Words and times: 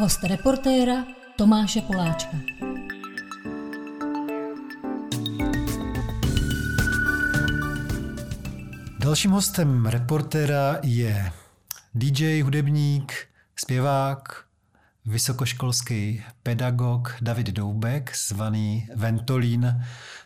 Host 0.00 0.24
reportéra 0.24 1.04
Tomáše 1.36 1.80
Poláčka. 1.80 2.36
Dalším 8.98 9.30
hostem 9.30 9.86
reportéra 9.86 10.78
je 10.82 11.32
DJ, 11.94 12.42
hudebník, 12.42 13.12
zpěvák, 13.56 14.44
vysokoškolský 15.06 16.24
pedagog 16.42 17.16
David 17.20 17.46
Doubek, 17.46 18.16
zvaný 18.16 18.88
Ventolín. 18.94 19.84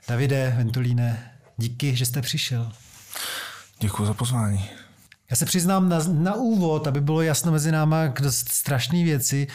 Davide, 0.09 0.54
Ventolíne, 0.56 1.32
díky, 1.56 1.96
že 1.96 2.06
jste 2.06 2.22
přišel. 2.22 2.72
Děkuji 3.80 4.06
za 4.06 4.14
pozvání. 4.14 4.84
Já 5.35 5.39
se 5.39 5.45
přiznám 5.45 5.89
na, 5.89 5.98
na 6.09 6.35
úvod, 6.35 6.87
aby 6.87 7.00
bylo 7.00 7.23
jasno 7.23 7.53
mezi 7.53 7.73
náma 7.73 8.09
k 8.09 8.21
dost 8.21 8.48
strašné 8.48 9.04
věci. 9.04 9.46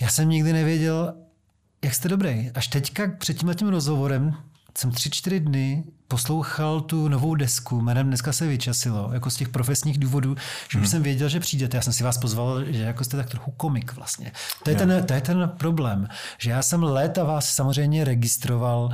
Já 0.00 0.08
jsem 0.08 0.28
nikdy 0.28 0.52
nevěděl, 0.52 1.14
jak 1.84 1.94
jste 1.94 2.08
dobrý. 2.08 2.50
Až 2.54 2.68
teďka 2.68 3.12
před 3.18 3.34
tímhle 3.34 3.56
rozhovorem 3.70 4.34
jsem 4.78 4.90
tři, 4.90 5.10
čtyři 5.10 5.40
dny 5.40 5.84
poslouchal 6.08 6.80
tu 6.80 7.08
novou 7.08 7.34
desku, 7.34 7.80
jménem 7.80 8.06
Dneska 8.06 8.32
se 8.32 8.46
vyčasilo, 8.46 9.10
jako 9.12 9.30
z 9.30 9.36
těch 9.36 9.48
profesních 9.48 9.98
důvodů, 9.98 10.36
že 10.70 10.78
hmm. 10.78 10.86
jsem 10.86 11.02
věděl, 11.02 11.28
že 11.28 11.40
přijdete. 11.40 11.76
Já 11.76 11.82
jsem 11.82 11.92
si 11.92 12.04
vás 12.04 12.18
pozval, 12.18 12.64
že 12.64 12.82
jako 12.82 13.04
jste 13.04 13.16
tak 13.16 13.30
trochu 13.30 13.50
komik 13.50 13.92
vlastně. 13.92 14.32
To 14.62 14.70
je, 14.70 14.76
ten, 14.76 15.04
to 15.06 15.12
je 15.12 15.20
ten 15.20 15.50
problém, 15.56 16.08
že 16.38 16.50
já 16.50 16.62
jsem 16.62 16.82
léta 16.82 17.24
vás 17.24 17.54
samozřejmě 17.54 18.04
registroval, 18.04 18.92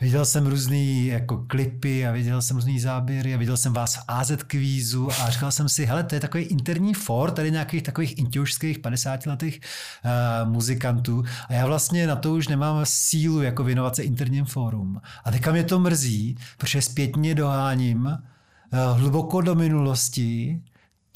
viděl 0.00 0.24
jsem 0.24 0.46
různý 0.46 1.06
jako 1.06 1.44
klipy 1.46 2.06
a 2.06 2.12
viděl 2.12 2.42
jsem 2.42 2.56
různý 2.56 2.80
záběry 2.80 3.34
a 3.34 3.38
viděl 3.38 3.56
jsem 3.56 3.72
vás 3.72 3.96
v 3.96 4.04
AZ 4.08 4.32
kvízu 4.46 5.08
a 5.22 5.30
říkal 5.30 5.52
jsem 5.52 5.68
si, 5.68 5.84
hele, 5.84 6.04
to 6.04 6.14
je 6.14 6.20
takový 6.20 6.44
interní 6.44 6.94
for 6.94 7.30
tady 7.30 7.50
nějakých 7.50 7.82
takových 7.82 8.18
intiušských 8.18 8.78
50 8.78 9.26
letých 9.26 9.60
uh, 10.04 10.50
muzikantů 10.52 11.24
a 11.48 11.52
já 11.52 11.66
vlastně 11.66 12.06
na 12.06 12.16
to 12.16 12.34
už 12.34 12.48
nemám 12.48 12.80
sílu 12.84 13.42
jako 13.42 13.64
věnovat 13.64 13.96
se 13.96 14.02
interním 14.02 14.44
fórum. 14.44 15.00
A 15.24 15.30
teďka 15.30 15.52
mě 15.52 15.64
to 15.64 15.78
mrzí, 15.78 16.36
protože 16.58 16.82
zpětně 16.82 17.34
doháním 17.34 18.06
uh, 18.06 18.98
hluboko 18.98 19.40
do 19.40 19.54
minulosti 19.54 20.60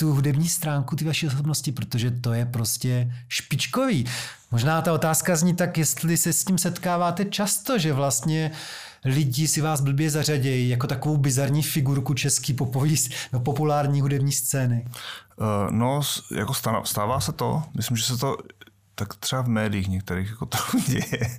tu 0.00 0.12
hudební 0.12 0.48
stránku 0.48 0.96
ty 0.96 1.04
vaší 1.04 1.26
osobnosti, 1.26 1.72
protože 1.72 2.10
to 2.10 2.32
je 2.32 2.46
prostě 2.46 3.12
špičkový. 3.28 4.06
Možná 4.50 4.82
ta 4.82 4.92
otázka 4.92 5.36
zní 5.36 5.54
tak, 5.54 5.78
jestli 5.78 6.16
se 6.16 6.32
s 6.32 6.44
tím 6.44 6.58
setkáváte 6.58 7.24
často, 7.24 7.78
že 7.78 7.92
vlastně 7.92 8.50
lidi 9.04 9.48
si 9.48 9.60
vás 9.60 9.80
blbě 9.80 10.10
zařadějí 10.10 10.68
jako 10.68 10.86
takovou 10.86 11.16
bizarní 11.16 11.62
figurku 11.62 12.14
český 12.14 12.54
popový, 12.54 12.96
no, 13.32 13.40
populární 13.40 14.00
hudební 14.00 14.32
scény. 14.32 14.88
Uh, 15.36 15.70
no, 15.70 16.00
jako 16.36 16.54
stává 16.84 17.20
se 17.20 17.32
to. 17.32 17.62
Myslím, 17.76 17.96
že 17.96 18.04
se 18.04 18.16
to 18.16 18.36
tak 18.94 19.14
třeba 19.14 19.42
v 19.42 19.48
médiích 19.48 19.88
některých 19.88 20.28
jako 20.28 20.46
trochu 20.46 20.78
děje, 20.88 21.36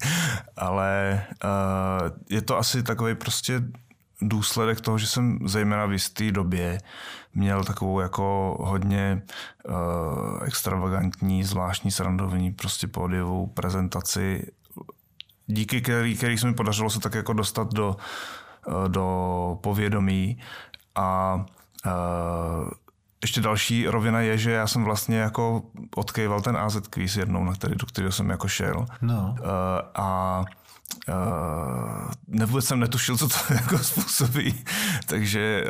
ale 0.58 1.22
uh, 1.44 2.10
je 2.30 2.42
to 2.42 2.58
asi 2.58 2.84
takový 2.84 3.16
prostě 3.16 3.62
důsledek 4.22 4.82
toho, 4.82 4.98
že 4.98 5.08
jsem 5.08 5.40
zejména 5.46 5.86
v 5.86 5.92
jisté 5.92 6.32
době 6.32 6.78
měl 7.34 7.64
takovou 7.64 8.00
jako 8.00 8.58
hodně 8.62 9.22
uh, 9.70 10.44
extravagantní, 10.44 11.44
zvláštní, 11.44 11.92
srandovní 11.92 12.52
prostě 12.52 12.88
pódiovou 12.88 13.48
prezentaci, 13.48 14.52
díky 15.48 15.82
který, 15.82 16.18
který 16.18 16.38
se 16.38 16.48
mi 16.48 16.54
podařilo 16.54 16.90
se 16.90 17.00
tak 17.00 17.14
jako 17.14 17.34
dostat 17.34 17.74
do, 17.74 17.96
uh, 18.68 18.90
do 18.90 19.58
povědomí 19.62 20.38
a 20.96 21.36
uh, 21.86 22.72
ještě 23.22 23.42
další 23.42 23.88
rovina 23.88 24.22
je, 24.22 24.38
že 24.38 24.52
já 24.52 24.68
jsem 24.68 24.84
vlastně 24.84 25.18
jako 25.18 25.64
odkejval 25.96 26.42
ten 26.42 26.58
AZ 26.58 26.78
quiz 26.90 27.18
jednou, 27.18 27.44
na 27.44 27.54
který, 27.54 27.76
do 27.76 27.86
kterého 27.86 28.12
jsem 28.12 28.30
jako 28.30 28.48
šel. 28.48 28.86
No. 29.02 29.36
Uh, 29.40 29.46
a 29.96 30.44
Uh, 31.10 32.12
nevůbec 32.28 32.66
jsem 32.66 32.80
netušil, 32.80 33.18
co 33.18 33.28
to 33.28 33.36
jako 33.54 33.78
způsobí, 33.78 34.64
takže 35.06 35.64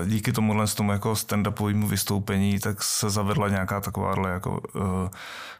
uh, 0.00 0.08
díky 0.08 0.32
tomuhle 0.32 0.66
z 0.66 0.74
tomu 0.74 0.92
jako 0.92 1.12
stand-upovému 1.12 1.86
vystoupení 1.86 2.58
tak 2.58 2.82
se 2.82 3.10
zavedla 3.10 3.48
nějaká 3.48 3.80
takováhle 3.80 4.30
jako 4.30 4.60
uh, 4.74 4.82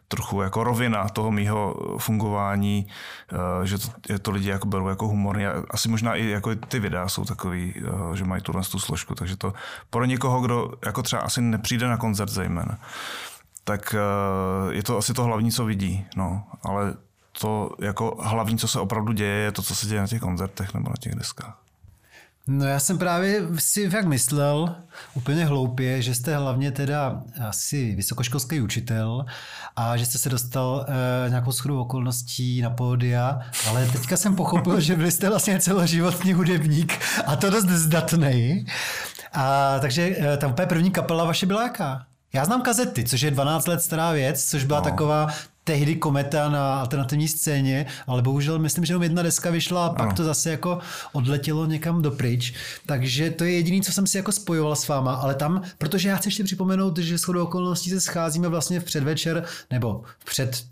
trochu 0.07 0.41
jako 0.41 0.63
rovina 0.63 1.09
toho 1.09 1.31
mýho 1.31 1.75
fungování, 1.97 2.87
uh, 3.31 3.65
že 3.65 3.77
to, 3.77 3.87
je 4.09 4.19
to 4.19 4.31
lidi 4.31 4.49
jako 4.49 4.67
berou 4.67 4.87
jako 4.87 5.07
humor. 5.07 5.39
Asi 5.69 5.89
možná 5.89 6.15
i 6.15 6.25
jako 6.25 6.55
ty 6.55 6.79
videa 6.79 7.07
jsou 7.07 7.25
takový, 7.25 7.73
uh, 7.73 8.13
že 8.13 8.25
mají 8.25 8.41
tuhle 8.41 8.63
tu 8.63 8.79
složku, 8.79 9.15
takže 9.15 9.37
to 9.37 9.53
pro 9.89 10.05
někoho, 10.05 10.41
kdo 10.41 10.71
jako 10.85 11.03
třeba 11.03 11.21
asi 11.21 11.41
nepřijde 11.41 11.87
na 11.87 11.97
koncert 11.97 12.29
zejména, 12.29 12.77
tak 13.63 13.95
uh, 13.95 14.73
je 14.73 14.83
to 14.83 14.97
asi 14.97 15.13
to 15.13 15.23
hlavní, 15.23 15.51
co 15.51 15.65
vidí, 15.65 16.05
no, 16.15 16.43
ale 16.63 16.93
to 17.41 17.69
jako 17.81 18.17
hlavní, 18.21 18.57
co 18.57 18.67
se 18.67 18.79
opravdu 18.79 19.13
děje, 19.13 19.35
je 19.35 19.51
to, 19.51 19.61
co 19.61 19.75
se 19.75 19.87
děje 19.87 20.01
na 20.01 20.07
těch 20.07 20.21
koncertech 20.21 20.73
nebo 20.73 20.89
na 20.89 20.95
těch 20.99 21.15
deskách. 21.15 21.59
No 22.51 22.65
já 22.65 22.79
jsem 22.79 22.97
právě 22.97 23.41
si 23.59 23.89
jak 23.93 24.05
myslel 24.05 24.75
úplně 25.13 25.45
hloupě, 25.45 26.01
že 26.01 26.15
jste 26.15 26.37
hlavně 26.37 26.71
teda 26.71 27.23
asi 27.47 27.95
vysokoškolský 27.95 28.61
učitel 28.61 29.25
a 29.75 29.97
že 29.97 30.05
jste 30.05 30.17
se 30.17 30.29
dostal 30.29 30.85
e, 30.87 31.29
nějakou 31.29 31.51
shodou 31.51 31.81
okolností 31.81 32.61
na 32.61 32.69
pódia, 32.69 33.39
ale 33.69 33.87
teďka 33.87 34.17
jsem 34.17 34.35
pochopil, 34.35 34.79
že 34.79 34.95
byli 34.95 35.11
jste 35.11 35.29
vlastně 35.29 35.59
celoživotní 35.59 36.33
hudebník 36.33 36.99
a 37.25 37.35
to 37.35 37.49
dost 37.49 37.65
zdatný. 37.65 38.65
A 39.33 39.75
takže 39.79 40.15
e, 40.19 40.37
tam 40.37 40.51
úplně 40.51 40.65
první 40.67 40.91
kapela 40.91 41.25
vaše 41.25 41.45
byla 41.45 41.63
jaká? 41.63 42.05
Já 42.33 42.45
znám 42.45 42.61
kazety, 42.61 43.03
což 43.03 43.21
je 43.21 43.31
12 43.31 43.67
let 43.67 43.81
stará 43.81 44.11
věc, 44.11 44.45
což 44.45 44.63
byla 44.63 44.79
no. 44.79 44.83
taková 44.83 45.27
tehdy 45.69 45.95
kometa 45.95 46.49
na 46.49 46.79
alternativní 46.79 47.27
scéně, 47.27 47.85
ale 48.07 48.21
bohužel 48.21 48.59
myslím, 48.59 48.85
že 48.85 48.93
jenom 48.93 49.03
jedna 49.03 49.23
deska 49.23 49.51
vyšla 49.51 49.85
a 49.85 49.89
pak 49.89 50.07
ano. 50.07 50.15
to 50.15 50.23
zase 50.23 50.51
jako 50.51 50.79
odletělo 51.11 51.65
někam 51.65 52.01
dopryč. 52.01 52.53
Takže 52.85 53.29
to 53.29 53.43
je 53.43 53.51
jediné, 53.51 53.81
co 53.81 53.91
jsem 53.91 54.07
si 54.07 54.17
jako 54.17 54.31
spojoval 54.31 54.75
s 54.75 54.87
váma, 54.87 55.13
ale 55.13 55.35
tam, 55.35 55.61
protože 55.77 56.09
já 56.09 56.15
chci 56.15 56.27
ještě 56.27 56.43
připomenout, 56.43 56.97
že 56.97 57.17
shodou 57.17 57.43
okolností 57.43 57.89
se 57.89 58.01
scházíme 58.01 58.47
vlastně 58.47 58.79
v 58.79 58.83
předvečer, 58.83 59.45
nebo 59.71 60.03
v 60.19 60.25
před 60.25 60.65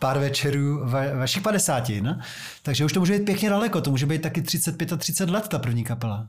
pár 0.00 0.18
večerů 0.18 0.80
va, 0.84 1.00
vašich 1.14 1.42
padesátin, 1.42 2.22
takže 2.62 2.84
už 2.84 2.92
to 2.92 3.00
může 3.00 3.12
být 3.12 3.24
pěkně 3.24 3.50
daleko, 3.50 3.80
to 3.80 3.90
může 3.90 4.06
být 4.06 4.22
taky 4.22 4.42
35 4.42 4.92
a 4.92 4.96
30 4.96 5.30
let 5.30 5.48
ta 5.48 5.58
první 5.58 5.84
kapela. 5.84 6.28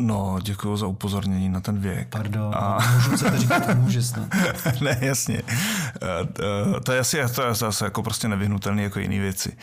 No, 0.00 0.38
děkuji 0.42 0.76
za 0.76 0.86
upozornění 0.86 1.48
na 1.48 1.60
ten 1.60 1.78
věk. 1.78 2.08
Pardon, 2.08 2.54
a... 2.54 2.78
můžu 2.94 3.16
se 3.16 3.30
to 3.30 3.38
říkat, 3.38 3.74
může 3.74 4.02
snad. 4.02 4.28
ne, 4.80 4.98
jasně. 5.00 5.42
Eh, 5.48 6.28
eh, 6.76 6.80
to 6.80 6.92
je 6.92 6.98
asi 6.98 7.18
to 7.34 7.42
je 7.42 7.54
zase 7.54 7.84
jako 7.84 8.02
prostě 8.02 8.28
nevyhnutelné 8.28 8.82
jako 8.82 8.98
jiné 8.98 9.18
věci. 9.18 9.56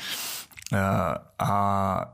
Eh, 0.74 0.79
a, 1.40 2.13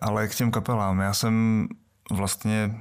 ale 0.00 0.28
k 0.28 0.34
těm 0.34 0.50
kapelám. 0.50 1.00
Já 1.00 1.14
jsem 1.14 1.68
vlastně 2.10 2.80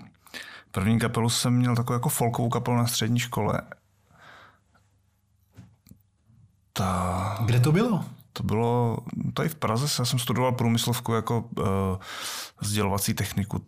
první 0.71 0.99
kapelu 0.99 1.29
jsem 1.29 1.53
měl 1.53 1.75
takovou 1.75 1.93
jako 1.93 2.09
folkovou 2.09 2.49
kapelu 2.49 2.77
na 2.77 2.87
střední 2.87 3.19
škole. 3.19 3.61
Ta... 6.73 7.37
Kde 7.45 7.59
to 7.59 7.71
bylo? 7.71 8.05
To 8.33 8.43
bylo 8.43 8.97
tady 9.33 9.49
v 9.49 9.55
Praze, 9.55 9.87
já 9.99 10.05
jsem 10.05 10.19
studoval 10.19 10.51
průmyslovku 10.51 11.13
jako 11.13 11.39
uh, 11.39 11.65
sdělovací 12.61 13.13
techniku 13.13 13.61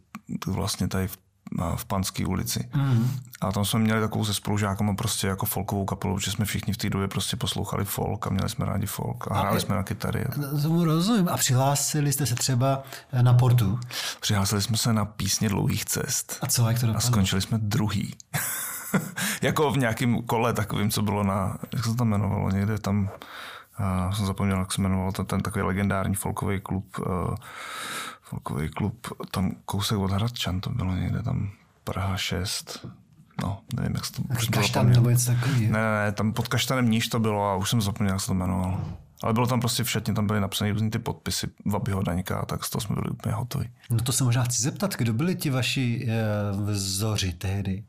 vlastně 0.48 0.88
tady 0.88 1.08
v, 1.08 1.18
v 1.76 1.86
Panské 1.86 2.26
ulici. 2.26 2.70
Mm. 2.76 3.10
A 3.42 3.52
tam 3.52 3.66
jsme 3.66 3.80
měli 3.80 4.02
takovou 4.02 4.26
se 4.26 4.34
spolužákama 4.34 4.96
prostě 4.96 5.28
jako 5.28 5.46
folkovou 5.46 5.86
kapelu, 5.86 6.20
že 6.20 6.32
jsme 6.32 6.46
všichni 6.46 6.74
v 6.74 6.78
té 6.78 6.90
době 6.90 7.08
prostě 7.08 7.38
poslouchali 7.38 7.86
folk 7.86 8.28
a 8.28 8.30
měli 8.30 8.50
jsme 8.50 8.66
rádi 8.66 8.86
folk 8.86 9.32
a 9.32 9.40
hráli 9.40 9.58
a 9.58 9.60
jsme 9.60 9.76
na 9.76 9.84
kytary. 9.84 10.26
Tomu 10.62 10.86
rozumím. 10.86 11.30
A 11.30 11.38
přihlásili 11.38 12.14
jste 12.14 12.26
se 12.26 12.36
třeba 12.36 12.84
na 13.22 13.34
portu? 13.34 13.80
Přihlásili 14.20 14.62
jsme 14.62 14.78
se 14.78 14.94
na 14.94 15.06
písně 15.06 15.50
dlouhých 15.50 15.86
cest. 15.86 16.38
A 16.42 16.48
co, 16.48 16.68
jak 16.68 16.80
to 16.80 16.86
dopadlo? 16.86 17.08
A 17.08 17.12
skončili 17.12 17.42
jsme 17.42 17.58
druhý. 17.58 18.16
jako 19.42 19.72
v 19.72 19.78
nějakém 19.78 20.22
kole 20.22 20.54
takovým, 20.54 20.92
co 20.92 21.02
bylo 21.02 21.24
na, 21.24 21.58
jak 21.74 21.84
se 21.84 21.90
to 21.90 21.96
tam 21.96 22.08
jmenovalo, 22.08 22.50
někde 22.50 22.78
tam, 22.78 23.10
uh, 23.80 24.14
jsem 24.14 24.26
zapomněl, 24.26 24.60
jak 24.60 24.72
se 24.72 24.82
jmenoval 24.82 25.12
ten, 25.12 25.26
ten 25.26 25.42
takový 25.42 25.66
legendární 25.66 26.16
folkový 26.16 26.62
klub, 26.62 26.98
uh, 27.00 27.36
folkový 28.22 28.70
klub, 28.70 29.08
tam 29.32 29.52
kousek 29.66 29.98
od 29.98 30.12
Hradčan, 30.12 30.62
to 30.62 30.70
bylo 30.70 30.96
někde 30.96 31.24
tam 31.24 31.52
Praha 31.84 32.18
6, 32.18 32.88
no, 33.42 33.60
nevím, 33.76 33.96
jak 33.96 34.06
se 34.06 34.14
to 34.14 34.22
už 34.38 34.50
Kaštan 34.50 34.90
nebo 34.90 35.10
něco 35.10 35.32
takový. 35.32 35.68
Ne, 35.68 35.72
ne, 35.72 36.06
ne, 36.06 36.12
tam 36.12 36.34
pod 36.34 36.48
Kaštanem 36.48 36.90
níž 36.90 37.08
to 37.08 37.20
bylo 37.20 37.50
a 37.50 37.56
už 37.56 37.70
jsem 37.70 37.82
zapomněl, 37.82 38.14
jak 38.14 38.22
se 38.22 38.28
to 38.28 38.34
jmenovalo. 38.34 38.82
Ale 39.24 39.34
bylo 39.34 39.48
tam 39.48 39.60
prostě 39.60 39.84
všetně, 39.84 40.14
tam 40.14 40.28
byly 40.28 40.40
napsané 40.40 40.72
různý 40.72 40.92
ty 40.92 41.00
podpisy 41.00 41.48
Vabyho 41.66 42.04
Daňka 42.04 42.40
a 42.40 42.46
tak 42.46 42.64
z 42.64 42.70
toho 42.70 42.82
jsme 42.82 42.96
byli 42.96 43.10
úplně 43.10 43.36
hotoví. 43.36 43.70
No 43.90 44.00
to 44.00 44.12
se 44.12 44.24
možná 44.24 44.44
chci 44.44 44.62
zeptat, 44.62 44.96
kdo 44.96 45.14
byli 45.14 45.36
ti 45.36 45.50
vaši 45.50 46.08
e, 46.10 46.16
vzoři 46.72 47.34
tehdy? 47.34 47.84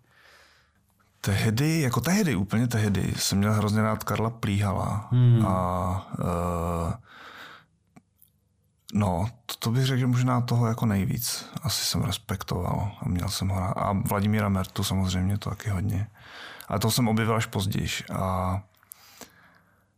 Tehdy, 1.24 1.80
jako 1.80 2.00
tehdy, 2.00 2.36
úplně 2.36 2.68
tehdy, 2.68 3.14
jsem 3.16 3.38
měl 3.38 3.52
hrozně 3.52 3.82
rád 3.82 4.04
Karla 4.04 4.30
Plíhala 4.30 5.08
hmm. 5.10 5.46
a 5.46 6.08
e, 6.20 7.04
No, 8.94 9.26
to, 9.46 9.54
to 9.58 9.70
bych 9.70 9.86
řekl, 9.86 10.00
že 10.00 10.06
možná 10.06 10.40
toho 10.40 10.66
jako 10.66 10.86
nejvíc 10.86 11.46
asi 11.62 11.84
jsem 11.84 12.02
respektoval 12.02 12.92
a 13.00 13.08
měl 13.08 13.28
jsem 13.28 13.48
ho 13.48 13.60
rád. 13.60 13.72
A 13.72 13.92
Vladimíra 13.92 14.48
Mertu 14.48 14.84
samozřejmě 14.84 15.38
to 15.38 15.50
taky 15.50 15.70
hodně. 15.70 16.06
Ale 16.68 16.78
to 16.78 16.90
jsem 16.90 17.08
objevil 17.08 17.36
až 17.36 17.46
později. 17.46 17.88
A 18.12 18.62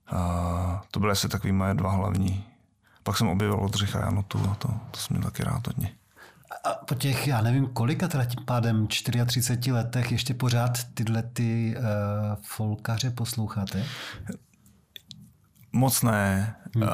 A 0.06 0.82
to 0.90 1.00
byly 1.00 1.12
asi 1.12 1.28
takový 1.28 1.52
moje 1.52 1.74
dva 1.74 1.90
hlavní. 1.90 2.44
Pak 3.02 3.16
jsem 3.16 3.28
objevil 3.28 3.56
Oldřicha 3.60 3.98
Janotu 3.98 4.48
a 4.50 4.54
to, 4.54 4.68
to 4.90 5.00
jsem 5.00 5.16
měl 5.16 5.30
taky 5.30 5.44
rád 5.44 5.66
hodně. 5.66 5.94
A 6.66 6.74
po 6.84 6.94
těch, 6.94 7.26
já 7.26 7.40
nevím 7.40 7.66
kolika 7.66 8.08
teda 8.08 8.24
tím 8.24 8.44
pádem 8.44 8.86
34 8.86 9.72
letech 9.72 10.12
ještě 10.12 10.34
pořád 10.34 10.84
tyhle 10.94 11.22
ty 11.22 11.74
uh, 11.78 11.84
folkaře 12.42 13.10
posloucháte? 13.10 13.84
Moc 15.72 16.02
ne. 16.02 16.56
Hmm. 16.74 16.82
Uh, 16.82 16.88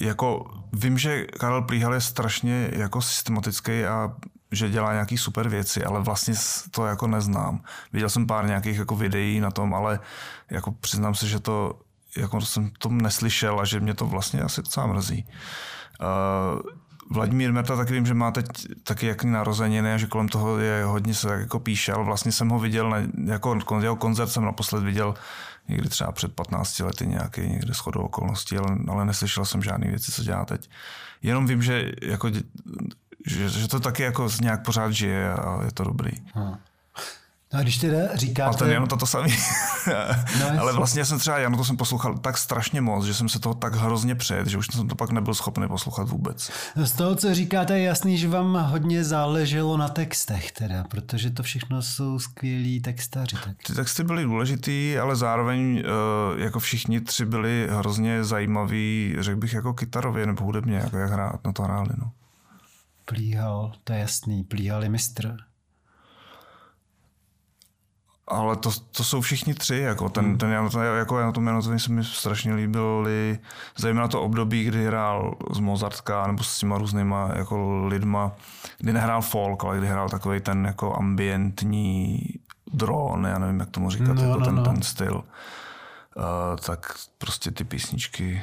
jako 0.00 0.50
vím, 0.72 0.98
že 0.98 1.24
Karel 1.24 1.62
Plíhal 1.62 1.94
je 1.94 2.00
strašně 2.00 2.70
jako 2.72 3.02
systematický 3.02 3.84
a 3.84 4.14
že 4.52 4.70
dělá 4.70 4.92
nějaký 4.92 5.18
super 5.18 5.48
věci, 5.48 5.84
ale 5.84 6.00
vlastně 6.00 6.34
to 6.70 6.86
jako 6.86 7.06
neznám. 7.06 7.60
Viděl 7.92 8.08
jsem 8.08 8.26
pár 8.26 8.46
nějakých 8.46 8.78
jako 8.78 8.96
videí 8.96 9.40
na 9.40 9.50
tom, 9.50 9.74
ale 9.74 10.00
jako 10.50 10.72
přiznám 10.72 11.14
se, 11.14 11.28
že 11.28 11.40
to 11.40 11.80
jako 12.16 12.40
jsem 12.40 12.70
to 12.78 12.88
neslyšel 12.88 13.60
a 13.60 13.64
že 13.64 13.80
mě 13.80 13.94
to 13.94 14.06
vlastně 14.06 14.40
asi 14.40 14.62
docela 14.62 14.86
mrzí. 14.86 15.28
Uh, 16.00 16.60
Vladimír 17.10 17.52
Merta 17.52 17.76
taky 17.76 17.92
vím, 17.92 18.06
že 18.06 18.14
má 18.14 18.30
teď 18.30 18.46
taky 18.82 19.06
jaký 19.06 19.26
narozeniny 19.26 19.92
a 19.92 19.96
že 19.96 20.06
kolem 20.06 20.28
toho 20.28 20.58
je 20.58 20.84
hodně 20.84 21.14
se 21.14 21.28
tak 21.28 21.40
jako 21.40 21.60
píše, 21.60 21.92
ale 21.92 22.04
vlastně 22.04 22.32
jsem 22.32 22.48
ho 22.48 22.58
viděl, 22.58 22.90
na, 22.90 22.96
jako 23.24 23.58
jeho 23.80 23.96
koncert 23.96 24.28
jsem 24.28 24.44
naposled 24.44 24.84
viděl 24.84 25.14
někdy 25.68 25.88
třeba 25.88 26.12
před 26.12 26.34
15 26.34 26.78
lety 26.78 27.06
nějaký, 27.06 27.40
někde 27.40 27.74
shodou 27.74 28.00
okolností, 28.00 28.56
ale, 28.56 28.76
ale 28.88 29.04
neslyšel 29.04 29.44
jsem 29.44 29.62
žádný 29.62 29.88
věci, 29.88 30.12
co 30.12 30.22
dělá 30.22 30.44
teď. 30.44 30.70
Jenom 31.22 31.46
vím, 31.46 31.62
že, 31.62 31.92
jako, 32.02 32.30
že, 33.26 33.48
že 33.48 33.68
to 33.68 33.80
taky 33.80 34.02
jako 34.02 34.28
nějak 34.40 34.64
pořád 34.64 34.90
žije 34.92 35.32
a 35.32 35.64
je 35.64 35.72
to 35.72 35.84
dobrý. 35.84 36.12
Hmm. 36.34 36.54
No 37.56 37.60
a 37.60 37.62
když 37.62 37.78
teda 37.78 37.98
říkáte... 38.14 38.56
A 38.56 38.58
ten 38.58 38.70
Jano 38.70 38.86
to, 38.86 38.96
to 38.96 39.06
samý. 39.06 39.32
no, 40.40 40.60
Ale 40.60 40.72
vlastně 40.72 41.04
jsem 41.04 41.18
třeba 41.18 41.38
Jano 41.38 41.56
to 41.56 41.64
jsem 41.64 41.76
poslouchal 41.76 42.18
tak 42.18 42.38
strašně 42.38 42.80
moc, 42.80 43.04
že 43.04 43.14
jsem 43.14 43.28
se 43.28 43.38
toho 43.38 43.54
tak 43.54 43.74
hrozně 43.74 44.14
před, 44.14 44.46
že 44.46 44.58
už 44.58 44.66
jsem 44.66 44.88
to 44.88 44.94
pak 44.94 45.10
nebyl 45.10 45.34
schopný 45.34 45.68
poslouchat 45.68 46.08
vůbec. 46.08 46.50
Z 46.84 46.92
toho, 46.92 47.14
co 47.14 47.34
říkáte, 47.34 47.78
je 47.78 47.84
jasný, 47.84 48.18
že 48.18 48.28
vám 48.28 48.54
hodně 48.70 49.04
záleželo 49.04 49.76
na 49.76 49.88
textech 49.88 50.52
teda, 50.52 50.84
protože 50.84 51.30
to 51.30 51.42
všechno 51.42 51.82
jsou 51.82 52.18
skvělí 52.18 52.80
textaři. 52.80 53.36
Tak. 53.44 53.56
Ty 53.66 53.74
texty 53.74 54.04
byly 54.04 54.24
důležitý, 54.24 54.98
ale 54.98 55.16
zároveň 55.16 55.82
eh, 55.84 56.42
jako 56.42 56.60
všichni 56.60 57.00
tři 57.00 57.26
byli 57.26 57.68
hrozně 57.70 58.24
zajímaví, 58.24 59.16
řekl 59.18 59.40
bych 59.40 59.52
jako 59.52 59.74
kytarově 59.74 60.26
nebo 60.26 60.44
hudebně, 60.44 60.76
jako 60.76 60.96
jak 60.96 61.10
hrát, 61.10 61.44
na 61.44 61.52
to 61.52 61.62
hráli. 61.62 61.90
No. 61.98 62.10
Plíhal, 63.04 63.72
to 63.84 63.92
je 63.92 63.98
jasný, 63.98 64.44
plíhal 64.44 64.82
je 64.82 64.88
mistr 64.88 65.36
ale 68.28 68.56
to, 68.56 68.70
to 68.92 69.04
jsou 69.04 69.20
všichni 69.20 69.54
tři. 69.54 69.76
Jako 69.76 70.08
ten, 70.08 70.24
hmm. 70.24 70.38
ten, 70.38 70.50
jako 70.96 71.18
já 71.18 71.26
na 71.26 71.32
tom 71.32 71.46
Janotovi 71.46 71.80
se 71.80 71.92
mi 71.92 72.04
strašně 72.04 72.54
líbil, 72.54 73.08
zejména 73.76 74.08
to 74.08 74.22
období, 74.22 74.64
kdy 74.64 74.86
hrál 74.86 75.34
z 75.52 75.58
Mozartka 75.58 76.26
nebo 76.26 76.42
s 76.42 76.58
těma 76.58 76.78
různýma 76.78 77.30
jako 77.36 77.86
lidma, 77.86 78.32
kdy 78.78 78.92
nehrál 78.92 79.22
folk, 79.22 79.64
ale 79.64 79.78
kdy 79.78 79.86
hrál 79.86 80.08
takový 80.08 80.40
ten 80.40 80.64
jako 80.64 80.96
ambientní 80.96 82.20
dron, 82.72 83.26
já 83.26 83.38
nevím, 83.38 83.60
jak 83.60 83.70
tomu 83.70 83.90
říkat, 83.90 84.12
no, 84.12 84.22
jako 84.22 84.38
no, 84.38 84.44
ten, 84.44 84.54
no. 84.54 84.64
ten 84.64 84.82
styl. 84.82 85.14
Uh, 86.16 86.56
tak 86.66 86.94
prostě 87.18 87.50
ty 87.50 87.64
písničky, 87.64 88.42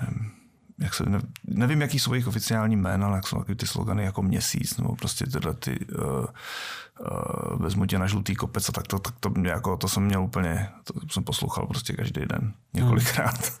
nevím, 0.00 0.37
jak 0.78 0.94
se, 0.94 1.04
ne, 1.04 1.20
nevím, 1.44 1.80
jaký 1.80 1.98
jsou 1.98 2.14
jejich 2.14 2.26
oficiální 2.26 2.76
jména, 2.76 3.06
ale 3.06 3.16
jak 3.16 3.26
jsou 3.26 3.44
ty 3.56 3.66
slogany 3.66 4.04
jako 4.04 4.22
měsíc, 4.22 4.76
nebo 4.76 4.96
prostě 4.96 5.26
tyhle 5.26 5.54
ty 5.54 5.86
uh, 5.86 6.04
uh, 6.04 7.62
vezmu 7.62 7.86
tě 7.86 7.98
na 7.98 8.06
žlutý 8.06 8.34
kopec 8.34 8.68
a 8.68 8.72
tak 8.72 8.86
to, 8.86 8.98
tak 8.98 9.14
to, 9.20 9.32
jako, 9.44 9.76
to 9.76 9.88
jsem 9.88 10.04
měl 10.04 10.24
úplně, 10.24 10.68
to 10.84 10.94
jsem 11.10 11.24
poslouchal 11.24 11.66
prostě 11.66 11.92
každý 11.92 12.20
den, 12.20 12.52
několikrát. 12.74 13.60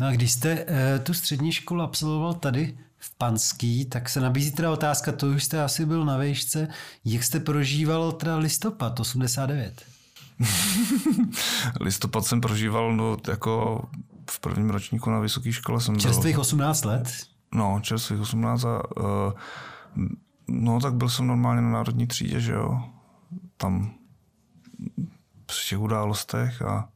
No 0.00 0.06
a 0.06 0.10
když 0.10 0.32
jste 0.32 0.64
uh, 0.64 0.70
tu 1.02 1.14
střední 1.14 1.52
školu 1.52 1.82
absolvoval 1.82 2.34
tady 2.34 2.78
v 2.98 3.14
Panský, 3.18 3.84
tak 3.84 4.08
se 4.08 4.20
nabízí 4.20 4.50
teda 4.50 4.70
otázka, 4.70 5.12
to 5.12 5.26
už 5.26 5.44
jste 5.44 5.62
asi 5.62 5.86
byl 5.86 6.04
na 6.04 6.16
vejšce, 6.16 6.68
jak 7.04 7.24
jste 7.24 7.40
prožíval 7.40 8.12
teda 8.12 8.36
listopad 8.36 9.00
89? 9.00 9.82
listopad 11.80 12.26
jsem 12.26 12.40
prožíval 12.40 12.96
no, 12.96 13.16
jako 13.28 13.82
v 14.30 14.40
prvním 14.40 14.70
ročníku 14.70 15.10
na 15.10 15.18
vysoké 15.18 15.52
škole 15.52 15.80
jsem 15.80 15.98
Čerstvých 15.98 16.34
byl... 16.34 16.40
18 16.40 16.84
let? 16.84 17.08
No, 17.54 17.80
čerstvých 17.82 18.20
18 18.20 18.64
a 18.64 18.96
uh, 18.96 19.32
no 20.48 20.80
tak 20.80 20.94
byl 20.94 21.08
jsem 21.08 21.26
normálně 21.26 21.62
na 21.62 21.70
národní 21.70 22.06
třídě, 22.06 22.40
že 22.40 22.52
jo. 22.52 22.82
Tam 23.56 23.90
při 25.46 25.68
těch 25.68 25.78
událostech 25.78 26.62
a 26.62 26.88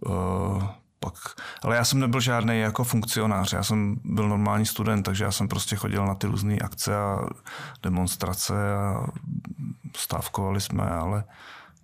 uh, 0.00 0.64
pak, 1.00 1.14
ale 1.62 1.76
já 1.76 1.84
jsem 1.84 2.00
nebyl 2.00 2.20
žádný 2.20 2.60
jako 2.60 2.84
funkcionář, 2.84 3.52
já 3.52 3.62
jsem 3.62 3.96
byl 4.04 4.28
normální 4.28 4.66
student, 4.66 5.04
takže 5.04 5.24
já 5.24 5.32
jsem 5.32 5.48
prostě 5.48 5.76
chodil 5.76 6.06
na 6.06 6.14
ty 6.14 6.26
různé 6.26 6.58
akce 6.58 6.96
a 6.96 7.18
demonstrace 7.82 8.74
a 8.74 9.06
stávkovali 9.96 10.60
jsme, 10.60 10.90
ale 10.90 11.24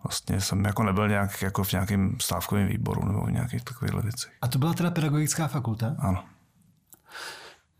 vlastně 0.04 0.40
jsem 0.40 0.64
jako 0.64 0.82
nebyl 0.82 1.08
nějak 1.08 1.42
jako 1.42 1.64
v 1.64 1.72
nějakém 1.72 2.16
stávkovém 2.20 2.66
výboru 2.68 3.06
nebo 3.06 3.26
v 3.26 3.30
nějakých 3.32 3.64
takových 3.64 3.94
věcech. 3.94 4.32
A 4.42 4.48
to 4.48 4.58
byla 4.58 4.74
teda 4.74 4.90
pedagogická 4.90 5.48
fakulta? 5.48 5.96
Ano. 5.98 6.24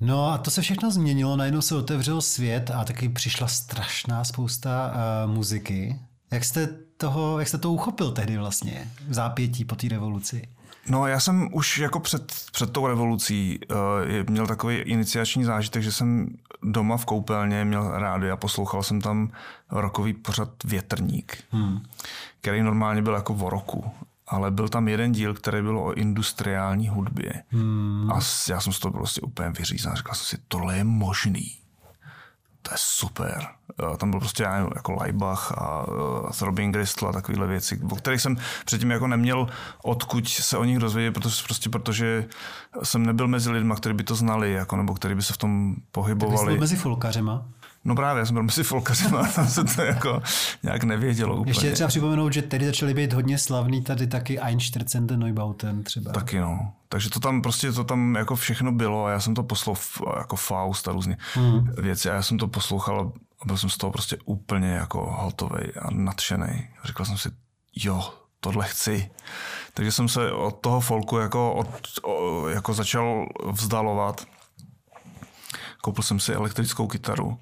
No 0.01 0.33
a 0.33 0.39
to 0.39 0.51
se 0.51 0.63
všechno 0.63 0.91
změnilo, 0.91 1.37
najednou 1.37 1.61
se 1.61 1.77
otevřel 1.77 2.21
svět 2.21 2.71
a 2.71 2.85
taky 2.85 3.09
přišla 3.09 3.49
strašná 3.49 4.25
spousta 4.25 4.93
uh, 4.95 5.35
muziky. 5.35 6.01
Jak 6.31 6.45
jste, 6.45 6.67
toho, 6.97 7.39
jak 7.39 7.49
jste 7.49 7.59
to 7.59 7.73
uchopil 7.73 8.13
tehdy 8.13 8.39
vlastně 8.39 8.91
v 9.09 9.15
zápětí 9.15 9.65
po 9.65 9.75
té 9.75 9.89
revoluci? 9.89 10.49
No 10.89 11.07
já 11.07 11.21
jsem 11.21 11.49
už 11.53 11.79
jako 11.79 12.01
před, 12.01 12.33
před 12.53 12.73
tou 12.73 12.87
revolucí 12.87 13.61
uh, 13.71 13.77
měl 14.31 14.47
takový 14.47 14.77
iniciační 14.77 15.45
zážitek, 15.45 15.83
že 15.83 15.93
jsem 15.93 16.27
doma 16.63 16.97
v 16.97 17.05
koupelně 17.05 17.65
měl 17.65 17.91
rádio 17.91 18.33
a 18.33 18.37
poslouchal 18.37 18.83
jsem 18.83 19.01
tam 19.01 19.31
rokový 19.71 20.13
pořad 20.13 20.49
Větrník, 20.65 21.45
hmm. 21.51 21.83
který 22.41 22.63
normálně 22.63 23.03
byl 23.03 23.15
jako 23.15 23.35
o 23.35 23.51
roku. 23.51 23.91
Ale 24.27 24.51
byl 24.51 24.69
tam 24.69 24.89
jeden 24.89 25.13
díl, 25.13 25.35
který 25.35 25.63
byl 25.63 25.79
o 25.79 25.93
industriální 25.93 26.89
hudbě. 26.89 27.43
Hmm. 27.49 28.13
A 28.13 28.21
já 28.49 28.61
jsem 28.61 28.73
z 28.73 28.79
toho 28.79 28.93
prostě 28.93 29.21
úplně 29.21 29.51
vyřízen. 29.51 29.97
Říkal 29.97 30.15
jsem 30.15 30.39
si, 30.39 30.45
tohle 30.49 30.77
je 30.77 30.85
možný 30.85 31.62
to 32.63 32.75
je 32.75 32.79
super. 32.79 33.47
Tam 33.97 34.11
byl 34.11 34.21
prostě 34.21 34.43
já 34.43 34.55
nevím, 34.55 34.71
jako 34.75 34.93
Leibach 34.93 35.53
a, 35.53 35.87
a 36.29 36.45
Robin 36.45 36.73
Gristl 36.73 37.09
a 37.09 37.13
takovéhle 37.13 37.47
věci, 37.47 37.81
o 37.91 37.97
kterých 37.97 38.21
jsem 38.21 38.37
předtím 38.65 38.91
jako 38.91 39.07
neměl 39.07 39.47
odkud 39.83 40.29
se 40.29 40.59
o 40.59 40.65
nich 40.65 40.79
dozvědět, 40.79 41.13
protože, 41.13 41.43
prostě 41.45 41.71
protože 41.71 42.29
jsem 42.83 43.07
nebyl 43.07 43.29
mezi 43.29 43.51
lidmi, 43.51 43.75
kteří 43.77 43.95
by 43.95 44.05
to 44.05 44.15
znali, 44.15 44.53
jako, 44.53 44.77
nebo 44.77 44.95
kteří 44.95 45.15
by 45.15 45.23
se 45.23 45.33
v 45.33 45.37
tom 45.37 45.75
pohybovali. 45.93 46.47
Tak 46.47 46.55
jsi 46.55 46.61
mezi 46.61 46.77
folkařema? 46.77 47.45
No 47.85 47.95
právě, 47.95 48.21
já 48.21 48.27
jsem 48.27 48.35
byl 48.35 48.43
mezi 48.43 48.63
folkařima, 48.63 49.27
tam 49.35 49.47
se 49.47 49.65
to 49.65 49.83
jako 49.83 50.23
nějak 50.63 50.85
nevědělo 50.85 51.37
úplně. 51.37 51.51
Ještě 51.51 51.73
třeba 51.73 51.89
připomenout, 51.89 52.33
že 52.33 52.43
tedy 52.43 52.67
začaly 52.67 52.95
být 52.95 53.13
hodně 53.13 53.39
slavný 53.39 53.83
tady 53.83 54.07
taky 54.07 54.41
Einstürzen 54.41 55.19
Neubauten 55.19 55.83
třeba. 55.83 56.13
Taky 56.13 56.39
no. 56.39 56.73
Takže 56.89 57.11
to 57.11 57.21
tam 57.21 57.43
prostě 57.43 57.73
to 57.73 57.85
tam 57.85 58.15
jako 58.15 58.37
všechno 58.37 58.73
bylo 58.73 59.05
a 59.05 59.11
já 59.11 59.21
jsem 59.21 59.35
to 59.35 59.43
poslouchal 59.43 60.15
jako 60.19 60.37
Faust 60.37 60.89
a 60.89 60.93
různé 60.93 61.17
hmm. 61.35 61.69
věci 61.79 62.11
a 62.11 62.15
já 62.15 62.23
jsem 62.23 62.39
to 62.39 62.49
poslouchal 62.49 63.13
a 63.43 63.47
byl 63.47 63.57
jsem 63.57 63.71
z 63.71 63.77
toho 63.77 63.93
prostě 63.93 64.17
úplně 64.25 64.69
jako 64.69 65.17
hotový 65.19 65.75
a 65.83 65.91
nadšený. 65.91 66.69
Říkal 66.85 67.07
jsem 67.07 67.19
si, 67.19 67.29
jo, 67.77 68.15
tohle 68.41 68.69
chci. 68.69 69.11
Takže 69.75 69.93
jsem 69.93 70.09
se 70.09 70.33
od 70.33 70.51
toho 70.51 70.81
folku 70.81 71.19
jako, 71.19 71.55
od, 71.55 71.69
jako 72.49 72.75
začal 72.75 73.27
vzdalovat. 73.53 74.27
Koupil 75.83 76.03
jsem 76.03 76.21
si 76.21 76.35
elektrickou 76.35 76.87
kytaru 76.87 77.39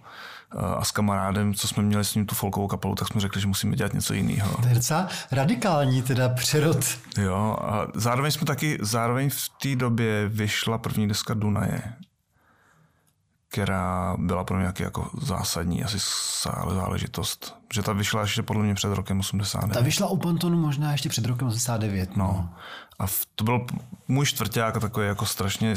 a 0.58 0.84
s 0.84 0.90
kamarádem, 0.90 1.54
co 1.54 1.68
jsme 1.68 1.82
měli 1.82 2.04
s 2.04 2.14
ním 2.14 2.26
tu 2.26 2.34
folkovou 2.34 2.66
kapelu, 2.66 2.94
tak 2.94 3.08
jsme 3.08 3.20
řekli, 3.20 3.40
že 3.40 3.46
musíme 3.46 3.76
dělat 3.76 3.94
něco 3.94 4.14
jiného. 4.14 4.56
To 4.62 4.68
je 4.68 4.74
docela 4.74 5.08
radikální 5.30 6.02
teda 6.02 6.28
přerod. 6.28 6.84
Jo, 7.18 7.56
a 7.60 7.86
zároveň 7.94 8.32
jsme 8.32 8.46
taky, 8.46 8.78
zároveň 8.80 9.30
v 9.30 9.48
té 9.62 9.76
době 9.76 10.28
vyšla 10.28 10.78
první 10.78 11.08
deska 11.08 11.34
Dunaje, 11.34 11.82
která 13.48 14.16
byla 14.18 14.44
pro 14.44 14.56
mě 14.56 14.62
nějaký 14.62 14.82
jako 14.82 15.10
zásadní 15.22 15.84
asi 15.84 15.98
záležitost. 16.74 17.56
Že 17.74 17.82
ta 17.82 17.92
vyšla 17.92 18.22
ještě 18.22 18.42
podle 18.42 18.62
mě 18.62 18.74
před 18.74 18.94
rokem 18.94 19.20
89. 19.20 19.74
Ta 19.74 19.80
vyšla 19.80 20.06
u 20.06 20.16
Pantonu 20.16 20.60
možná 20.60 20.92
ještě 20.92 21.08
před 21.08 21.24
rokem 21.24 21.48
89. 21.48 22.16
No. 22.16 22.24
no. 22.24 22.54
A 22.98 23.06
to 23.34 23.44
byl 23.44 23.66
můj 24.08 24.26
čtvrták 24.26 24.76
a 24.76 24.80
takový 24.80 25.06
jako 25.06 25.26
strašně 25.26 25.74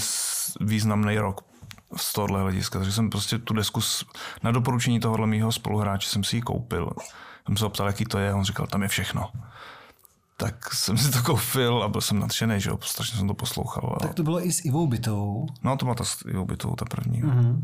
významný 0.61 1.17
rok 1.17 1.52
z 1.95 2.13
tohohle 2.13 2.41
hlediska. 2.41 2.79
Takže 2.79 2.91
jsem 2.91 3.09
prostě 3.09 3.37
tu 3.37 3.53
desku 3.53 3.81
na 4.43 4.51
doporučení 4.51 4.99
tohohle 4.99 5.27
mýho 5.27 5.51
spoluhráče 5.51 6.09
jsem 6.09 6.23
si 6.23 6.35
ji 6.35 6.41
koupil. 6.41 6.89
Jsem 7.45 7.57
se 7.57 7.65
optal, 7.65 7.87
jaký 7.87 8.05
to 8.05 8.19
je, 8.19 8.33
on 8.33 8.43
říkal, 8.43 8.67
tam 8.67 8.81
je 8.81 8.87
všechno. 8.87 9.29
Tak 10.37 10.73
jsem 10.73 10.97
si 10.97 11.11
to 11.11 11.23
koupil 11.23 11.83
a 11.83 11.87
byl 11.87 12.01
jsem 12.01 12.19
nadšený, 12.19 12.61
že 12.61 12.69
jo, 12.69 12.77
strašně 12.81 13.17
jsem 13.17 13.27
to 13.27 13.33
poslouchal. 13.33 13.97
Tak 14.01 14.13
to 14.13 14.23
bylo 14.23 14.45
i 14.45 14.51
s 14.51 14.65
Ivou 14.65 14.87
Bytovou. 14.87 15.47
No, 15.63 15.77
to 15.77 15.85
byla 15.85 15.95
ta 15.95 16.03
s 16.03 16.25
Ivou 16.25 16.45
Bytovou, 16.45 16.75
ta 16.75 16.85
první. 16.85 17.23
Mm-hmm. 17.23 17.63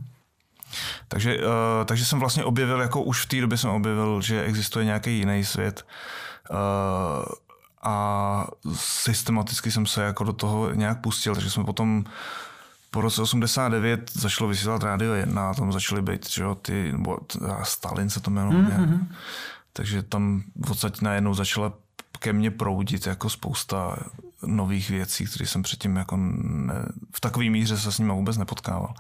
Takže, 1.07 1.38
uh, 1.38 1.43
takže 1.86 2.05
jsem 2.05 2.19
vlastně 2.19 2.43
objevil, 2.43 2.81
jako 2.81 3.01
už 3.01 3.25
v 3.25 3.25
té 3.25 3.41
době 3.41 3.57
jsem 3.57 3.69
objevil, 3.69 4.21
že 4.21 4.43
existuje 4.43 4.86
nějaký 4.86 5.17
jiný 5.17 5.45
svět. 5.45 5.86
Uh, 6.51 7.25
a 7.83 8.48
systematicky 8.75 9.71
jsem 9.71 9.86
se 9.86 10.03
jako 10.03 10.24
do 10.24 10.33
toho 10.33 10.74
nějak 10.74 11.01
pustil, 11.01 11.36
takže 11.36 11.50
jsme 11.50 11.63
potom 11.63 12.03
po 12.89 13.01
roce 13.01 13.22
89 13.22 14.12
začalo 14.13 14.50
vysílat 14.50 14.84
Rádio 14.84 15.13
1 15.13 15.50
a 15.50 15.53
tam 15.53 15.72
začaly 15.72 16.01
být, 16.01 16.29
že 16.29 16.43
jo, 16.43 16.55
ty, 16.55 16.91
nebo 16.91 17.17
Stalin 17.63 18.10
se 18.10 18.19
to 18.19 18.31
jmenovalo. 18.31 18.63
Mm-hmm. 18.63 19.08
Takže 19.74 20.03
tam 20.03 20.43
v 20.55 20.67
podstatě 20.67 20.98
najednou 21.01 21.34
začala 21.34 21.74
ke 22.19 22.34
mně 22.34 22.51
proudit 22.51 23.08
jako 23.08 23.29
spousta 23.29 23.98
nových 24.46 24.89
věcí, 24.89 25.25
které 25.25 25.46
jsem 25.46 25.63
předtím 25.63 25.96
jako 25.96 26.17
ne, 26.17 26.74
v 27.15 27.19
takové 27.19 27.50
míře 27.50 27.77
se 27.77 27.91
s 27.91 28.00
nimi 28.00 28.12
vůbec 28.12 28.38
nepotkával. 28.38 28.93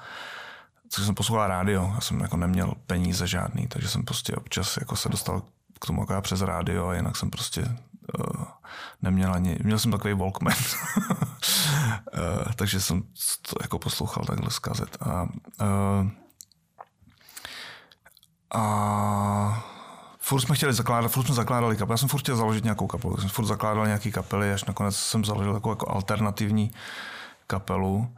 Takže 0.95 1.05
jsem 1.05 1.15
poslouchal 1.15 1.47
rádio, 1.47 1.91
já 1.95 2.01
jsem 2.01 2.19
jako 2.19 2.37
neměl 2.37 2.73
peníze 2.87 3.27
žádný, 3.27 3.67
takže 3.67 3.87
jsem 3.87 4.03
prostě 4.03 4.35
občas 4.35 4.77
jako 4.77 4.95
se 4.95 5.09
dostal 5.09 5.41
k 5.79 5.85
tomu 5.85 6.01
jako 6.01 6.21
přes 6.21 6.41
rádio 6.41 6.87
a 6.87 6.95
jinak 6.95 7.15
jsem 7.15 7.29
prostě 7.29 7.75
uh, 8.19 8.45
neměl 9.01 9.33
ani, 9.33 9.57
měl 9.63 9.79
jsem 9.79 9.91
takový 9.91 10.13
Walkman, 10.13 10.53
uh, 10.97 12.53
takže 12.55 12.81
jsem 12.81 13.01
to 13.41 13.55
jako 13.61 13.79
poslouchal 13.79 14.25
takhle 14.25 14.51
z 14.51 14.59
kazet. 14.59 14.97
A, 15.01 15.23
uh, 15.23 16.09
a 18.53 19.63
furt 20.19 20.41
jsme 20.41 20.55
chtěli 20.55 20.73
zakládat, 20.73 21.07
furt 21.07 21.25
jsme 21.25 21.35
zakládali 21.35 21.77
kapely. 21.77 21.93
Já 21.93 21.97
jsem 21.97 22.09
furt 22.09 22.19
chtěl 22.19 22.35
založit 22.35 22.63
nějakou 22.63 22.87
kapelu, 22.87 23.17
jsem 23.17 23.29
furt 23.29 23.45
zakládal 23.45 23.85
nějaký 23.85 24.11
kapely, 24.11 24.53
až 24.53 24.63
nakonec 24.63 24.95
jsem 24.95 25.25
založil 25.25 25.53
takovou 25.53 25.71
jako 25.71 25.91
alternativní 25.91 26.71
kapelu, 27.47 28.15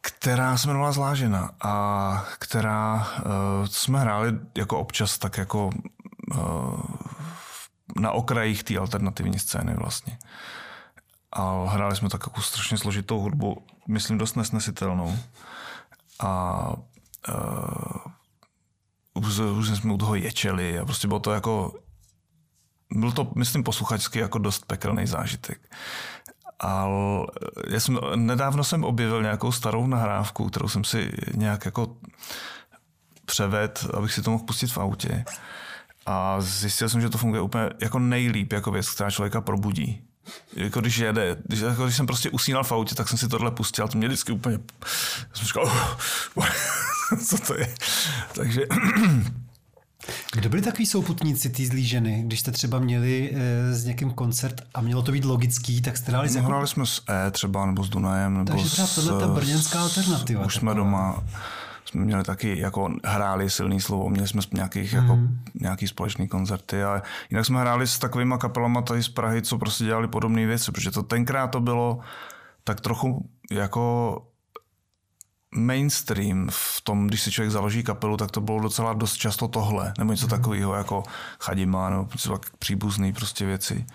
která 0.00 0.56
se 0.56 0.68
jmenovala 0.68 0.92
Zlážena 0.92 1.50
a 1.60 2.26
která 2.38 2.94
uh, 2.94 3.66
jsme 3.66 4.00
hráli 4.00 4.32
jako 4.54 4.78
občas 4.78 5.18
tak 5.18 5.38
jako 5.38 5.70
uh, 6.34 6.80
na 7.96 8.10
okrajích 8.10 8.64
té 8.64 8.78
alternativní 8.78 9.38
scény 9.38 9.74
vlastně. 9.74 10.18
A 11.32 11.64
hráli 11.68 11.96
jsme 11.96 12.08
takovou 12.08 12.42
strašně 12.42 12.78
složitou 12.78 13.20
hudbu, 13.20 13.66
myslím 13.88 14.18
dost 14.18 14.36
nesnesitelnou. 14.36 15.18
A 16.20 16.72
uh, 17.28 18.12
různě 19.36 19.76
jsme 19.76 19.92
u 19.92 19.98
toho 19.98 20.14
ječeli 20.14 20.78
a 20.78 20.84
prostě 20.84 21.08
bylo 21.08 21.20
to 21.20 21.32
jako, 21.32 21.74
byl 22.92 23.12
to, 23.12 23.32
myslím, 23.34 23.64
posluchačsky 23.64 24.18
jako 24.18 24.38
dost 24.38 24.66
pekelný 24.66 25.06
zážitek. 25.06 25.74
Ale 26.58 27.26
já 27.68 27.80
jsem, 27.80 27.98
nedávno 28.14 28.64
jsem 28.64 28.84
objevil 28.84 29.22
nějakou 29.22 29.52
starou 29.52 29.86
nahrávku, 29.86 30.48
kterou 30.48 30.68
jsem 30.68 30.84
si 30.84 31.12
nějak 31.34 31.64
jako 31.64 31.96
převed, 33.24 33.86
abych 33.94 34.12
si 34.12 34.22
to 34.22 34.30
mohl 34.30 34.44
pustit 34.44 34.66
v 34.66 34.78
autě. 34.78 35.24
A 36.06 36.40
zjistil 36.40 36.88
jsem, 36.88 37.00
že 37.00 37.10
to 37.10 37.18
funguje 37.18 37.42
úplně 37.42 37.70
jako 37.80 37.98
nejlíp 37.98 38.52
jako 38.52 38.70
věc, 38.70 38.90
která 38.90 39.10
člověka 39.10 39.40
probudí. 39.40 40.02
Jako 40.56 40.80
když 40.80 40.96
jede, 40.98 41.36
když, 41.44 41.60
jako 41.60 41.84
když 41.84 41.96
jsem 41.96 42.06
prostě 42.06 42.30
usínal 42.30 42.64
v 42.64 42.72
autě, 42.72 42.94
tak 42.94 43.08
jsem 43.08 43.18
si 43.18 43.28
tohle 43.28 43.50
pustil 43.50 43.84
a 43.84 43.88
to 43.88 43.98
mě 43.98 44.08
vždycky 44.08 44.32
úplně, 44.32 44.58
jsem 45.34 45.46
říkal, 45.46 45.62
oh, 46.34 46.48
co 47.26 47.38
to 47.38 47.58
je. 47.58 47.74
Takže... 48.34 48.60
Kdo 50.32 50.48
byli 50.48 50.62
takový 50.62 50.86
souputníci 50.86 51.50
té 51.50 51.66
zlý 51.66 51.86
ženy, 51.86 52.22
když 52.26 52.40
jste 52.40 52.52
třeba 52.52 52.78
měli 52.78 53.30
e, 53.34 53.74
s 53.74 53.84
někým 53.84 54.10
koncert 54.10 54.62
a 54.74 54.80
mělo 54.80 55.02
to 55.02 55.12
být 55.12 55.24
logický, 55.24 55.82
tak 55.82 55.96
jste 55.96 56.10
hráli 56.10 56.28
no, 56.28 56.34
jako... 56.34 56.46
hráli 56.46 56.68
jsme 56.68 56.86
s 56.86 57.02
E 57.08 57.30
třeba, 57.30 57.66
nebo 57.66 57.84
s 57.84 57.88
Dunajem, 57.88 58.34
nebo 58.34 58.52
Takže 58.52 58.70
třeba 58.70 58.88
tohle 58.94 59.20
ta 59.20 59.26
brněnská 59.26 59.80
alternativa. 59.80 60.44
Už 60.44 60.54
jsme 60.54 60.74
doma 60.74 61.24
jsme 61.84 62.04
měli 62.04 62.24
taky, 62.24 62.58
jako 62.58 62.90
hráli 63.04 63.50
silný 63.50 63.80
slovo, 63.80 64.08
měli 64.08 64.28
jsme 64.28 64.42
nějakých, 64.52 64.92
mm. 64.92 65.02
jako, 65.02 65.16
mhm. 65.16 65.38
nějaký 65.54 65.88
společný 65.88 66.28
koncerty 66.28 66.82
a 66.82 67.02
jinak 67.30 67.46
jsme 67.46 67.60
hráli 67.60 67.86
s 67.86 67.98
takovými 67.98 68.34
kapelama 68.38 68.82
tady 68.82 69.02
z 69.02 69.08
Prahy, 69.08 69.42
co 69.42 69.58
prostě 69.58 69.84
dělali 69.84 70.08
podobné 70.08 70.46
věci, 70.46 70.72
protože 70.72 70.90
to 70.90 71.02
tenkrát 71.02 71.46
to 71.46 71.60
bylo 71.60 72.00
tak 72.64 72.80
trochu 72.80 73.28
jako 73.50 74.16
mainstream 75.54 76.48
v 76.50 76.80
tom, 76.80 77.06
když 77.06 77.22
si 77.22 77.32
člověk 77.32 77.52
založí 77.52 77.82
kapelu, 77.82 78.16
tak 78.16 78.30
to 78.30 78.40
bylo 78.40 78.60
docela 78.60 78.92
dost 78.92 79.16
často 79.16 79.48
tohle, 79.48 79.92
nebo 79.98 80.12
něco 80.12 80.26
mm. 80.26 80.30
takového 80.30 80.74
jako 80.74 81.02
Chadima, 81.40 81.90
nebo 81.90 82.08
příbuzný 82.58 83.12
prostě 83.12 83.46
věci. 83.46 83.86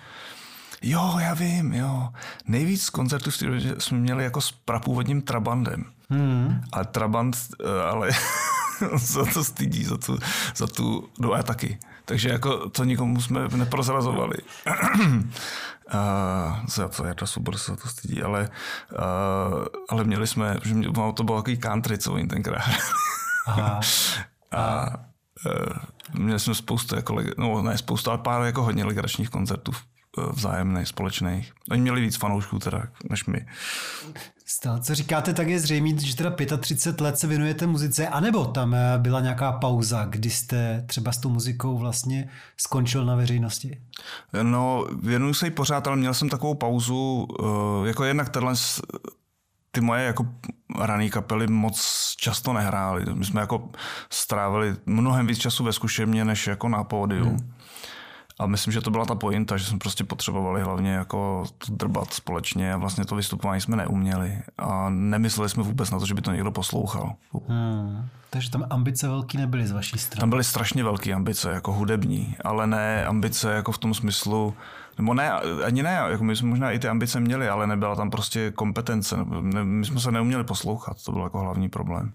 Jo, 0.82 1.16
já 1.20 1.34
vím, 1.34 1.74
jo. 1.74 2.08
Nejvíc 2.44 2.90
koncertů 2.90 3.30
jsme 3.78 3.98
měli 3.98 4.24
jako 4.24 4.40
s 4.40 4.52
prapůvodním 4.52 5.22
Trabandem. 5.22 5.84
Hmm. 6.10 6.60
A 6.72 6.84
Trabant, 6.84 7.36
eh, 7.64 7.82
ale 7.82 8.10
za 8.96 9.24
to 9.24 9.44
stydí, 9.44 9.84
za 9.84 9.96
tu, 9.96 10.18
za 10.56 10.66
tu, 10.66 11.08
no 11.18 11.32
a 11.32 11.42
taky. 11.42 11.78
Takže 12.04 12.28
jako 12.28 12.68
to 12.68 12.84
nikomu 12.84 13.20
jsme 13.20 13.48
neprozrazovali. 13.48 14.36
Uh, 15.94 16.66
za 16.66 16.88
to 16.88 17.14
to 17.14 17.26
super, 17.26 17.58
se 17.58 17.76
to 17.76 17.88
stydí, 17.88 18.22
ale, 18.22 18.48
uh, 18.92 19.64
ale 19.88 20.04
měli 20.04 20.26
jsme, 20.26 20.56
že 20.64 20.74
mě, 20.74 20.88
to 21.14 21.24
bylo 21.24 21.36
takový 21.36 21.56
country, 21.56 21.98
co 21.98 22.12
oni 22.12 22.26
tenkrát 22.26 22.62
Aha. 23.46 23.80
A 24.52 24.86
uh, 25.46 25.76
měli 26.14 26.40
jsme 26.40 26.54
spoustu, 26.54 26.96
jako, 26.96 27.16
no 27.38 27.62
ne 27.62 27.78
spoustu, 27.78 28.10
ale 28.10 28.18
pár 28.18 28.42
jako 28.42 28.62
hodně 28.62 28.84
legračních 28.84 29.30
koncertů 29.30 29.72
vzájemných, 30.32 30.88
společných. 30.88 31.52
Oni 31.70 31.82
měli 31.82 32.00
víc 32.00 32.16
fanoušků 32.16 32.58
teda, 32.58 32.82
než 33.10 33.24
my. 33.24 33.46
Z 34.46 34.60
toho, 34.60 34.78
co 34.78 34.94
říkáte, 34.94 35.34
tak 35.34 35.48
je 35.48 35.60
zřejmé, 35.60 35.98
že 35.98 36.16
teda 36.16 36.36
35 36.60 37.04
let 37.04 37.18
se 37.18 37.26
věnujete 37.26 37.66
muzice, 37.66 38.08
anebo 38.08 38.44
tam 38.44 38.74
eh, 38.74 38.98
byla 38.98 39.20
nějaká 39.20 39.52
pauza, 39.52 40.04
kdy 40.04 40.30
jste 40.30 40.84
třeba 40.86 41.12
s 41.12 41.18
tou 41.18 41.28
muzikou 41.28 41.78
vlastně 41.78 42.28
skončil 42.56 43.04
na 43.04 43.14
veřejnosti? 43.14 43.80
No, 44.42 44.86
věnuju 45.02 45.34
se 45.34 45.46
jí 45.46 45.50
pořád, 45.50 45.86
ale 45.86 45.96
měl 45.96 46.14
jsem 46.14 46.28
takovou 46.28 46.54
pauzu, 46.54 47.28
eh, 47.40 47.88
jako 47.88 48.04
jednak 48.04 48.28
tenhle 48.28 48.54
ty 49.70 49.80
moje 49.80 50.04
jako 50.04 50.26
rané 50.78 51.08
kapely 51.08 51.46
moc 51.46 52.14
často 52.16 52.52
nehrály. 52.52 53.04
My 53.14 53.24
jsme 53.24 53.40
jako 53.40 53.68
strávili 54.10 54.76
mnohem 54.86 55.26
víc 55.26 55.38
času 55.38 55.64
ve 55.64 55.72
zkušebně, 55.72 56.24
než 56.24 56.46
jako 56.46 56.68
na 56.68 56.84
pódiu. 56.84 57.24
Hmm. 57.24 57.52
A 58.40 58.46
myslím, 58.46 58.72
že 58.72 58.80
to 58.80 58.90
byla 58.90 59.04
ta 59.04 59.14
pointa, 59.14 59.56
že 59.56 59.64
jsme 59.64 59.78
prostě 59.78 60.04
potřebovali 60.04 60.62
hlavně 60.62 60.92
jako 60.92 61.44
to 61.58 61.74
drbat 61.74 62.12
společně 62.12 62.72
a 62.72 62.76
vlastně 62.76 63.04
to 63.04 63.16
vystupování 63.16 63.60
jsme 63.60 63.76
neuměli 63.76 64.38
a 64.58 64.90
nemysleli 64.90 65.48
jsme 65.48 65.62
vůbec 65.62 65.90
na 65.90 65.98
to, 65.98 66.06
že 66.06 66.14
by 66.14 66.22
to 66.22 66.32
někdo 66.32 66.50
poslouchal. 66.50 67.14
Hmm. 67.48 68.08
Takže 68.30 68.50
tam 68.50 68.66
ambice 68.70 69.08
velký 69.08 69.38
nebyly 69.38 69.66
z 69.66 69.72
vaší 69.72 69.98
strany? 69.98 70.20
Tam 70.20 70.30
byly 70.30 70.44
strašně 70.44 70.84
velké 70.84 71.12
ambice, 71.12 71.50
jako 71.50 71.72
hudební, 71.72 72.36
ale 72.44 72.66
ne 72.66 73.06
ambice 73.06 73.52
jako 73.52 73.72
v 73.72 73.78
tom 73.78 73.94
smyslu, 73.94 74.54
nebo 74.98 75.14
ne, 75.14 75.30
ani 75.64 75.82
ne, 75.82 76.00
jako 76.10 76.24
my 76.24 76.36
jsme 76.36 76.48
možná 76.48 76.70
i 76.70 76.78
ty 76.78 76.88
ambice 76.88 77.20
měli, 77.20 77.48
ale 77.48 77.66
nebyla 77.66 77.96
tam 77.96 78.10
prostě 78.10 78.50
kompetence. 78.50 79.16
Ne, 79.40 79.64
my 79.64 79.86
jsme 79.86 80.00
se 80.00 80.12
neuměli 80.12 80.44
poslouchat, 80.44 81.04
to 81.04 81.12
byl 81.12 81.22
jako 81.22 81.40
hlavní 81.40 81.68
problém. 81.68 82.12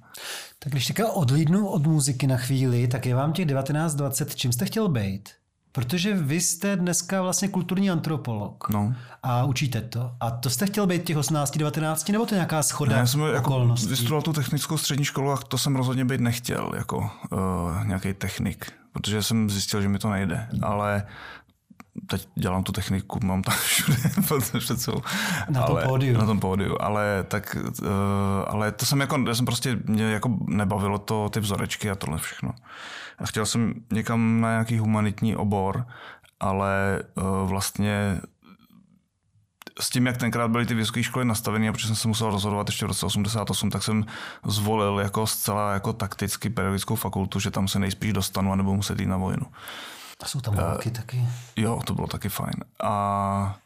Tak 0.60 0.72
když 0.72 0.88
teďka 0.88 1.12
odlídnu 1.12 1.68
od 1.68 1.86
muziky 1.86 2.28
na 2.28 2.38
chvíli, 2.38 2.88
tak 2.88 3.06
je 3.06 3.16
vám 3.16 3.34
těch 3.34 3.46
19-20, 3.46 4.26
čím 4.36 4.52
jste 4.52 4.66
chtěl 4.66 4.90
být? 4.90 5.30
Protože 5.76 6.14
vy 6.14 6.42
jste 6.42 6.76
dneska 6.76 7.22
vlastně 7.22 7.48
kulturní 7.48 7.92
antropolog 7.92 8.70
no. 8.70 8.94
a 9.24 9.44
učíte 9.44 9.82
to. 9.82 10.12
A 10.20 10.32
to 10.32 10.50
jste 10.50 10.66
chtěl 10.66 10.88
být 10.88 11.04
těch 11.04 11.18
18, 11.18 11.58
19, 11.58 12.10
nebo 12.10 12.26
to 12.26 12.36
je 12.36 12.38
nějaká 12.38 12.64
schoda 12.64 12.92
ne, 12.92 13.00
já 13.00 13.08
jsem 13.08 13.22
jako 13.22 13.76
vystudoval 13.88 14.22
tu 14.22 14.34
technickou 14.34 14.78
střední 14.78 15.06
školu 15.06 15.32
a 15.32 15.38
to 15.38 15.58
jsem 15.58 15.76
rozhodně 15.76 16.06
být 16.06 16.22
nechtěl, 16.22 16.72
jako 16.76 16.98
uh, 16.98 17.86
nějaký 17.86 18.14
technik, 18.14 18.72
protože 18.92 19.24
jsem 19.24 19.50
zjistil, 19.50 19.82
že 19.82 19.90
mi 19.90 20.00
to 20.00 20.10
nejde. 20.10 20.48
Ale 20.62 21.04
teď 22.08 22.28
dělám 22.36 22.64
tu 22.64 22.72
techniku, 22.72 23.20
mám 23.24 23.42
tam 23.42 23.56
všude 23.64 23.98
před 24.60 24.82
sebou. 24.82 25.02
Na 25.50 25.64
tom 25.64 25.76
ale, 25.76 25.88
pódiu. 25.88 26.18
Na 26.18 26.26
tom 26.26 26.40
pódiu, 26.40 26.78
ale 26.80 27.26
tak, 27.28 27.58
uh, 27.82 27.88
ale 28.48 28.72
to 28.72 28.86
jsem 28.86 29.00
jako, 29.00 29.24
já 29.28 29.36
jsem 29.36 29.46
prostě, 29.46 29.80
mě 29.86 30.04
jako 30.04 30.38
nebavilo 30.48 30.98
to, 30.98 31.30
ty 31.30 31.40
vzorečky 31.40 31.90
a 31.92 31.96
tohle 31.96 32.18
všechno. 32.18 32.52
A 33.18 33.26
chtěl 33.26 33.46
jsem 33.46 33.74
někam 33.92 34.42
na 34.42 34.52
nějaký 34.52 34.78
humanitní 34.78 35.36
obor, 35.36 35.86
ale 36.40 37.04
uh, 37.16 37.50
vlastně 37.50 38.22
s 39.80 39.90
tím, 39.90 40.06
jak 40.06 40.18
tenkrát 40.18 40.48
byly 40.48 40.66
ty 40.66 40.74
vysoké 40.74 41.04
školy 41.04 41.26
nastavené, 41.26 41.70
a 41.70 41.72
protože 41.72 41.88
jsem 41.88 41.96
se 41.96 42.08
musel 42.08 42.30
rozhodovat 42.30 42.68
ještě 42.68 42.86
v 42.86 42.88
roce 42.88 43.06
88, 43.06 43.70
tak 43.70 43.84
jsem 43.84 44.06
zvolil 44.46 45.00
jako 45.00 45.28
zcela 45.28 45.74
jako 45.74 45.94
takticky 45.94 46.50
pedagogickou 46.50 46.96
fakultu, 46.96 47.40
že 47.40 47.52
tam 47.52 47.68
se 47.68 47.80
nejspíš 47.80 48.14
dostanu, 48.14 48.52
anebo 48.52 48.76
muset 48.76 49.00
jít 49.00 49.06
na 49.06 49.18
vojnu. 49.18 49.46
A 50.24 50.26
jsou 50.26 50.42
tam 50.42 50.56
války 50.56 50.90
uh, 50.90 50.96
taky. 50.96 51.28
Jo, 51.56 51.82
to 51.86 51.96
bylo 51.96 52.08
taky 52.08 52.30
fajn. 52.30 52.56
A 52.84 53.58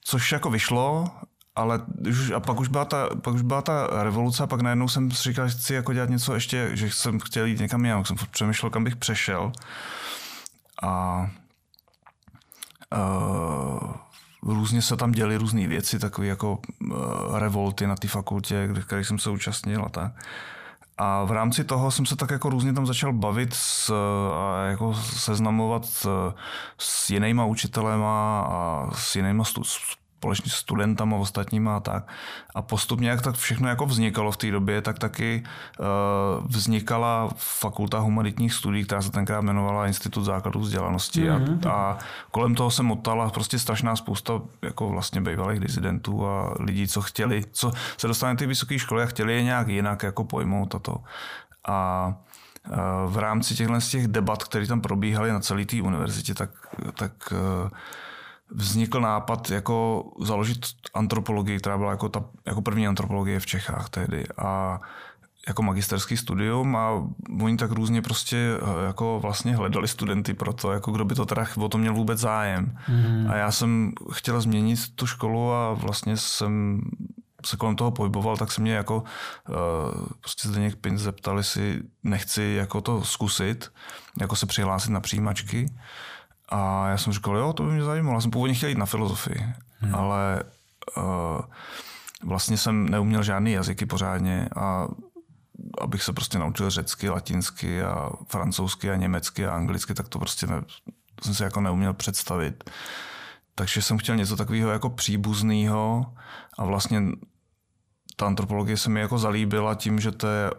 což 0.00 0.32
jako 0.32 0.50
vyšlo, 0.50 1.10
ale 1.56 1.80
už, 2.08 2.30
a 2.30 2.40
pak 2.40 2.60
už, 2.60 2.68
byla 2.68 2.84
ta, 2.84 3.08
pak 3.22 3.34
už 3.34 3.42
byla 3.42 3.62
ta 3.62 4.02
revoluce 4.02 4.42
a 4.42 4.46
pak 4.46 4.60
najednou 4.60 4.88
jsem 4.88 5.10
si 5.10 5.22
říkal, 5.22 5.48
že 5.48 5.54
chci 5.54 5.74
jako 5.74 5.92
dělat 5.92 6.10
něco 6.10 6.34
ještě, 6.34 6.70
že 6.72 6.90
jsem 6.90 7.20
chtěl 7.20 7.46
jít 7.46 7.60
někam 7.60 7.84
jinam, 7.84 8.04
jsem 8.04 8.16
přemýšlel, 8.30 8.70
kam 8.70 8.84
bych 8.84 8.96
přešel. 8.96 9.52
A 10.82 11.26
uh, 12.96 13.92
různě 14.42 14.82
se 14.82 14.96
tam 14.96 15.12
děly 15.12 15.36
různé 15.36 15.68
věci, 15.68 15.98
takové 15.98 16.26
jako 16.26 16.58
uh, 16.80 17.38
revolty 17.38 17.86
na 17.86 17.96
té 17.96 18.08
fakultě, 18.08 18.66
kde, 18.66 18.82
které 18.82 19.04
jsem 19.04 19.18
se 19.18 19.30
účastnil 19.30 19.84
a 19.84 19.88
tak. 19.88 20.12
A 20.98 21.24
v 21.24 21.32
rámci 21.32 21.64
toho 21.64 21.90
jsem 21.90 22.06
se 22.06 22.16
tak 22.16 22.30
jako 22.30 22.50
různě 22.50 22.72
tam 22.72 22.86
začal 22.86 23.12
bavit 23.12 23.54
s, 23.54 23.90
a 24.34 24.64
jako 24.64 24.94
seznamovat 24.94 25.86
s, 25.86 26.32
s 26.78 27.10
jinýma 27.10 27.44
učitelema 27.44 28.40
a 28.40 28.90
s 28.94 29.16
jinýma 29.16 29.44
stu, 29.44 29.62
společně 30.24 30.50
s 30.50 30.54
studentama 30.54 31.16
ostatníma 31.16 31.76
a 31.76 31.80
tak. 31.80 32.08
A 32.54 32.62
postupně, 32.62 33.08
jak 33.08 33.22
tak 33.22 33.34
všechno 33.34 33.68
jako 33.68 33.86
vznikalo 33.86 34.32
v 34.32 34.36
té 34.36 34.50
době, 34.50 34.82
tak 34.82 34.98
taky 34.98 35.44
uh, 35.78 36.46
vznikala 36.48 37.28
fakulta 37.36 37.98
humanitních 37.98 38.54
studií, 38.54 38.84
která 38.84 39.02
se 39.02 39.10
tenkrát 39.10 39.44
jmenovala 39.44 39.86
Institut 39.86 40.24
základů 40.24 40.60
vzdělanosti. 40.60 41.28
Mm-hmm. 41.28 41.68
A, 41.68 41.72
a 41.72 41.98
kolem 42.30 42.54
toho 42.54 42.70
se 42.70 42.82
motala 42.82 43.30
prostě 43.30 43.58
strašná 43.58 43.96
spousta 43.96 44.40
jako 44.62 44.88
vlastně 44.88 45.20
bývalých 45.20 45.60
dizidentů 45.60 46.26
a 46.26 46.54
lidí, 46.60 46.88
co 46.88 47.02
chtěli, 47.02 47.44
co 47.52 47.72
se 47.96 48.08
dostali 48.08 48.36
ty 48.36 48.46
vysoké 48.46 48.78
školy 48.78 49.02
a 49.02 49.06
chtěli 49.06 49.34
je 49.34 49.42
nějak 49.42 49.68
jinak 49.68 50.02
jako 50.02 50.24
pojmout 50.24 50.74
a 50.74 50.78
to. 50.78 50.96
A 51.68 52.08
eh, 52.64 52.76
v 53.06 53.18
rámci 53.18 53.54
těchto 53.54 53.80
z 53.80 53.88
těch 53.88 54.08
debat, 54.08 54.44
které 54.44 54.66
tam 54.66 54.80
probíhaly 54.80 55.32
na 55.32 55.40
celé 55.40 55.64
té 55.64 55.82
univerzitě, 55.82 56.34
tak, 56.34 56.50
tak 56.96 57.12
uh, 57.32 57.68
vznikl 58.50 59.00
nápad 59.00 59.50
jako 59.50 60.04
založit 60.20 60.66
antropologii, 60.94 61.58
která 61.58 61.78
byla 61.78 61.90
jako, 61.90 62.08
ta, 62.08 62.24
jako 62.46 62.62
první 62.62 62.86
antropologie 62.86 63.40
v 63.40 63.46
Čechách 63.46 63.88
tehdy 63.88 64.24
a 64.38 64.80
jako 65.48 65.62
magisterský 65.62 66.16
studium 66.16 66.76
a 66.76 66.90
oni 67.42 67.56
tak 67.56 67.70
různě 67.70 68.02
prostě 68.02 68.36
eh, 68.36 68.86
jako 68.86 69.18
vlastně 69.22 69.56
hledali 69.56 69.88
studenty 69.88 70.34
pro 70.34 70.52
to, 70.52 70.72
jako 70.72 70.92
kdo 70.92 71.04
by 71.04 71.14
to 71.14 71.26
teda 71.26 71.46
o 71.56 71.68
to 71.68 71.78
měl 71.78 71.94
vůbec 71.94 72.18
zájem. 72.18 72.78
Mm. 72.88 73.30
A 73.30 73.36
já 73.36 73.52
jsem 73.52 73.92
chtěl 74.12 74.40
změnit 74.40 74.78
tu 74.94 75.06
školu 75.06 75.52
a 75.52 75.72
vlastně 75.72 76.16
jsem 76.16 76.80
se 77.46 77.56
kolem 77.56 77.76
toho 77.76 77.90
pohyboval, 77.90 78.36
tak 78.36 78.52
se 78.52 78.60
mě 78.60 78.74
jako 78.74 78.96
uh, 78.96 79.54
prostě 80.20 80.48
Zdeněk 80.48 80.76
Pin 80.76 80.98
zeptali 80.98 81.44
si, 81.44 81.82
nechci 82.02 82.42
jako 82.42 82.80
to 82.80 83.04
zkusit, 83.04 83.72
jako 84.20 84.36
se 84.36 84.46
přihlásit 84.46 84.90
na 84.90 85.00
přijímačky. 85.00 85.66
A 86.48 86.88
já 86.88 86.98
jsem 86.98 87.12
říkal, 87.12 87.36
jo, 87.36 87.52
to 87.52 87.62
by 87.62 87.72
mě 87.72 87.82
zajímalo. 87.82 88.16
Já 88.16 88.20
jsem 88.20 88.30
původně 88.30 88.54
chtěl 88.54 88.68
jít 88.68 88.78
na 88.78 88.86
filozofii, 88.86 89.46
hmm. 89.78 89.94
ale 89.94 90.42
uh, 90.96 91.40
vlastně 92.24 92.58
jsem 92.58 92.88
neuměl 92.88 93.22
žádný 93.22 93.52
jazyky 93.52 93.86
pořádně 93.86 94.48
a 94.56 94.88
abych 95.80 96.02
se 96.02 96.12
prostě 96.12 96.38
naučil 96.38 96.70
řecky, 96.70 97.08
latinsky 97.08 97.82
a 97.82 98.10
francouzsky 98.28 98.90
a 98.90 98.96
německy 98.96 99.46
a 99.46 99.54
anglicky, 99.54 99.94
tak 99.94 100.08
to 100.08 100.18
prostě 100.18 100.46
ne, 100.46 100.62
jsem 101.22 101.34
si 101.34 101.42
jako 101.42 101.60
neuměl 101.60 101.94
představit. 101.94 102.70
Takže 103.54 103.82
jsem 103.82 103.98
chtěl 103.98 104.16
něco 104.16 104.36
takového 104.36 104.70
jako 104.70 104.90
příbuzného 104.90 106.06
a 106.58 106.64
vlastně 106.64 107.02
ta 108.16 108.26
antropologie 108.26 108.76
se 108.76 108.90
mi 108.90 109.00
jako 109.00 109.18
zalíbila 109.18 109.74
tím, 109.74 110.00
že 110.00 110.12
to 110.12 110.26
je 110.26 110.50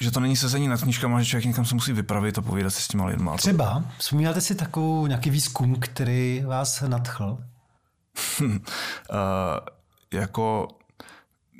že 0.00 0.10
to 0.10 0.20
není 0.20 0.36
sezení 0.36 0.68
nad 0.68 0.82
knížkama, 0.82 1.22
že 1.22 1.26
člověk 1.26 1.44
někam 1.44 1.64
se 1.64 1.74
musí 1.74 1.92
vypravit 1.92 2.38
a 2.38 2.42
povídat 2.42 2.74
si 2.74 2.82
s 2.82 2.88
těma 2.88 3.06
lidma. 3.06 3.36
Třeba, 3.36 3.84
vzpomínáte 3.98 4.40
si 4.40 4.54
takovou 4.54 5.06
nějaký 5.06 5.30
výzkum, 5.30 5.76
který 5.80 6.42
vás 6.46 6.80
nadchl? 6.80 7.38
uh, 8.40 8.48
jako 10.12 10.68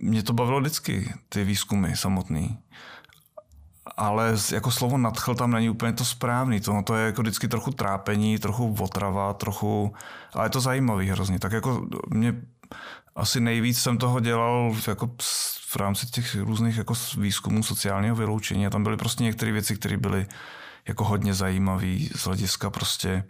mě 0.03 0.23
to 0.23 0.33
bavilo 0.33 0.61
vždycky, 0.61 1.15
ty 1.29 1.45
výzkumy 1.45 1.97
samotný. 1.97 2.59
Ale 3.97 4.37
jako 4.53 4.71
slovo 4.71 4.99
nadchl 4.99 5.35
tam 5.35 5.51
není 5.51 5.71
úplně 5.71 5.93
to 5.93 6.05
správný. 6.05 6.61
To, 6.61 6.73
no, 6.73 6.83
to 6.83 6.97
je 6.97 7.07
jako 7.07 7.23
vždycky 7.23 7.49
trochu 7.49 7.71
trápení, 7.71 8.39
trochu 8.39 8.77
otrava, 8.81 9.35
trochu... 9.35 9.95
Ale 10.33 10.47
je 10.47 10.51
to 10.51 10.61
zajímavý 10.61 11.11
hrozně. 11.11 11.39
Tak 11.39 11.53
jako 11.53 11.87
mě 12.09 12.35
asi 13.21 13.41
nejvíc 13.41 13.83
jsem 13.83 13.99
toho 13.99 14.21
dělal 14.21 14.77
jako 14.89 15.11
v 15.67 15.77
rámci 15.77 16.07
těch 16.07 16.35
různých 16.35 16.77
jako 16.77 16.95
výzkumů 17.19 17.63
sociálního 17.63 18.17
vyloučení 18.17 18.67
a 18.67 18.71
tam 18.71 18.83
byly 18.83 18.97
prostě 18.97 19.25
některé 19.25 19.53
věci, 19.53 19.77
které 19.77 19.97
byly 19.97 20.27
jako 20.89 21.05
hodně 21.05 21.35
zajímavé 21.35 21.97
z 22.15 22.25
hlediska 22.25 22.71
prostě 22.71 23.25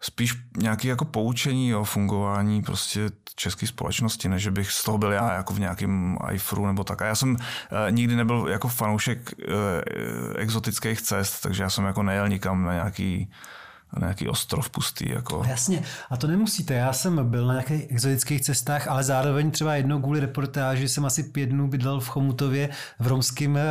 spíš 0.00 0.34
nějaké 0.56 0.88
jako 0.88 1.04
poučení 1.04 1.74
o 1.74 1.84
fungování 1.84 2.62
prostě 2.62 3.10
české 3.36 3.66
společnosti, 3.66 4.28
než 4.28 4.48
bych 4.48 4.70
z 4.70 4.84
toho 4.84 4.98
byl 4.98 5.12
já 5.12 5.32
jako 5.32 5.54
v 5.54 5.60
nějakém 5.60 6.18
iFru 6.32 6.66
nebo 6.66 6.84
tak. 6.84 7.02
A 7.02 7.06
já 7.06 7.14
jsem 7.14 7.30
uh, 7.30 7.38
nikdy 7.90 8.16
nebyl 8.16 8.46
jako 8.48 8.68
fanoušek 8.68 9.34
uh, 9.38 9.54
exotických 10.36 11.02
cest, 11.02 11.40
takže 11.40 11.62
já 11.62 11.70
jsem 11.70 11.84
jako 11.84 12.02
nejel 12.02 12.28
nikam 12.28 12.64
na 12.64 12.72
nějaký 12.72 13.30
na 13.92 14.06
nějaký 14.06 14.28
ostrov 14.28 14.70
pustý. 14.70 15.10
Jako. 15.10 15.44
Jasně, 15.48 15.82
a 16.10 16.16
to 16.16 16.26
nemusíte. 16.26 16.74
Já 16.74 16.92
jsem 16.92 17.30
byl 17.30 17.46
na 17.46 17.52
nějakých 17.52 17.90
exotických 17.90 18.40
cestách, 18.40 18.88
ale 18.88 19.04
zároveň 19.04 19.50
třeba 19.50 19.74
jednou 19.74 20.00
kvůli 20.00 20.20
reportáži 20.20 20.88
jsem 20.88 21.04
asi 21.04 21.22
pět 21.22 21.46
dnů 21.46 21.68
bydlel 21.68 22.00
v 22.00 22.08
Chomutově 22.08 22.68
v 22.98 23.06
romském 23.06 23.56
eh, 23.56 23.62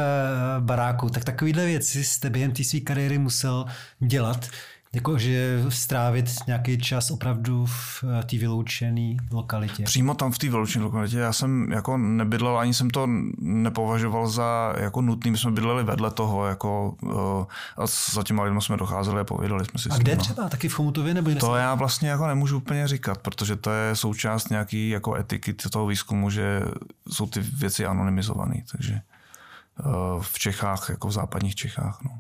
baráku. 0.60 1.10
Tak 1.10 1.24
takovýhle 1.24 1.66
věci 1.66 2.04
jste 2.04 2.30
během 2.30 2.52
té 2.52 2.64
své 2.64 2.80
kariéry 2.80 3.18
musel 3.18 3.66
dělat. 4.00 4.48
Jako, 4.96 5.18
že 5.18 5.64
strávit 5.70 6.30
nějaký 6.48 6.78
čas 6.78 7.12
opravdu 7.12 7.66
v 7.66 8.04
eh, 8.04 8.24
té 8.24 8.38
vyloučené 8.38 9.16
lokalitě. 9.32 9.84
Přímo 9.84 10.14
tam 10.14 10.32
v 10.32 10.38
té 10.38 10.50
vyloučené 10.50 10.86
lokalitě. 10.86 11.18
Já 11.18 11.34
jsem 11.34 11.72
jako 11.72 11.98
nebydlel, 11.98 12.58
ani 12.58 12.74
jsem 12.74 12.90
to 12.90 13.08
nepovažoval 13.40 14.30
za 14.30 14.74
jako 14.78 15.02
nutný. 15.02 15.32
My 15.32 15.38
jsme 15.38 15.52
bydleli 15.52 15.84
vedle 15.84 16.12
toho 16.12 16.46
jako, 16.46 16.96
eh, 17.04 17.46
a 17.78 17.88
za 18.14 18.24
těma 18.24 18.44
lidmi 18.44 18.62
jsme 18.62 18.78
docházeli 18.78 19.22
a 19.22 19.24
povídali 19.24 19.66
jsme 19.66 19.80
si 19.80 19.90
A 19.90 19.98
kde 19.98 20.16
třeba? 20.16 20.50
Taky 20.50 20.70
v 20.70 20.74
Chomutově? 20.74 21.14
Nebo 21.14 21.36
to 21.36 21.56
já 21.56 21.76
vlastně 21.76 22.10
jako 22.10 22.28
nemůžu 22.28 22.58
úplně 22.58 22.88
říkat, 22.88 23.18
protože 23.18 23.56
to 23.56 23.72
je 23.72 23.96
součást 23.96 24.50
nějaký 24.50 24.90
jako 24.90 25.16
etiky 25.16 25.54
toho 25.54 25.88
výzkumu, 25.88 26.30
že 26.30 26.62
jsou 27.10 27.26
ty 27.26 27.40
věci 27.40 27.86
anonymizované. 27.86 28.64
Takže 28.72 28.94
eh, 28.94 29.84
v 30.22 30.40
Čechách, 30.40 30.90
jako 30.90 31.08
v 31.08 31.12
západních 31.12 31.56
Čechách. 31.56 32.00
No. 32.04 32.20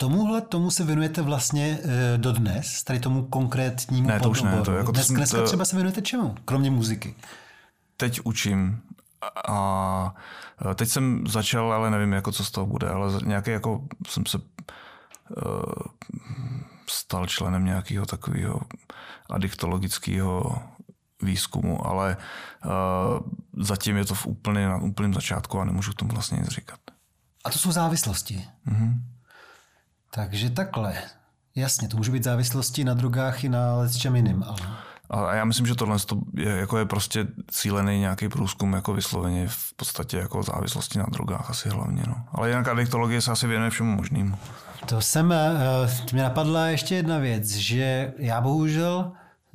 Tomuhle 0.00 0.40
tomu 0.40 0.70
se 0.70 0.84
věnujete 0.84 1.22
vlastně 1.22 1.78
e, 1.82 2.18
dodnes, 2.18 2.84
tady 2.84 3.00
tomu 3.00 3.22
konkrétnímu 3.22 4.08
Ne, 4.08 4.20
to 4.20 4.30
už 4.30 4.42
ne. 4.42 4.60
To 4.64 4.72
jako 4.72 4.92
Dnes, 4.92 5.06
to, 5.06 5.14
dneska 5.14 5.38
to, 5.38 5.44
třeba 5.44 5.64
se 5.64 5.76
věnujete 5.76 6.02
čemu, 6.02 6.34
kromě 6.44 6.70
muziky? 6.70 7.14
Teď 7.96 8.20
učím 8.24 8.82
a 9.48 10.14
teď 10.74 10.88
jsem 10.88 11.26
začal, 11.26 11.72
ale 11.72 11.90
nevím, 11.90 12.12
jako 12.12 12.32
co 12.32 12.44
z 12.44 12.50
toho 12.50 12.66
bude, 12.66 12.88
ale 12.88 13.12
nějaký 13.24 13.50
jako 13.50 13.84
jsem 14.08 14.26
se 14.26 14.38
uh, 14.38 14.44
stal 16.90 17.26
členem 17.26 17.64
nějakého 17.64 18.06
takového 18.06 18.60
adiktologického 19.30 20.62
výzkumu, 21.22 21.86
ale 21.86 22.16
uh, 22.64 22.72
zatím 23.64 23.96
je 23.96 24.04
to 24.04 24.14
v 24.14 24.26
úplně, 24.26 24.68
na 24.68 24.76
úplném 24.76 25.14
začátku 25.14 25.60
a 25.60 25.64
nemůžu 25.64 25.92
tomu 25.92 26.12
vlastně 26.12 26.38
nic 26.38 26.48
říkat. 26.48 26.80
A 27.44 27.50
to 27.50 27.58
jsou 27.58 27.72
závislosti. 27.72 28.44
Mm-hmm. 28.66 29.00
Takže 30.10 30.50
takhle. 30.50 30.94
Jasně, 31.54 31.88
to 31.88 31.96
může 31.96 32.12
být 32.12 32.24
závislosti 32.24 32.84
na 32.84 32.94
drogách 32.94 33.44
i 33.44 33.48
na 33.48 33.88
čem 33.98 34.16
jiným, 34.16 34.42
ale... 34.42 34.58
A 35.10 35.34
já 35.34 35.44
myslím, 35.44 35.66
že 35.66 35.74
tohle 35.74 35.98
je, 36.34 36.48
jako 36.48 36.78
je 36.78 36.84
prostě 36.84 37.26
cílený 37.50 37.98
nějaký 37.98 38.28
průzkum 38.28 38.72
jako 38.72 38.94
vysloveně 38.94 39.48
v 39.48 39.74
podstatě 39.76 40.16
jako 40.16 40.42
závislosti 40.42 40.98
na 40.98 41.06
drogách 41.12 41.50
asi 41.50 41.68
hlavně. 41.68 42.02
No. 42.06 42.14
Ale 42.32 42.48
jinak 42.48 42.68
adiktologie 42.68 43.20
se 43.20 43.30
asi 43.30 43.46
věnuje 43.46 43.70
všemu 43.70 43.96
možnému. 43.96 44.38
To 44.86 45.00
jsem, 45.00 45.32
eh, 45.32 45.56
mě 46.12 46.22
napadla 46.22 46.66
ještě 46.66 46.94
jedna 46.94 47.18
věc, 47.18 47.48
že 47.48 48.12
já 48.18 48.40
bohužel 48.40 49.12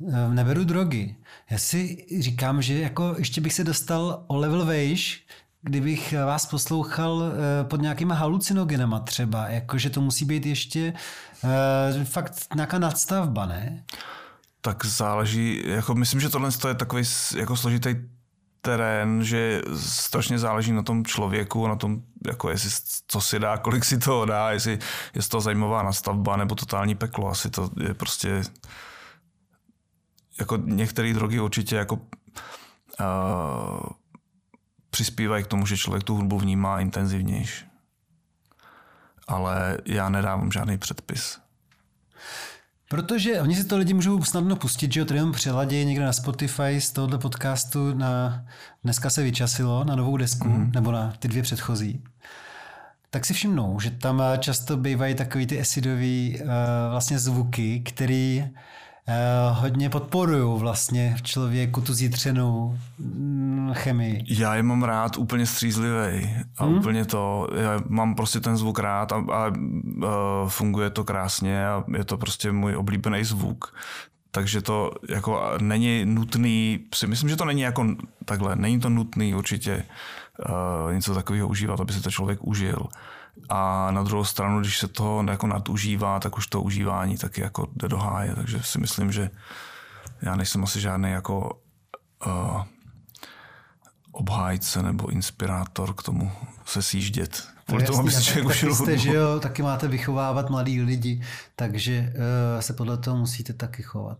eh, 0.08 0.28
neberu 0.28 0.64
drogy. 0.64 1.16
Já 1.50 1.58
si 1.58 2.06
říkám, 2.20 2.62
že 2.62 2.78
jako 2.78 3.14
ještě 3.18 3.40
bych 3.40 3.52
se 3.52 3.64
dostal 3.64 4.24
o 4.26 4.36
level 4.36 4.64
vejš, 4.64 5.26
kdybych 5.66 6.14
vás 6.26 6.46
poslouchal 6.46 7.22
eh, 7.22 7.64
pod 7.64 7.80
nějakýma 7.80 8.14
halucinogenama 8.14 9.00
třeba, 9.00 9.48
jakože 9.48 9.90
to 9.90 10.00
musí 10.00 10.24
být 10.24 10.46
ještě 10.46 10.92
uh, 11.44 12.04
fakt 12.04 12.54
nějaká 12.54 12.78
nadstavba, 12.78 13.46
ne? 13.46 13.84
Tak 14.60 14.84
záleží, 14.84 15.62
jako 15.66 15.94
myslím, 15.94 16.20
že 16.20 16.28
tohle 16.28 16.50
je 16.68 16.74
takový 16.74 17.02
jako 17.36 17.56
složitý 17.56 17.94
terén, 18.60 19.24
že 19.24 19.62
strašně 19.76 20.38
záleží 20.38 20.72
na 20.72 20.82
tom 20.82 21.04
člověku, 21.04 21.66
na 21.66 21.76
tom, 21.76 22.02
jako 22.26 22.50
jestli, 22.50 22.70
co 23.08 23.20
si 23.20 23.38
dá, 23.38 23.56
kolik 23.56 23.84
si 23.84 23.98
toho 23.98 24.24
dá, 24.24 24.50
jestli 24.50 24.78
je 25.14 25.22
to 25.28 25.40
zajímavá 25.40 25.82
nastavba 25.82 26.36
nebo 26.36 26.54
totální 26.54 26.94
peklo. 26.94 27.30
Asi 27.30 27.50
to 27.50 27.70
je 27.80 27.94
prostě 27.94 28.42
jako 30.38 30.56
některé 30.56 31.14
drogy 31.14 31.40
určitě 31.40 31.76
jako 31.76 31.94
uh, 31.94 32.00
přispívají 34.96 35.44
k 35.44 35.46
tomu, 35.46 35.66
že 35.66 35.76
člověk 35.76 36.04
tu 36.04 36.14
hudbu 36.14 36.38
vnímá 36.38 36.80
intenzivnější. 36.80 37.64
Ale 39.28 39.78
já 39.84 40.08
nedávám 40.08 40.52
žádný 40.52 40.78
předpis. 40.78 41.38
Protože 42.88 43.40
oni 43.40 43.56
si 43.56 43.64
to 43.64 43.76
lidi 43.76 43.94
můžou 43.94 44.24
snadno 44.24 44.56
pustit, 44.56 44.92
že 44.92 45.00
jo, 45.00 45.06
tady 45.06 45.20
přeladí 45.32 45.84
někde 45.84 46.04
na 46.04 46.12
Spotify 46.12 46.80
z 46.80 46.90
tohoto 46.90 47.18
podcastu 47.18 47.94
na 47.94 48.44
dneska 48.84 49.10
se 49.10 49.22
vyčasilo 49.22 49.84
na 49.84 49.96
novou 49.96 50.16
desku, 50.16 50.48
mm. 50.48 50.72
nebo 50.74 50.92
na 50.92 51.12
ty 51.18 51.28
dvě 51.28 51.42
předchozí. 51.42 52.04
Tak 53.10 53.26
si 53.26 53.34
všimnou, 53.34 53.80
že 53.80 53.90
tam 53.90 54.22
často 54.38 54.76
bývají 54.76 55.14
takový 55.14 55.46
ty 55.46 55.60
acidový 55.60 56.38
uh, 56.40 56.48
vlastně 56.90 57.18
zvuky, 57.18 57.80
který 57.80 58.44
hodně 59.52 59.90
podporují 59.90 60.60
vlastně 60.60 61.14
v 61.18 61.22
člověku 61.22 61.80
tu 61.80 61.94
zítřenou 61.94 62.78
mm, 62.98 63.70
chemii? 63.72 64.24
Já 64.28 64.54
je 64.54 64.62
mám 64.62 64.82
rád 64.82 65.16
úplně 65.16 65.46
střízlivý 65.46 66.30
a 66.58 66.64
hmm. 66.64 66.78
úplně 66.78 67.04
to, 67.04 67.48
já 67.56 67.80
mám 67.88 68.14
prostě 68.14 68.40
ten 68.40 68.56
zvuk 68.56 68.78
rád 68.78 69.12
a, 69.12 69.16
a, 69.16 69.44
a 69.44 69.50
funguje 70.48 70.90
to 70.90 71.04
krásně 71.04 71.68
a 71.68 71.84
je 71.96 72.04
to 72.04 72.18
prostě 72.18 72.52
můj 72.52 72.76
oblíbený 72.76 73.24
zvuk. 73.24 73.74
Takže 74.30 74.62
to 74.62 74.90
jako 75.08 75.42
není 75.60 76.04
nutný, 76.04 76.80
si 76.94 77.06
myslím, 77.06 77.30
že 77.30 77.36
to 77.36 77.44
není 77.44 77.60
jako 77.60 77.86
takhle, 78.24 78.56
není 78.56 78.80
to 78.80 78.88
nutný 78.88 79.34
určitě 79.34 79.84
uh, 80.48 80.92
něco 80.92 81.14
takového 81.14 81.48
užívat, 81.48 81.80
aby 81.80 81.92
se 81.92 82.02
to 82.02 82.10
člověk 82.10 82.38
užil. 82.42 82.86
A 83.48 83.90
na 83.90 84.02
druhou 84.02 84.24
stranu, 84.24 84.60
když 84.60 84.78
se 84.78 84.88
to 84.88 85.24
jako 85.30 85.46
nadužívá, 85.46 86.20
tak 86.20 86.36
už 86.36 86.46
to 86.46 86.62
užívání 86.62 87.18
taky 87.18 87.40
jako 87.40 87.68
jde 87.76 87.88
do 87.88 87.96
háje. 87.98 88.34
Takže 88.34 88.62
si 88.62 88.80
myslím, 88.80 89.12
že 89.12 89.30
já 90.22 90.36
nejsem 90.36 90.64
asi 90.64 90.80
žádný 90.80 91.10
jako 91.10 91.60
uh, 92.26 92.62
obhájce 94.12 94.82
nebo 94.82 95.08
inspirátor 95.08 95.94
k 95.94 96.02
tomu 96.02 96.32
se 96.64 96.82
sjíždět. 96.82 97.55
No 97.72 97.82
tomu, 97.82 97.98
aby 97.98 98.10
si 98.10 98.42
taky 98.42 98.74
jste, 98.74 98.98
že 98.98 99.12
jo, 99.12 99.40
taky 99.40 99.62
máte 99.62 99.88
vychovávat 99.88 100.50
mladý 100.50 100.82
lidi, 100.82 101.22
takže 101.56 102.12
uh, 102.14 102.60
se 102.60 102.72
podle 102.72 102.96
toho 102.96 103.16
musíte 103.16 103.52
taky 103.52 103.82
chovat. 103.82 104.18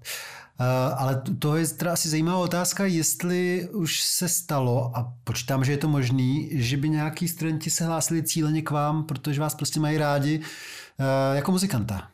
Uh, 0.60 0.66
ale 0.96 1.22
to 1.38 1.56
je 1.56 1.66
teda 1.66 1.92
asi 1.92 2.08
zajímavá 2.08 2.38
otázka, 2.38 2.84
jestli 2.84 3.68
už 3.72 4.00
se 4.00 4.28
stalo, 4.28 4.96
a 4.96 5.12
počítám, 5.24 5.64
že 5.64 5.72
je 5.72 5.78
to 5.78 5.88
možný, 5.88 6.50
že 6.52 6.76
by 6.76 6.88
nějaký 6.88 7.28
studenti 7.28 7.70
se 7.70 7.86
hlásili 7.86 8.22
cíleně 8.22 8.62
k 8.62 8.70
vám, 8.70 9.04
protože 9.04 9.40
vás 9.40 9.54
prostě 9.54 9.80
mají 9.80 9.98
rádi 9.98 10.38
uh, 10.38 11.36
jako 11.36 11.52
muzikanta. 11.52 12.08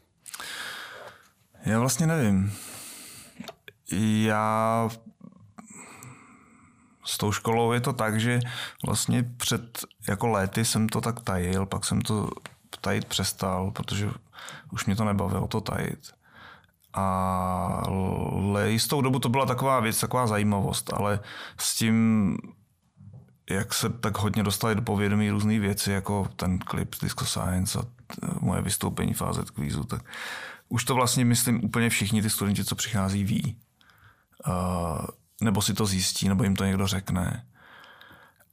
Já 1.65 1.81
vlastně 1.81 2.07
nevím. 2.07 2.53
Já 4.23 4.89
s 7.05 7.19
tou 7.19 7.33
školou 7.33 7.73
je 7.73 7.81
to 7.81 7.93
tak, 7.93 8.21
že 8.21 8.41
vlastně 8.87 9.23
před 9.23 9.85
jako 10.09 10.27
léty 10.27 10.65
jsem 10.65 10.89
to 10.89 11.01
tak 11.01 11.21
tajil, 11.21 11.67
pak 11.67 11.85
jsem 11.85 12.01
to 12.01 12.31
tajit 12.81 13.05
přestal, 13.05 13.71
protože 13.71 14.11
už 14.73 14.87
mě 14.87 14.97
to 14.97 15.05
nebavilo 15.05 15.49
to 15.49 15.61
tajit. 15.61 16.13
A 16.95 17.83
jistou 18.65 19.01
dobu 19.01 19.19
to 19.19 19.29
byla 19.29 19.47
taková 19.47 19.81
věc, 19.81 20.01
taková 20.01 20.27
zajímavost, 20.27 20.93
ale 20.93 21.21
s 21.61 21.77
tím, 21.77 22.37
jak 23.51 23.75
se 23.75 23.89
tak 23.89 24.19
hodně 24.19 24.43
dostali 24.43 24.75
do 24.75 24.83
povědomí 24.83 25.31
různé 25.31 25.59
věci, 25.59 25.93
jako 25.93 26.29
ten 26.37 26.59
klip 26.59 26.95
Disco 27.03 27.25
Science 27.25 27.79
a 27.79 27.83
moje 28.41 28.63
vystoupení 28.63 29.15
fáze 29.15 29.43
kvízu, 29.55 29.85
tak 29.85 30.03
už 30.69 30.85
to 30.85 30.95
vlastně, 30.95 31.25
myslím, 31.25 31.65
úplně 31.65 31.91
všichni 31.91 32.23
ty 32.23 32.31
studenti, 32.31 32.65
co 32.65 32.75
přichází, 32.75 33.25
ví. 33.25 33.57
Uh, 34.47 35.07
nebo 35.43 35.63
si 35.63 35.75
to 35.75 35.87
zjistí, 35.87 36.29
nebo 36.29 36.45
jim 36.45 36.57
to 36.57 36.65
někdo 36.65 36.87
řekne. 36.87 37.45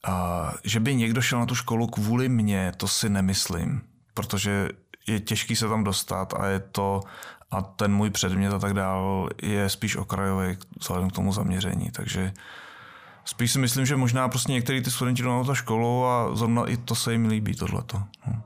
A 0.04 0.52
že 0.64 0.80
by 0.80 0.94
někdo 0.94 1.22
šel 1.22 1.38
na 1.38 1.46
tu 1.46 1.54
školu 1.54 1.86
kvůli 1.86 2.28
mně, 2.28 2.72
to 2.76 2.88
si 2.88 3.08
nemyslím, 3.08 3.82
protože 4.14 4.68
je 5.06 5.20
těžký 5.20 5.56
se 5.56 5.68
tam 5.68 5.84
dostat 5.84 6.34
a 6.34 6.46
je 6.46 6.60
to 6.60 7.00
a 7.50 7.62
ten 7.62 7.94
můj 7.94 8.10
předmět 8.10 8.52
a 8.52 8.58
tak 8.58 8.74
dál 8.74 9.28
je 9.42 9.68
spíš 9.68 9.96
okrajový 9.96 10.56
vzhledem 10.80 11.10
k 11.10 11.12
tomu 11.12 11.32
zaměření, 11.32 11.90
takže 11.90 12.32
spíš 13.24 13.52
si 13.52 13.58
myslím, 13.58 13.86
že 13.86 13.96
možná 13.96 14.28
prostě 14.28 14.52
některý 14.52 14.82
ty 14.82 14.90
studenti 14.90 15.22
jdou 15.22 15.38
na 15.38 15.44
tu 15.44 15.54
školu 15.54 16.06
a 16.06 16.36
zrovna 16.36 16.66
i 16.66 16.76
to 16.76 16.94
se 16.94 17.12
jim 17.12 17.26
líbí 17.26 17.54
tohleto. 17.54 18.02
Hm. 18.26 18.40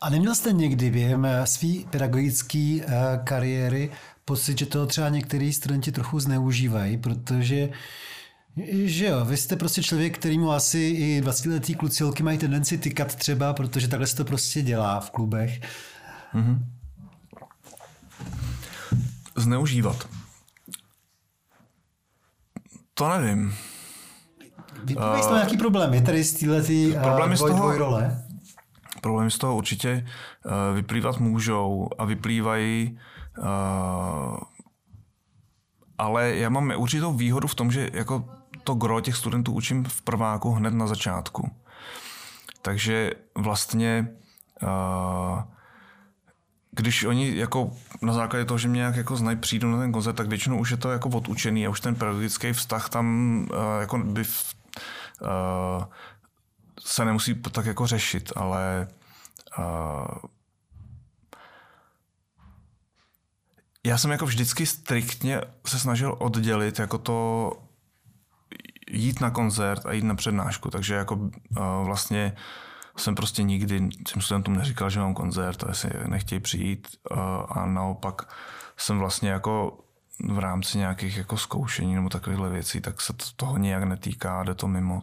A 0.00 0.10
neměl 0.10 0.34
jste 0.34 0.52
někdy 0.52 0.90
během 0.90 1.26
své 1.44 1.68
pedagogické 1.90 2.80
eh, 2.82 3.20
kariéry 3.24 3.90
pocit, 4.28 4.58
že 4.58 4.66
to 4.66 4.86
třeba 4.86 5.08
některý 5.08 5.52
studenti 5.52 5.92
trochu 5.92 6.20
zneužívají, 6.20 6.96
protože 6.96 7.68
že 8.84 9.06
jo, 9.06 9.24
vy 9.24 9.36
jste 9.36 9.56
prostě 9.56 9.82
člověk, 9.82 10.18
kterýmu 10.18 10.50
asi 10.50 10.78
i 10.78 11.22
20-letý 11.24 11.74
kluci 11.74 12.04
holky 12.04 12.22
mají 12.22 12.38
tendenci 12.38 12.78
tykat 12.78 13.14
třeba, 13.14 13.54
protože 13.54 13.88
takhle 13.88 14.06
se 14.06 14.16
to 14.16 14.24
prostě 14.24 14.62
dělá 14.62 15.00
v 15.00 15.10
klubech. 15.10 15.60
Mm-hmm. 16.34 16.58
Zneužívat. 19.36 20.08
To 22.94 23.08
nevím. 23.08 23.54
Vyplývají 24.84 25.22
z 25.22 25.26
toho 25.26 25.36
nějaký 25.36 25.56
problémy, 25.56 26.00
tady 26.00 26.24
z 26.24 26.32
této 26.32 27.00
problémy 27.02 27.34
dvoj, 27.34 27.50
z 27.50 27.54
toho, 27.54 27.78
role? 27.78 28.24
Problémy 29.02 29.30
z 29.30 29.38
toho 29.38 29.56
určitě 29.56 30.06
uh, 30.44 30.76
vyplývat 30.76 31.20
můžou 31.20 31.88
a 31.98 32.04
vyplývají 32.04 32.98
Uh, 33.27 33.27
ale 35.98 36.36
já 36.36 36.48
mám 36.48 36.72
určitou 36.76 37.12
výhodu 37.12 37.48
v 37.48 37.54
tom, 37.54 37.72
že 37.72 37.90
jako 37.92 38.24
to 38.64 38.74
gro 38.74 39.00
těch 39.00 39.16
studentů 39.16 39.52
učím 39.52 39.84
v 39.84 40.02
prváku 40.02 40.52
hned 40.52 40.74
na 40.74 40.86
začátku. 40.86 41.50
Takže 42.62 43.12
vlastně 43.34 44.08
uh, 44.62 45.42
když 46.70 47.04
oni 47.04 47.36
jako 47.36 47.70
na 48.02 48.12
základě 48.12 48.44
toho, 48.44 48.58
že 48.58 48.68
mě 48.68 48.78
nějak 48.78 48.96
jako 48.96 49.16
znají, 49.16 49.36
přijdou 49.36 49.70
na 49.70 49.78
ten 49.78 49.92
koncert, 49.92 50.14
tak 50.14 50.28
většinou 50.28 50.58
už 50.58 50.70
je 50.70 50.76
to 50.76 50.90
jako 50.90 51.08
odučený 51.08 51.66
a 51.66 51.70
už 51.70 51.80
ten 51.80 51.94
pedagogický 51.94 52.52
vztah 52.52 52.88
tam 52.88 53.06
uh, 53.50 53.80
jako 53.80 53.98
by 53.98 54.24
se 56.80 57.04
nemusí 57.04 57.34
tak 57.34 57.66
jako 57.66 57.86
řešit, 57.86 58.32
ale 58.36 58.88
já 63.88 63.98
jsem 63.98 64.10
jako 64.10 64.26
vždycky 64.26 64.66
striktně 64.66 65.40
se 65.66 65.78
snažil 65.78 66.16
oddělit 66.18 66.78
jako 66.78 66.98
to 66.98 67.50
jít 68.90 69.20
na 69.20 69.30
koncert 69.30 69.86
a 69.86 69.92
jít 69.92 70.04
na 70.04 70.14
přednášku, 70.14 70.70
takže 70.70 70.94
jako 70.94 71.14
uh, 71.14 71.30
vlastně 71.84 72.36
jsem 72.96 73.14
prostě 73.14 73.42
nikdy 73.42 73.88
těm 73.88 74.22
studentům 74.22 74.56
neříkal, 74.56 74.90
že 74.90 75.00
mám 75.00 75.14
koncert 75.14 75.64
a 75.64 75.68
jestli 75.68 75.90
nechtějí 76.06 76.40
přijít 76.40 76.88
uh, 77.10 77.18
a 77.48 77.66
naopak 77.66 78.34
jsem 78.76 78.98
vlastně 78.98 79.30
jako 79.30 79.78
v 80.28 80.38
rámci 80.38 80.78
nějakých 80.78 81.16
jako 81.16 81.36
zkoušení 81.36 81.94
nebo 81.94 82.08
takovýchhle 82.08 82.50
věcí, 82.50 82.80
tak 82.80 83.00
se 83.00 83.12
to 83.12 83.24
toho 83.36 83.58
nějak 83.58 83.82
netýká, 83.84 84.42
jde 84.42 84.54
to 84.54 84.68
mimo. 84.68 85.02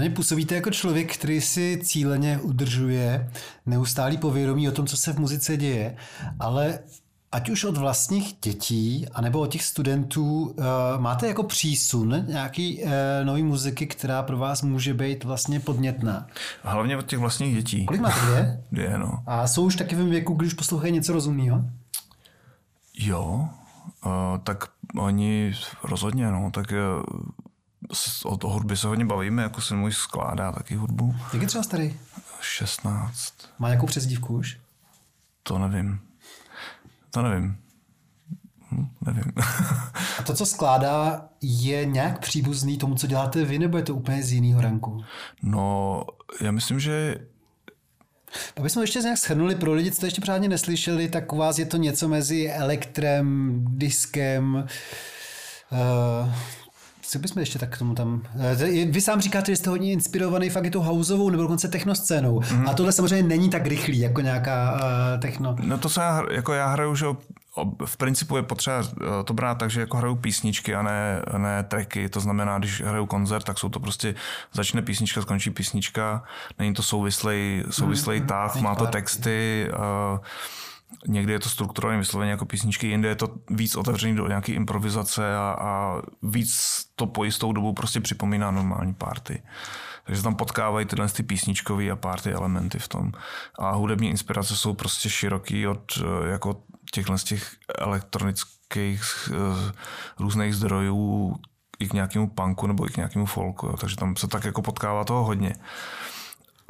Vy 0.00 0.10
působíte 0.10 0.54
jako 0.54 0.70
člověk, 0.70 1.14
který 1.14 1.40
si 1.40 1.80
cíleně 1.82 2.38
udržuje 2.42 3.30
neustálý 3.66 4.18
povědomí 4.18 4.68
o 4.68 4.72
tom, 4.72 4.86
co 4.86 4.96
se 4.96 5.12
v 5.12 5.18
muzice 5.18 5.56
děje, 5.56 5.96
ale 6.40 6.78
ať 7.32 7.50
už 7.50 7.64
od 7.64 7.76
vlastních 7.76 8.36
dětí, 8.42 9.06
anebo 9.12 9.40
od 9.40 9.50
těch 9.50 9.64
studentů, 9.64 10.42
uh, 10.42 10.64
máte 10.96 11.26
jako 11.26 11.42
přísun 11.42 12.24
nějaký 12.28 12.82
uh, 12.82 12.90
nový 13.24 13.42
muziky, 13.42 13.86
která 13.86 14.22
pro 14.22 14.38
vás 14.38 14.62
může 14.62 14.94
být 14.94 15.24
vlastně 15.24 15.60
podnětná? 15.60 16.26
Hlavně 16.62 16.96
od 16.96 17.06
těch 17.06 17.18
vlastních 17.18 17.54
dětí. 17.54 17.86
Kolik 17.86 18.00
máte 18.00 18.20
dvě? 18.20 18.64
Dvě, 18.72 18.98
no. 18.98 19.22
A 19.26 19.46
jsou 19.46 19.64
už 19.64 19.76
taky 19.76 19.94
v 19.94 20.08
věku, 20.08 20.34
když 20.34 20.54
poslouchají 20.54 20.92
něco 20.92 21.12
rozumného? 21.12 21.64
Jo, 22.98 23.48
uh, 24.06 24.12
tak 24.44 24.64
oni 24.96 25.52
rozhodně, 25.84 26.30
no, 26.30 26.50
tak 26.54 26.72
o 28.24 28.36
to 28.36 28.48
hudby 28.48 28.76
se 28.76 28.86
hodně 28.86 29.04
bavíme, 29.04 29.42
jako 29.42 29.60
se 29.60 29.74
můj 29.74 29.92
skládá 29.92 30.52
taky 30.52 30.74
hudbu. 30.74 31.14
Jak 31.32 31.42
je 31.42 31.48
třeba 31.48 31.64
starý? 31.64 31.96
16. 32.40 33.34
Má 33.58 33.68
nějakou 33.68 33.86
přezdívku 33.86 34.36
už? 34.36 34.58
To 35.42 35.58
nevím. 35.58 36.00
To 37.10 37.22
nevím. 37.22 37.56
Hm, 38.70 38.88
nevím. 39.06 39.32
A 40.18 40.22
to, 40.26 40.34
co 40.34 40.46
skládá, 40.46 41.28
je 41.40 41.86
nějak 41.86 42.18
příbuzný 42.18 42.78
tomu, 42.78 42.94
co 42.94 43.06
děláte 43.06 43.44
vy, 43.44 43.58
nebo 43.58 43.76
je 43.76 43.82
to 43.82 43.94
úplně 43.94 44.22
z 44.22 44.32
jiného 44.32 44.60
ranku? 44.60 45.04
No, 45.42 46.02
já 46.40 46.50
myslím, 46.50 46.80
že 46.80 47.18
aby 48.56 48.70
jsme 48.70 48.82
ještě 48.82 48.98
nějak 48.98 49.18
shrnuli 49.18 49.54
pro 49.54 49.72
lidi, 49.72 49.90
co 49.90 50.00
to 50.00 50.06
ještě 50.06 50.20
pořádně 50.20 50.48
neslyšeli, 50.48 51.08
tak 51.08 51.32
u 51.32 51.36
vás 51.36 51.58
je 51.58 51.66
to 51.66 51.76
něco 51.76 52.08
mezi 52.08 52.50
elektrem, 52.50 53.58
diskem, 53.68 54.66
uh, 55.72 56.34
co 57.08 57.18
bychom 57.18 57.40
ještě 57.40 57.58
tak 57.58 57.74
k 57.74 57.78
tomu 57.78 57.94
tam... 57.94 58.22
Eh, 58.40 58.84
vy 58.84 59.00
sám 59.00 59.20
říkáte, 59.20 59.52
že 59.52 59.56
jste 59.56 59.70
hodně 59.70 59.92
inspirovaný 59.92 60.50
fakt 60.50 60.64
i 60.64 60.70
tou 60.70 60.80
houseovou 60.80 61.30
nebo 61.30 61.42
dokonce 61.42 61.68
technoscénou. 61.68 62.40
Mm. 62.52 62.68
A 62.68 62.74
tohle 62.74 62.92
samozřejmě 62.92 63.28
není 63.28 63.50
tak 63.50 63.66
rychlý 63.66 63.98
jako 63.98 64.20
nějaká 64.20 64.72
uh, 64.72 65.20
techno. 65.20 65.56
No 65.62 65.78
to, 65.78 65.88
co 65.88 66.00
já, 66.00 66.22
jako 66.30 66.52
já 66.52 66.66
hraju, 66.66 66.94
že 66.94 67.06
v 67.84 67.96
principu 67.96 68.36
je 68.36 68.42
potřeba 68.42 68.82
eh, 68.82 69.24
to 69.24 69.34
brát 69.34 69.58
tak, 69.58 69.70
že 69.70 69.80
jako 69.80 69.96
hraju 69.96 70.16
písničky 70.16 70.74
a 70.74 70.82
ne, 70.82 71.22
ne 71.38 71.62
tracky. 71.62 72.08
To 72.08 72.20
znamená, 72.20 72.58
když 72.58 72.82
hraju 72.82 73.06
koncert, 73.06 73.44
tak 73.44 73.58
jsou 73.58 73.68
to 73.68 73.80
prostě 73.80 74.14
začne 74.52 74.82
písnička, 74.82 75.22
skončí 75.22 75.50
písnička. 75.50 76.22
Není 76.58 76.74
to 76.74 76.82
souvislej, 76.82 77.64
souvislej 77.70 78.20
mm, 78.20 78.26
tah, 78.26 78.56
má 78.56 78.74
to 78.74 78.86
texty. 78.86 79.68
Uh, 80.12 80.18
Někdy 81.06 81.32
je 81.32 81.38
to 81.38 81.48
strukturovaně 81.48 81.98
vysloveně 81.98 82.30
jako 82.30 82.46
písničky, 82.46 82.86
jinde 82.86 83.08
je 83.08 83.14
to 83.14 83.28
víc 83.50 83.76
otevřený 83.76 84.16
do 84.16 84.28
nějaké 84.28 84.52
improvizace 84.52 85.36
a, 85.36 85.56
a 85.60 86.02
víc 86.22 86.82
to 86.96 87.06
po 87.06 87.24
jistou 87.24 87.52
dobu 87.52 87.72
prostě 87.72 88.00
připomíná 88.00 88.50
normální 88.50 88.94
party. 88.94 89.42
Takže 90.04 90.22
tam 90.22 90.34
potkávají 90.34 90.86
tyhle 90.86 91.08
ty 91.08 91.22
písničkové 91.22 91.90
a 91.90 91.96
party 91.96 92.32
elementy 92.32 92.78
v 92.78 92.88
tom. 92.88 93.12
A 93.58 93.72
hudební 93.72 94.10
inspirace 94.10 94.56
jsou 94.56 94.74
prostě 94.74 95.10
široký 95.10 95.66
od 95.66 96.02
jako 96.30 96.62
těchhle 96.92 97.18
z 97.18 97.24
těch 97.24 97.50
elektronických 97.78 99.30
uh, 99.30 99.36
různých 100.18 100.56
zdrojů 100.56 101.36
i 101.78 101.88
k 101.88 101.92
nějakému 101.92 102.28
punku 102.28 102.66
nebo 102.66 102.86
i 102.86 102.90
k 102.90 102.96
nějakému 102.96 103.26
folku, 103.26 103.66
jo. 103.66 103.76
takže 103.76 103.96
tam 103.96 104.16
se 104.16 104.28
tak 104.28 104.44
jako 104.44 104.62
potkává 104.62 105.04
toho 105.04 105.24
hodně. 105.24 105.54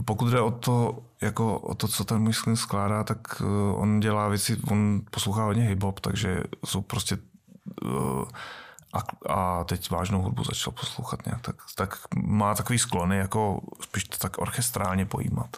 Pokud 0.05 0.29
jde 0.31 0.41
o 0.41 0.51
to, 0.51 0.99
jako 1.21 1.59
o 1.59 1.75
to, 1.75 1.89
co 1.89 2.05
ten 2.05 2.19
můj 2.19 2.33
sklin 2.33 2.57
skládá, 2.57 3.05
tak 3.05 3.41
uh, 3.41 3.83
on 3.83 4.01
dělá 4.01 4.29
věci, 4.29 4.57
on 4.71 5.01
poslouchá 5.11 5.45
hodně 5.45 5.75
hip-hop, 5.75 5.95
takže 6.01 6.41
jsou 6.65 6.83
prostě 6.83 7.19
uh, 7.85 8.25
a, 8.93 9.33
a 9.33 9.65
teď 9.65 9.91
vážnou 9.91 10.23
hudbu 10.23 10.45
začal 10.45 10.73
poslouchat 10.73 11.27
nějak, 11.27 11.41
tak, 11.41 11.57
tak 11.75 11.99
má 12.17 12.55
takový 12.55 12.79
sklony, 12.79 13.17
jako 13.17 13.61
spíš 13.81 14.05
to 14.05 14.19
tak 14.19 14.39
orchestrálně 14.39 15.07
pojímat. 15.07 15.57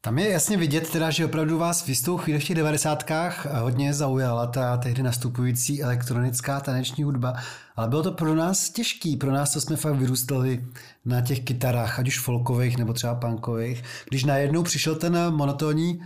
Tam 0.00 0.18
je 0.18 0.30
jasně 0.30 0.56
vidět 0.56 0.90
teda, 0.90 1.10
že 1.10 1.24
opravdu 1.24 1.58
vás 1.58 1.82
v 1.82 1.88
jistou 1.88 2.16
chvíli 2.16 2.40
v 2.40 2.44
těch 2.44 2.56
devadesátkách 2.56 3.46
hodně 3.54 3.94
zaujala 3.94 4.46
ta 4.46 4.76
tehdy 4.76 5.02
nastupující 5.02 5.82
elektronická 5.82 6.60
taneční 6.60 7.04
hudba, 7.04 7.34
ale 7.76 7.88
bylo 7.88 8.02
to 8.02 8.12
pro 8.12 8.34
nás 8.34 8.70
těžký, 8.70 9.16
pro 9.16 9.32
nás, 9.32 9.52
co 9.52 9.60
jsme 9.60 9.76
fakt 9.76 9.94
vyrůstali 9.94 10.66
na 11.04 11.20
těch 11.20 11.40
kytarách, 11.40 11.98
ať 11.98 12.08
už 12.08 12.18
folkových 12.20 12.78
nebo 12.78 12.92
třeba 12.92 13.14
punkových, 13.14 13.82
když 14.08 14.24
najednou 14.24 14.62
přišel 14.62 14.94
ten 14.94 15.34
monotónní, 15.34 16.00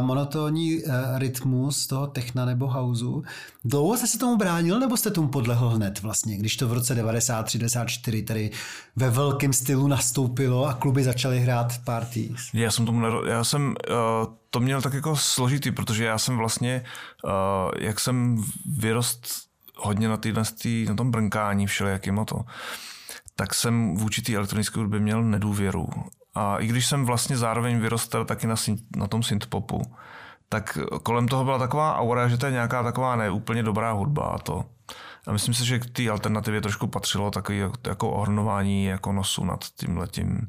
monotónní 0.00 0.82
uh, 0.82 0.92
rytmus 1.18 1.86
toho 1.86 2.06
techna 2.06 2.44
nebo 2.44 2.66
houseu. 2.66 3.22
Dlouho 3.64 3.96
jste 3.96 4.06
se 4.06 4.18
tomu 4.18 4.36
bránil, 4.36 4.80
nebo 4.80 4.96
jste 4.96 5.10
tomu 5.10 5.28
podlehl 5.28 5.68
hned 5.68 6.02
vlastně, 6.02 6.36
když 6.36 6.56
to 6.56 6.68
v 6.68 6.72
roce 6.72 6.94
93, 6.94 7.58
94 7.58 8.22
tady 8.22 8.50
ve 8.96 9.10
velkém 9.10 9.52
stylu 9.52 9.88
nastoupilo 9.88 10.66
a 10.66 10.74
kluby 10.74 11.04
začaly 11.04 11.40
hrát 11.40 11.72
parties? 11.84 12.40
Já 12.54 12.70
jsem 12.70 12.86
tomu, 12.86 13.00
nero... 13.00 13.26
já 13.26 13.44
jsem 13.44 13.68
uh, 13.68 14.34
to 14.50 14.60
měl 14.60 14.82
tak 14.82 14.94
jako 14.94 15.16
složitý, 15.16 15.70
protože 15.70 16.04
já 16.04 16.18
jsem 16.18 16.36
vlastně, 16.36 16.84
uh, 17.24 17.30
jak 17.78 18.00
jsem 18.00 18.44
vyrost 18.78 19.28
hodně 19.76 20.08
na, 20.08 20.16
týhle, 20.16 20.42
na 20.88 20.94
tom 20.94 21.10
brnkání 21.10 21.66
všelijakým 21.66 22.18
a 22.18 22.24
to, 22.24 22.44
tak 23.36 23.54
jsem 23.54 23.96
vůči 23.96 24.22
té 24.22 24.34
elektronické 24.34 24.80
hudbě 24.80 25.00
měl 25.00 25.22
nedůvěru. 25.22 25.88
A 26.40 26.56
i 26.58 26.66
když 26.66 26.86
jsem 26.86 27.04
vlastně 27.04 27.36
zároveň 27.36 27.78
vyrostl 27.80 28.24
taky 28.24 28.46
na, 28.46 28.54
na 28.96 29.06
tom 29.06 29.22
synthpopu, 29.22 29.82
tak 30.48 30.78
kolem 31.02 31.28
toho 31.28 31.44
byla 31.44 31.58
taková 31.58 31.96
aura, 31.98 32.28
že 32.28 32.36
to 32.36 32.46
je 32.46 32.52
nějaká 32.52 32.82
taková 32.82 33.16
neúplně 33.16 33.62
dobrá 33.62 33.92
hudba 33.92 34.22
a 34.22 34.38
to. 34.38 34.64
A 35.26 35.32
myslím 35.32 35.54
si, 35.54 35.64
že 35.64 35.78
k 35.78 35.90
té 35.90 36.10
alternativě 36.10 36.60
trošku 36.60 36.86
patřilo 36.86 37.30
takový 37.30 37.62
jako 37.86 38.10
ohrnování 38.10 38.84
jako 38.84 39.12
nosu 39.12 39.44
nad 39.44 39.64
tím 39.76 39.96
letím 39.96 40.48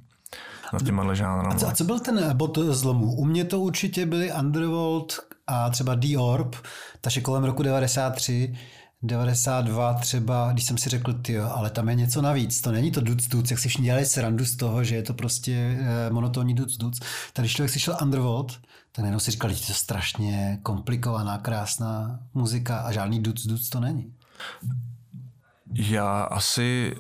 nad 0.73 0.83
těma. 0.83 1.03
A 1.51 1.55
co, 1.55 1.67
a 1.67 1.71
co 1.71 1.83
byl 1.83 1.99
ten 1.99 2.37
bod 2.37 2.57
zlomu? 2.57 3.15
U 3.15 3.25
mě 3.25 3.45
to 3.45 3.59
určitě 3.59 4.05
byly 4.05 4.33
Underworld 4.33 5.19
a 5.47 5.69
třeba 5.69 5.95
The 5.95 6.17
Orb, 6.17 6.55
takže 7.01 7.21
kolem 7.21 7.43
roku 7.43 7.63
93 7.63 8.55
92 9.03 9.93
třeba, 9.93 10.51
když 10.51 10.65
jsem 10.65 10.77
si 10.77 10.89
řekl, 10.89 11.13
ty 11.13 11.39
ale 11.39 11.69
tam 11.69 11.89
je 11.89 11.95
něco 11.95 12.21
navíc, 12.21 12.61
to 12.61 12.71
není 12.71 12.91
to 12.91 13.01
duc 13.01 13.27
duc, 13.27 13.51
jak 13.51 13.59
si 13.59 13.69
všichni 13.69 13.85
dělali 13.85 14.05
srandu 14.05 14.45
z 14.45 14.55
toho, 14.55 14.83
že 14.83 14.95
je 14.95 15.03
to 15.03 15.13
prostě 15.13 15.77
eh, 15.79 16.09
monotónní 16.09 16.53
duc 16.53 16.77
duc. 16.77 16.99
Tady 17.33 17.45
když 17.45 17.55
člověk 17.55 17.71
slyšel 17.71 17.97
Underworld, 18.01 18.59
tak 18.91 19.03
najednou 19.03 19.19
si 19.19 19.31
říkal, 19.31 19.53
že 19.53 19.65
to 19.65 19.71
je 19.71 19.75
strašně 19.75 20.59
komplikovaná, 20.63 21.37
krásná 21.37 22.19
muzika 22.33 22.79
a 22.79 22.91
žádný 22.91 23.23
duc 23.23 23.47
duc 23.47 23.69
to 23.69 23.79
není. 23.79 24.13
Já 25.73 26.21
asi 26.21 26.95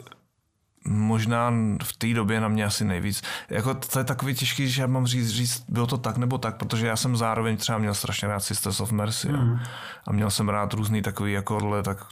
možná 0.85 1.53
v 1.83 1.93
té 1.97 2.13
době 2.13 2.41
na 2.41 2.47
mě 2.47 2.65
asi 2.65 2.85
nejvíc. 2.85 3.21
Jako 3.49 3.73
to 3.73 3.99
je 3.99 4.05
takový 4.05 4.35
těžký, 4.35 4.69
že 4.69 4.81
já 4.81 4.87
mám 4.87 5.07
říct, 5.07 5.29
říct, 5.29 5.63
bylo 5.69 5.87
to 5.87 5.97
tak 5.97 6.17
nebo 6.17 6.37
tak, 6.37 6.57
protože 6.57 6.87
já 6.87 6.95
jsem 6.95 7.17
zároveň 7.17 7.57
třeba 7.57 7.77
měl 7.77 7.93
strašně 7.93 8.27
rád 8.27 8.39
Sisters 8.39 8.79
of 8.79 8.91
Mercy 8.91 9.29
mm. 9.29 9.59
a 10.07 10.11
měl 10.11 10.31
jsem 10.31 10.49
rád 10.49 10.73
různý 10.73 11.01
takový 11.01 11.33
jako 11.33 11.59
role, 11.59 11.83
tak 11.83 12.05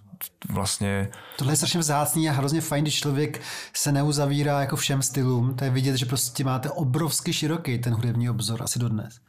vlastně... 0.49 1.09
Tohle 1.37 1.53
je 1.53 1.57
strašně 1.57 1.79
vzácný 1.79 2.29
a 2.29 2.33
hrozně 2.33 2.61
fajn, 2.61 2.83
když 2.83 2.99
člověk 2.99 3.41
se 3.73 3.91
neuzavírá 3.91 4.61
jako 4.61 4.75
všem 4.75 5.01
stylům. 5.01 5.55
To 5.55 5.63
je 5.63 5.69
vidět, 5.69 5.95
že 5.95 6.05
prostě 6.05 6.43
máte 6.43 6.69
obrovsky 6.69 7.33
široký 7.33 7.79
ten 7.79 7.93
hudební 7.93 8.29
obzor 8.29 8.63
asi 8.63 8.79
dodnes. 8.79 9.19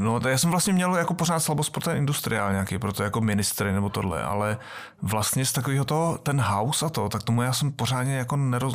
No, 0.00 0.20
to 0.20 0.28
já 0.28 0.38
jsem 0.38 0.50
vlastně 0.50 0.72
měl 0.72 0.94
jako 0.94 1.14
pořád 1.14 1.40
slabost 1.40 1.72
pro 1.72 1.80
ten 1.80 1.96
industriál 1.96 2.52
nějaký, 2.52 2.78
pro 2.78 2.92
to 2.92 3.02
jako 3.02 3.20
ministry 3.20 3.72
nebo 3.72 3.88
tohle, 3.88 4.22
ale 4.22 4.58
vlastně 5.02 5.46
z 5.46 5.52
takového 5.52 5.84
toho, 5.84 6.18
ten 6.18 6.40
house 6.40 6.86
a 6.86 6.88
to, 6.88 7.08
tak 7.08 7.22
tomu 7.22 7.42
já 7.42 7.52
jsem 7.52 7.72
pořádně 7.72 8.16
jako 8.16 8.36
neroz... 8.36 8.74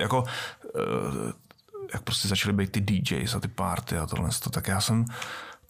jako 0.00 0.24
eh, 0.76 1.32
jak 1.92 2.02
prostě 2.02 2.28
začaly 2.28 2.52
být 2.52 2.72
ty 2.72 2.80
DJs 2.80 3.34
a 3.34 3.40
ty 3.40 3.48
party 3.48 3.98
a 3.98 4.06
tohle, 4.06 4.30
tak 4.50 4.68
já 4.68 4.80
jsem 4.80 5.04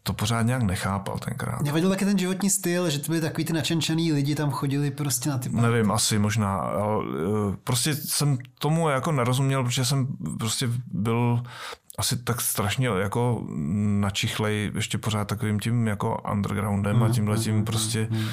to 0.02 0.12
pořád 0.12 0.42
nějak 0.42 0.62
nechápal 0.62 1.18
tenkrát. 1.18 1.60
Mě 1.60 1.72
vadil 1.72 1.88
taky 1.88 2.04
ten 2.04 2.18
životní 2.18 2.50
styl, 2.50 2.90
že 2.90 2.98
to 2.98 3.06
byly 3.06 3.20
takový 3.20 3.44
ty 3.44 3.52
načenčaný 3.52 4.12
lidi, 4.12 4.34
tam 4.34 4.50
chodili 4.50 4.90
prostě 4.90 5.30
na 5.30 5.38
ty... 5.38 5.48
Party. 5.48 5.66
Nevím, 5.66 5.92
asi 5.92 6.18
možná. 6.18 6.56
Ale, 6.56 7.04
eh, 7.04 7.56
prostě 7.64 7.94
jsem 7.94 8.38
tomu 8.58 8.88
jako 8.88 9.12
nerozuměl, 9.12 9.64
protože 9.64 9.84
jsem 9.84 10.08
prostě 10.38 10.68
byl 10.86 11.42
asi 11.98 12.16
tak 12.16 12.40
strašně 12.40 12.88
jako 12.88 13.46
načichlej 14.00 14.72
ještě 14.74 14.98
pořád 14.98 15.28
takovým 15.28 15.60
tím 15.60 15.86
jako 15.86 16.22
undergroundem 16.32 16.96
mm, 16.96 17.02
a 17.02 17.08
tímhle 17.08 17.38
tím 17.38 17.56
mm, 17.56 17.64
prostě 17.64 18.08
mm. 18.10 18.28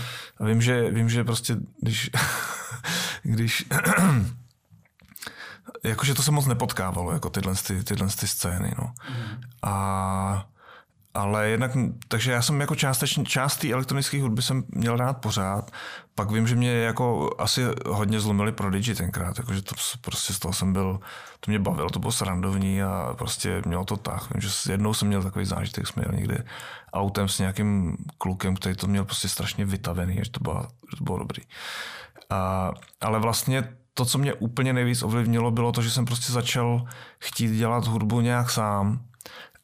vím, 0.47 0.61
že, 0.61 0.91
vím, 0.91 1.09
že 1.09 1.23
prostě 1.23 1.55
když 1.81 2.09
když 3.23 3.65
jakože 5.83 6.13
to 6.13 6.23
se 6.23 6.31
moc 6.31 6.45
nepotkávalo, 6.45 7.11
jako 7.11 7.29
tyhle, 7.29 7.55
ty, 7.55 7.83
tyhle 7.83 8.07
ty 8.07 8.27
scény, 8.27 8.71
no. 8.79 8.93
Mm. 9.09 9.41
A 9.63 10.47
ale 11.15 11.49
jednak, 11.49 11.71
takže 12.07 12.31
já 12.31 12.41
jsem 12.41 12.61
jako 12.61 12.75
částečně, 12.75 13.25
část 13.25 13.57
té 13.57 13.71
elektronické 13.71 14.21
hudby 14.21 14.41
jsem 14.41 14.63
měl 14.67 14.97
rád 14.97 15.13
pořád. 15.13 15.71
Pak 16.15 16.31
vím, 16.31 16.47
že 16.47 16.55
mě 16.55 16.71
jako 16.71 17.29
asi 17.37 17.61
hodně 17.87 18.19
zlomili 18.19 18.51
Prodigy 18.51 18.95
tenkrát, 18.95 19.37
jakože 19.37 19.61
to 19.61 19.75
prostě 20.01 20.33
z 20.33 20.39
toho 20.39 20.53
jsem 20.53 20.73
byl, 20.73 20.99
to 21.39 21.51
mě 21.51 21.59
bavilo, 21.59 21.89
to 21.89 21.99
bylo 21.99 22.11
srandovní 22.11 22.83
a 22.83 23.15
prostě 23.17 23.61
mělo 23.65 23.85
to 23.85 23.97
tak. 23.97 24.33
Vím, 24.33 24.41
že 24.41 24.71
jednou 24.71 24.93
jsem 24.93 25.07
měl 25.07 25.23
takový 25.23 25.45
zážitek, 25.45 25.87
jsme 25.87 26.03
jeli 26.05 26.17
někde 26.17 26.45
autem 26.93 27.27
s 27.27 27.39
nějakým 27.39 27.97
klukem, 28.17 28.55
který 28.55 28.75
to 28.75 28.87
měl 28.87 29.05
prostě 29.05 29.29
strašně 29.29 29.65
vytavený, 29.65 30.19
že 30.23 30.31
to 30.31 30.39
bylo, 30.39 30.67
že 30.91 30.97
to 30.97 31.03
bylo 31.03 31.17
dobrý. 31.17 31.43
A, 32.29 32.71
ale 33.01 33.19
vlastně 33.19 33.77
to, 33.93 34.05
co 34.05 34.17
mě 34.17 34.33
úplně 34.33 34.73
nejvíc 34.73 35.03
ovlivnilo, 35.03 35.51
bylo 35.51 35.71
to, 35.71 35.81
že 35.81 35.91
jsem 35.91 36.05
prostě 36.05 36.33
začal 36.33 36.85
chtít 37.19 37.51
dělat 37.51 37.87
hudbu 37.87 38.21
nějak 38.21 38.49
sám 38.49 38.99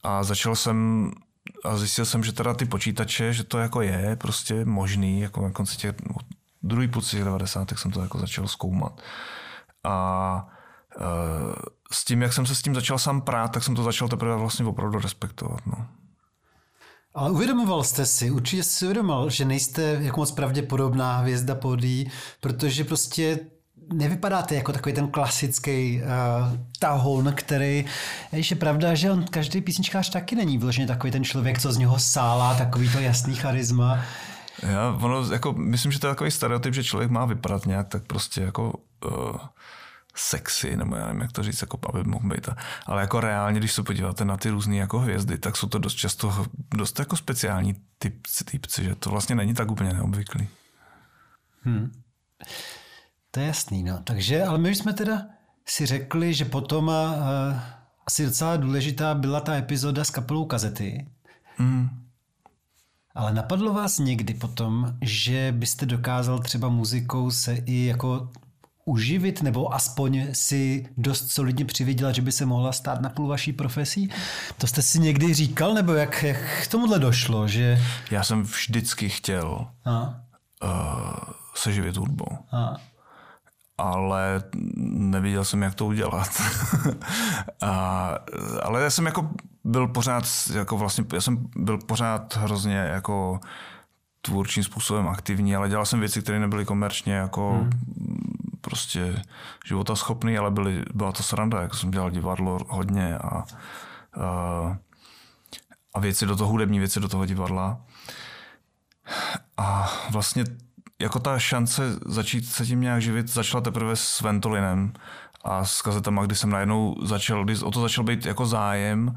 a 0.03 0.23
začal 0.23 0.55
jsem 0.55 1.11
a 1.65 1.77
zjistil 1.77 2.05
jsem, 2.05 2.23
že 2.23 2.31
teda 2.31 2.53
ty 2.53 2.65
počítače, 2.65 3.33
že 3.33 3.43
to 3.43 3.57
jako 3.57 3.81
je 3.81 4.15
prostě 4.15 4.65
možný, 4.65 5.21
jako 5.21 5.41
na 5.41 5.51
konci 5.51 5.77
těch, 5.77 5.95
no, 6.09 6.15
druhý 6.63 6.87
půlce 6.87 7.11
těch 7.11 7.25
90. 7.25 7.67
jsem 7.75 7.91
to 7.91 8.01
jako 8.01 8.19
začal 8.19 8.47
zkoumat. 8.47 9.01
A 9.83 10.47
e, 10.99 11.05
s 11.91 12.05
tím, 12.05 12.21
jak 12.21 12.33
jsem 12.33 12.45
se 12.45 12.55
s 12.55 12.61
tím 12.61 12.75
začal 12.75 12.99
sám 12.99 13.21
prát, 13.21 13.47
tak 13.47 13.63
jsem 13.63 13.75
to 13.75 13.83
začal 13.83 14.07
teprve 14.07 14.35
vlastně 14.35 14.65
opravdu 14.65 14.99
respektovat. 14.99 15.59
No. 15.65 15.87
Ale 17.13 17.31
uvědomoval 17.31 17.83
jste 17.83 18.05
si, 18.05 18.31
určitě 18.31 18.63
jste 18.63 18.73
si 18.73 18.85
uvědomoval, 18.85 19.29
že 19.29 19.45
nejste 19.45 19.81
jako 20.01 20.19
moc 20.19 20.31
pravděpodobná 20.31 21.17
hvězda 21.17 21.55
podí, 21.55 22.11
protože 22.39 22.83
prostě 22.83 23.39
nevypadáte 23.91 24.55
jako 24.55 24.73
takový 24.73 24.95
ten 24.95 25.07
klasický 25.07 26.01
uh, 26.01 26.07
tahoun, 26.79 27.33
který, 27.35 27.85
je 28.31 28.55
pravda, 28.55 28.95
že 28.95 29.11
on 29.11 29.23
každý 29.23 29.61
písničkář 29.61 30.09
taky 30.09 30.35
není 30.35 30.57
vloženě 30.57 30.87
takový 30.87 31.11
ten 31.11 31.23
člověk, 31.23 31.59
co 31.59 31.73
z 31.73 31.77
něho 31.77 31.99
sálá, 31.99 32.55
takový 32.55 32.89
to 32.89 32.99
jasný 32.99 33.35
charisma. 33.35 33.99
Já, 34.63 34.97
ono, 35.01 35.31
jako, 35.31 35.53
myslím, 35.53 35.91
že 35.91 35.99
to 35.99 36.07
je 36.07 36.11
takový 36.13 36.31
stereotyp, 36.31 36.73
že 36.73 36.83
člověk 36.83 37.11
má 37.11 37.25
vypadat 37.25 37.65
nějak 37.65 37.87
tak 37.87 38.03
prostě 38.03 38.41
jako 38.41 38.73
uh, 39.05 39.37
sexy, 40.15 40.77
nebo 40.77 40.95
já 40.95 41.05
nevím, 41.05 41.21
jak 41.21 41.31
to 41.31 41.43
říct, 41.43 41.61
jako 41.61 41.79
aby 41.89 42.03
mohl 42.03 42.29
být. 42.29 42.49
Ale 42.85 43.01
jako 43.01 43.19
reálně, 43.19 43.59
když 43.59 43.71
se 43.71 43.83
podíváte 43.83 44.25
na 44.25 44.37
ty 44.37 44.49
různé 44.49 44.75
jako 44.75 44.99
hvězdy, 44.99 45.37
tak 45.37 45.57
jsou 45.57 45.67
to 45.67 45.79
dost 45.79 45.93
často 45.93 46.45
dost 46.75 46.99
jako 46.99 47.17
speciální 47.17 47.75
typci, 47.97 48.43
typci, 48.43 48.83
že 48.83 48.95
to 48.95 49.09
vlastně 49.09 49.35
není 49.35 49.53
tak 49.53 49.71
úplně 49.71 49.93
neobvyklý. 49.93 50.47
Hmm. 51.63 51.91
To 53.31 53.39
je 53.39 53.45
jasný, 53.45 53.83
no. 53.83 53.99
Takže, 54.03 54.43
ale 54.43 54.57
my 54.57 54.75
jsme 54.75 54.93
teda 54.93 55.21
si 55.65 55.85
řekli, 55.85 56.33
že 56.33 56.45
potom 56.45 56.89
a, 56.89 57.09
a, 57.09 57.15
asi 58.07 58.25
docela 58.25 58.57
důležitá 58.57 59.15
byla 59.15 59.39
ta 59.39 59.55
epizoda 59.55 60.03
s 60.03 60.09
kapelou 60.09 60.45
kazety. 60.45 61.07
Mm. 61.59 61.89
Ale 63.15 63.33
napadlo 63.33 63.73
vás 63.73 63.99
někdy 63.99 64.33
potom, 64.33 64.95
že 65.01 65.53
byste 65.57 65.85
dokázal 65.85 66.39
třeba 66.39 66.69
muzikou 66.69 67.31
se 67.31 67.55
i 67.55 67.85
jako 67.85 68.29
uživit, 68.85 69.41
nebo 69.41 69.73
aspoň 69.73 70.27
si 70.33 70.89
dost 70.97 71.31
solidně 71.31 71.65
přivěděla, 71.65 72.11
že 72.11 72.21
by 72.21 72.31
se 72.31 72.45
mohla 72.45 72.71
stát 72.71 73.01
na 73.01 73.09
půl 73.09 73.27
vaší 73.27 73.53
profesí? 73.53 74.09
To 74.57 74.67
jste 74.67 74.81
si 74.81 74.99
někdy 74.99 75.33
říkal, 75.33 75.73
nebo 75.73 75.93
jak, 75.93 76.23
jak 76.23 76.37
k 76.63 76.67
tomuhle 76.67 76.99
došlo? 76.99 77.47
Že... 77.47 77.81
Já 78.11 78.23
jsem 78.23 78.43
vždycky 78.43 79.09
chtěl 79.09 79.67
uh, 79.85 80.13
se 81.55 81.73
živit 81.73 81.97
hudbou. 81.97 82.37
A 82.51 82.75
ale 83.81 84.43
neviděl 84.77 85.45
jsem, 85.45 85.61
jak 85.61 85.75
to 85.75 85.85
udělat. 85.85 86.41
a, 87.61 88.15
ale 88.63 88.81
já 88.81 88.89
jsem 88.89 89.05
jako 89.05 89.29
byl 89.63 89.87
pořád, 89.87 90.23
jako 90.53 90.77
vlastně, 90.77 91.05
já 91.13 91.21
jsem 91.21 91.47
byl 91.55 91.77
pořád 91.77 92.35
hrozně 92.35 92.75
jako 92.75 93.39
tvůrčím 94.21 94.63
způsobem 94.63 95.07
aktivní, 95.07 95.55
ale 95.55 95.69
dělal 95.69 95.85
jsem 95.85 95.99
věci, 95.99 96.21
které 96.21 96.39
nebyly 96.39 96.65
komerčně 96.65 97.13
jako 97.13 97.51
hmm. 97.51 97.69
prostě 98.61 99.21
života 99.65 99.95
schopný, 99.95 100.37
ale 100.37 100.51
byly, 100.51 100.83
byla 100.93 101.11
to 101.11 101.23
sranda, 101.23 101.61
jako 101.61 101.75
jsem 101.77 101.91
dělal 101.91 102.09
divadlo 102.09 102.59
hodně 102.69 103.17
a, 103.17 103.27
a, 103.27 103.43
a 105.93 105.99
věci 105.99 106.25
do 106.25 106.35
toho, 106.35 106.49
hudební 106.49 106.79
věci 106.79 106.99
do 106.99 107.07
toho 107.07 107.25
divadla. 107.25 107.81
A 109.57 109.91
vlastně 110.11 110.43
jako 111.01 111.19
ta 111.19 111.39
šance 111.39 111.81
začít 112.05 112.45
se 112.45 112.65
tím 112.65 112.81
nějak 112.81 113.01
živit 113.01 113.27
začala 113.27 113.61
teprve 113.61 113.95
s 113.95 114.21
Ventolinem 114.21 114.93
a 115.43 115.65
s 115.65 115.81
kazetama, 115.81 116.25
kdy 116.25 116.35
jsem 116.35 116.49
najednou 116.49 116.95
začal, 117.03 117.45
kdy 117.45 117.57
o 117.57 117.71
to 117.71 117.81
začal 117.81 118.03
být 118.03 118.25
jako 118.25 118.45
zájem 118.45 119.15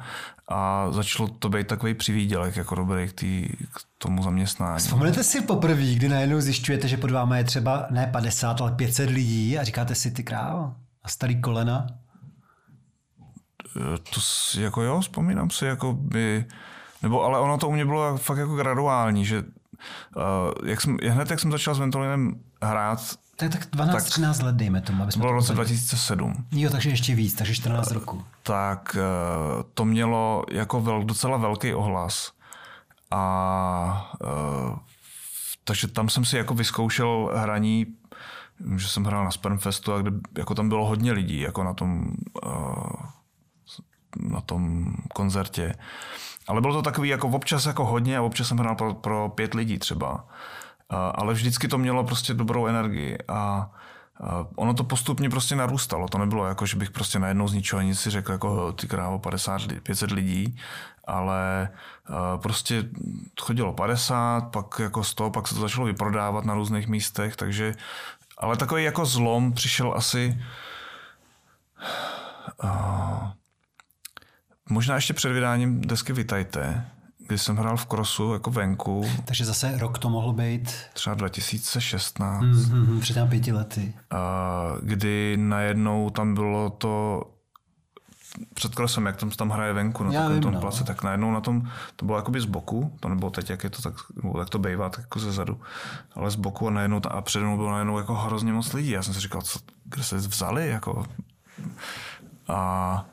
a 0.49 0.91
začalo 0.91 1.29
to 1.29 1.49
být 1.49 1.67
takový 1.67 1.95
přivídělek 1.95 2.57
jako 2.57 2.75
dobrý 2.75 3.09
k, 3.09 3.13
tý, 3.13 3.49
k 3.49 3.81
tomu 3.99 4.23
zaměstnání. 4.23 4.79
Vzpomenete 4.79 5.25
si 5.25 5.41
poprvé, 5.41 5.95
kdy 5.95 6.09
najednou 6.09 6.41
zjišťujete, 6.41 6.89
že 6.89 6.97
pod 6.97 7.11
vámi 7.11 7.39
je 7.39 7.45
třeba 7.45 7.87
ne 7.91 8.07
50, 8.07 8.61
ale 8.61 8.73
500 8.73 9.11
lidí 9.11 9.59
a 9.59 9.65
říkáte 9.65 9.95
si 9.95 10.11
ty 10.11 10.23
král 10.23 10.75
a 11.03 11.09
starý 11.09 11.41
kolena? 11.41 11.87
E, 13.77 13.99
to 13.99 14.21
jako 14.61 14.83
jo, 14.83 15.01
vzpomínám 15.01 15.51
si, 15.51 15.65
jako 15.65 15.93
by, 15.93 16.45
nebo 17.03 17.25
ale 17.25 17.39
ono 17.39 17.59
to 17.59 17.69
u 17.69 17.73
mě 17.73 17.85
bylo 17.85 18.17
fakt 18.19 18.39
jako 18.39 18.57
graduální, 18.57 19.25
že 19.25 19.45
uh, 20.17 20.23
jak 20.69 20.81
jsem, 20.81 20.97
hned 21.09 21.31
jak 21.31 21.41
jsem 21.41 21.53
začal 21.53 21.75
s 21.75 21.79
Ventolinem 21.79 22.41
hrát, 22.63 23.17
tak, 23.37 23.51
tak 23.53 23.63
12-13 23.63 24.45
let, 24.45 24.57
dejme 24.57 24.81
tomu. 24.81 25.03
Aby 25.03 25.13
jsme 25.13 25.21
bylo 25.21 25.33
v 25.33 25.37
roce 25.37 25.53
2007. 25.53 26.47
Jo, 26.53 26.71
takže 26.71 26.91
ještě 26.91 27.15
víc, 27.15 27.35
takže 27.35 27.55
14 27.55 27.91
roku. 27.91 28.25
Tak 28.43 28.97
eh, 29.01 29.65
to 29.75 29.85
mělo 29.85 30.45
jako 30.51 30.81
vel, 30.81 31.05
docela 31.05 31.37
velký 31.37 31.75
ohlas. 31.75 32.33
A 33.11 34.17
uh, 34.25 34.79
takže 35.65 35.89
tam 35.89 36.09
jsem 36.09 36.25
si 36.25 36.37
jako 36.37 36.55
vyzkoušel 36.55 37.31
hraní, 37.35 37.87
že 38.77 38.89
jsem 38.89 39.05
hrál 39.05 39.25
na 39.25 39.31
Spermfestu 39.31 39.93
a 39.93 39.99
kde 39.99 40.11
jako 40.39 40.55
tam 40.55 40.69
bylo 40.69 40.87
hodně 40.87 41.13
lidí 41.13 41.41
jako 41.41 41.65
na 41.65 41.75
tom, 41.75 42.15
uh, 42.47 42.93
na 44.17 44.41
tom 44.41 44.95
koncertě. 45.15 45.75
Ale 46.49 46.61
bylo 46.61 46.75
to 46.75 46.83
takový 46.83 47.09
jako 47.09 47.29
občas 47.29 47.67
jako 47.67 47.85
hodně 47.85 48.19
a 48.19 48.23
občas 48.23 48.49
jsem 48.49 48.59
hrál 48.59 48.75
pro, 48.75 48.95
pro 48.95 49.29
pět 49.29 49.55
lidí 49.55 49.79
třeba 49.79 50.25
ale 50.89 51.35
vždycky 51.35 51.69
to 51.69 51.79
mělo 51.79 52.05
prostě 52.05 52.35
dobrou 52.35 52.67
energii 52.67 53.19
a 53.29 53.71
ono 54.57 54.75
to 54.75 54.85
postupně 54.85 55.31
prostě 55.31 55.57
narůstalo. 55.57 56.09
To 56.09 56.19
nebylo 56.19 56.47
jako, 56.47 56.67
že 56.67 56.77
bych 56.77 56.91
prostě 56.91 57.19
najednou 57.19 57.49
z 57.49 57.53
ničeho 57.53 57.83
nic 57.83 58.01
si 58.01 58.11
řekl 58.11 58.33
jako 58.33 58.73
ty 58.73 58.89
krávo 58.89 59.19
50, 59.19 59.63
500 59.83 60.11
lidí, 60.11 60.59
ale 61.05 61.69
prostě 62.37 62.85
chodilo 63.41 63.73
50, 63.73 64.41
pak 64.41 64.79
jako 64.79 65.05
100, 65.05 65.31
pak 65.31 65.49
se 65.49 65.55
to 65.55 65.61
začalo 65.61 65.87
vyprodávat 65.87 66.45
na 66.45 66.55
různých 66.55 66.89
místech, 66.89 67.37
takže 67.37 67.75
ale 68.39 68.57
takový 68.57 68.85
jako 68.85 69.07
zlom 69.07 69.53
přišel 69.53 69.95
asi 69.97 70.43
možná 74.69 74.95
ještě 74.95 75.15
před 75.15 75.33
vydáním 75.33 75.81
desky 75.81 76.13
Vitajte, 76.13 76.87
kdy 77.27 77.39
jsem 77.39 77.57
hrál 77.57 77.77
v 77.77 77.87
krosu 77.87 78.33
jako 78.33 78.51
venku. 78.51 79.11
Takže 79.25 79.45
zase 79.45 79.79
rok 79.79 79.99
to 79.99 80.11
mohlo 80.11 80.33
být? 80.33 80.75
Třeba 80.93 81.15
2016. 81.15 82.45
Mm-hmm, 82.45 83.01
před 83.01 83.15
těmi 83.15 83.29
pěti 83.29 83.53
lety. 83.53 83.95
A 84.11 84.63
kdy 84.83 85.37
najednou 85.37 86.11
tam 86.11 86.35
bylo 86.35 86.71
to 86.71 87.23
před 88.55 88.75
krosem, 88.75 89.07
jak 89.07 89.17
tam, 89.17 89.31
tam 89.31 89.51
hraje 89.51 89.73
venku 89.73 90.05
na 90.05 90.13
Já 90.13 90.21
takovém 90.21 90.43
tom 90.43 90.53
no. 90.53 90.61
place, 90.61 90.85
tak 90.85 91.03
najednou 91.03 91.33
na 91.33 91.41
tom, 91.41 91.71
to 91.97 92.07
bylo 92.07 92.19
jakoby 92.19 92.41
z 92.41 92.45
boku, 92.45 92.97
to 93.01 93.09
nebylo 93.09 93.31
teď, 93.31 93.51
jak 93.51 93.65
je 93.65 93.71
to 93.71 93.83
tak, 93.83 93.95
tak 94.39 94.51
to 94.51 94.59
bývá, 94.59 94.89
tak 94.89 95.01
jako 95.01 95.21
ze 95.21 95.33
zadu, 95.33 95.61
ale 96.15 96.31
z 96.31 96.37
boku 96.37 96.69
a 96.69 96.71
najednou, 96.71 97.01
a 97.09 97.23
přede 97.23 97.45
mnou 97.45 97.57
bylo 97.57 97.71
najednou 97.71 97.99
jako 97.99 98.15
hrozně 98.15 98.53
moc 98.53 98.73
lidí. 98.73 98.91
Já 98.91 99.03
jsem 99.03 99.15
si 99.15 99.21
říkal, 99.21 99.43
co, 99.43 99.59
kde 99.85 100.03
se 100.03 100.17
vzali, 100.17 100.69
jako. 100.69 101.07
A 102.49 103.07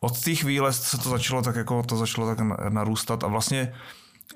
od 0.00 0.24
té 0.24 0.34
chvíle 0.34 0.72
se 0.72 0.98
to 0.98 1.10
začalo 1.10 1.42
tak 1.42 1.56
jako, 1.56 1.82
to 1.82 1.96
začalo 1.96 2.34
tak 2.34 2.38
narůstat 2.68 3.24
a 3.24 3.26
vlastně 3.26 3.74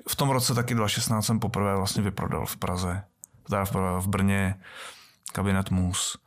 v 0.09 0.15
tom 0.15 0.29
roce 0.29 0.55
taky 0.55 0.75
2016 0.75 1.25
jsem 1.25 1.39
poprvé 1.39 1.75
vlastně 1.75 2.03
vyprodal 2.03 2.45
v 2.45 2.57
Praze, 2.57 3.03
teda 3.47 3.65
v, 3.99 4.07
Brně 4.07 4.55
kabinet 5.33 5.71
Mus, 5.71 6.17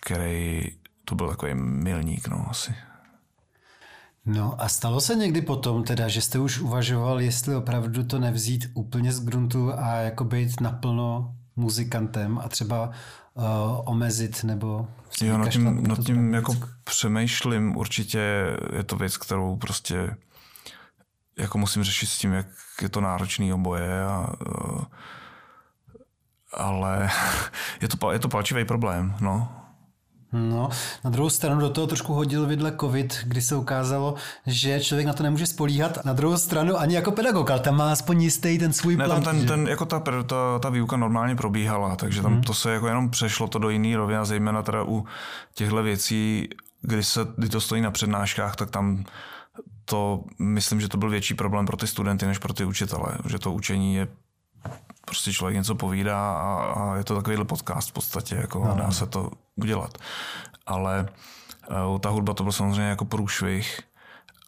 který 0.00 0.62
to 1.04 1.14
byl 1.14 1.28
takový 1.28 1.54
milník, 1.54 2.28
no 2.28 2.46
asi. 2.50 2.74
No 4.26 4.62
a 4.62 4.68
stalo 4.68 5.00
se 5.00 5.14
někdy 5.14 5.42
potom 5.42 5.84
teda, 5.84 6.08
že 6.08 6.22
jste 6.22 6.38
už 6.38 6.58
uvažoval, 6.58 7.20
jestli 7.20 7.56
opravdu 7.56 8.04
to 8.04 8.18
nevzít 8.18 8.70
úplně 8.74 9.12
z 9.12 9.24
gruntu 9.24 9.72
a 9.78 9.94
jako 9.94 10.24
být 10.24 10.60
naplno 10.60 11.34
muzikantem 11.56 12.38
a 12.38 12.48
třeba 12.48 12.90
uh, 13.36 13.44
omezit 13.84 14.44
nebo... 14.44 14.88
Jo, 15.22 15.38
nad 15.38 15.48
tím, 15.48 15.88
nad 15.88 15.98
tím 15.98 16.34
jako 16.34 16.54
přemýšlím, 16.84 17.76
určitě 17.76 18.18
je 18.76 18.84
to 18.84 18.96
věc, 18.96 19.16
kterou 19.16 19.56
prostě 19.56 20.16
jako 21.38 21.58
musím 21.58 21.84
řešit 21.84 22.06
s 22.06 22.18
tím, 22.18 22.32
jak 22.32 22.46
je 22.82 22.88
to 22.88 23.00
náročný 23.00 23.52
oboje 23.52 24.02
a 24.04 24.34
uh, 24.46 24.84
ale 26.52 27.10
je 27.80 27.88
to, 27.88 28.12
je 28.12 28.18
to 28.18 28.28
palčivý 28.28 28.64
problém, 28.64 29.16
no. 29.20 29.55
No, 30.32 30.68
na 31.04 31.10
druhou 31.10 31.30
stranu 31.30 31.60
do 31.60 31.70
toho 31.70 31.86
trošku 31.86 32.14
hodil 32.14 32.46
vidle 32.46 32.72
covid, 32.80 33.18
kdy 33.24 33.42
se 33.42 33.56
ukázalo, 33.56 34.14
že 34.46 34.80
člověk 34.80 35.06
na 35.06 35.12
to 35.12 35.22
nemůže 35.22 35.46
spolíhat. 35.46 36.04
Na 36.04 36.12
druhou 36.12 36.36
stranu 36.36 36.76
ani 36.76 36.94
jako 36.94 37.12
pedagog, 37.12 37.50
ale 37.50 37.60
tam 37.60 37.76
má 37.76 37.92
aspoň 37.92 38.22
jistý 38.22 38.58
ten 38.58 38.72
svůj 38.72 38.96
ne, 38.96 39.04
plán. 39.04 39.22
Tam 39.22 39.36
ten, 39.38 39.46
ten, 39.46 39.68
jako 39.68 39.84
ta, 39.84 40.00
ta, 40.00 40.58
ta, 40.58 40.70
výuka 40.70 40.96
normálně 40.96 41.36
probíhala, 41.36 41.96
takže 41.96 42.22
tam 42.22 42.32
hmm. 42.32 42.42
to 42.42 42.54
se 42.54 42.72
jako 42.72 42.88
jenom 42.88 43.10
přešlo 43.10 43.48
to 43.48 43.58
do 43.58 43.70
jiný 43.70 43.96
roviny, 43.96 44.20
zejména 44.22 44.62
teda 44.62 44.82
u 44.82 45.04
těchto 45.54 45.82
věcí, 45.82 46.48
kdy, 46.82 47.04
se, 47.04 47.20
kdy 47.36 47.48
to 47.48 47.60
stojí 47.60 47.82
na 47.82 47.90
přednáškách, 47.90 48.56
tak 48.56 48.70
tam 48.70 49.04
to, 49.84 50.24
myslím, 50.38 50.80
že 50.80 50.88
to 50.88 50.98
byl 50.98 51.10
větší 51.10 51.34
problém 51.34 51.66
pro 51.66 51.76
ty 51.76 51.86
studenty, 51.86 52.26
než 52.26 52.38
pro 52.38 52.52
ty 52.52 52.64
učitele, 52.64 53.18
že 53.28 53.38
to 53.38 53.52
učení 53.52 53.94
je 53.94 54.08
prostě 55.06 55.32
člověk 55.32 55.56
něco 55.56 55.74
povídá 55.74 56.32
a, 56.32 56.54
a 56.54 56.96
je 56.96 57.04
to 57.04 57.16
takovýhle 57.16 57.44
podcast 57.44 57.90
v 57.90 57.92
podstatě, 57.92 58.34
jako 58.34 58.64
no. 58.64 58.74
dá 58.74 58.90
se 58.90 59.06
to 59.06 59.30
udělat. 59.56 59.98
Ale 60.66 61.08
uh, 61.90 61.98
ta 61.98 62.08
hudba 62.08 62.34
to 62.34 62.42
byl 62.42 62.52
samozřejmě 62.52 62.88
jako 62.88 63.04
průšvih 63.04 63.80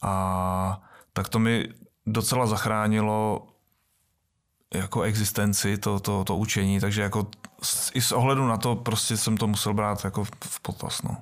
a 0.03 0.83
tak 1.13 1.29
to 1.29 1.39
mi 1.39 1.69
docela 2.07 2.47
zachránilo 2.47 3.47
jako 4.75 5.03
existenci, 5.03 5.79
to, 5.79 6.01
to, 6.01 6.25
to 6.25 6.37
učení, 6.37 6.81
takže 6.81 7.03
jako 7.03 7.27
i 7.95 8.03
s 8.03 8.13
ohledu 8.13 8.47
na 8.47 8.57
to 8.57 8.77
prostě 8.77 9.17
jsem 9.17 9.37
to 9.37 9.47
musel 9.47 9.75
brát 9.75 10.05
jako 10.05 10.25
v 10.25 10.61
potaz. 10.61 11.03
No 11.03 11.17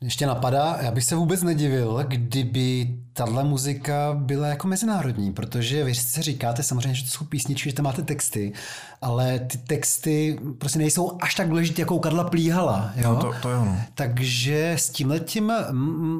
ještě 0.00 0.26
napadá, 0.26 0.78
já 0.80 0.90
bych 0.90 1.04
se 1.04 1.16
vůbec 1.16 1.42
nedivil, 1.42 2.04
kdyby 2.08 2.96
tahle 3.12 3.44
muzika 3.44 4.14
byla 4.14 4.46
jako 4.46 4.68
mezinárodní, 4.68 5.32
protože 5.32 5.84
vy 5.84 5.94
si 5.94 6.22
říkáte 6.22 6.62
samozřejmě, 6.62 6.94
že 6.94 7.04
to 7.04 7.10
jsou 7.10 7.24
písničky, 7.24 7.70
že 7.70 7.76
tam 7.76 7.84
máte 7.84 8.02
texty, 8.02 8.52
ale 9.02 9.38
ty 9.38 9.58
texty 9.58 10.40
prostě 10.58 10.78
nejsou 10.78 11.18
až 11.20 11.34
tak 11.34 11.48
důležité 11.48 11.82
jako 11.82 11.96
u 11.96 11.98
Karla 11.98 12.24
Plíhala. 12.24 12.92
Jo? 12.96 13.14
No 13.14 13.16
to, 13.16 13.34
to 13.42 13.50
je 13.50 13.56
ono. 13.56 13.80
Takže 13.94 14.72
s 14.78 14.90
tímhletím 14.90 15.52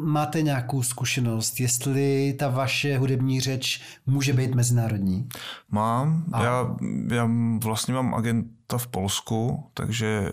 máte 0.02 0.42
nějakou 0.42 0.82
zkušenost, 0.82 1.60
jestli 1.60 2.34
ta 2.38 2.48
vaše 2.48 2.98
hudební 2.98 3.40
řeč 3.40 3.82
může 4.06 4.32
být 4.32 4.54
mezinárodní? 4.54 5.28
Mám. 5.70 6.24
A... 6.32 6.44
Já, 6.44 6.76
já 7.14 7.30
vlastně 7.62 7.94
mám 7.94 8.14
agenta 8.14 8.78
v 8.78 8.86
Polsku, 8.86 9.64
takže 9.74 10.30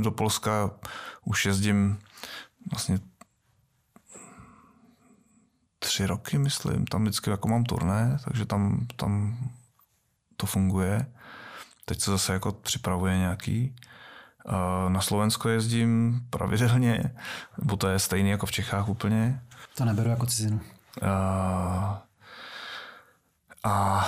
do 0.00 0.10
Polska 0.10 0.70
už 1.24 1.46
jezdím 1.46 1.98
vlastně 2.70 2.98
tři 5.78 6.06
roky, 6.06 6.38
myslím. 6.38 6.86
Tam 6.86 7.02
vždycky 7.02 7.30
jako 7.30 7.48
mám 7.48 7.64
turné, 7.64 8.18
takže 8.24 8.46
tam, 8.46 8.86
tam 8.96 9.38
to 10.36 10.46
funguje. 10.46 11.06
Teď 11.84 12.00
se 12.00 12.10
zase 12.10 12.32
jako 12.32 12.52
připravuje 12.52 13.18
nějaký. 13.18 13.76
Na 14.88 15.00
Slovensko 15.00 15.48
jezdím 15.48 16.20
pravidelně, 16.30 17.14
bo 17.62 17.76
to 17.76 17.88
je 17.88 17.98
stejný 17.98 18.30
jako 18.30 18.46
v 18.46 18.52
Čechách 18.52 18.88
úplně. 18.88 19.42
To 19.74 19.84
neberu 19.84 20.10
jako 20.10 20.26
cizinu. 20.26 20.60
A, 21.02 22.02
a 23.64 24.06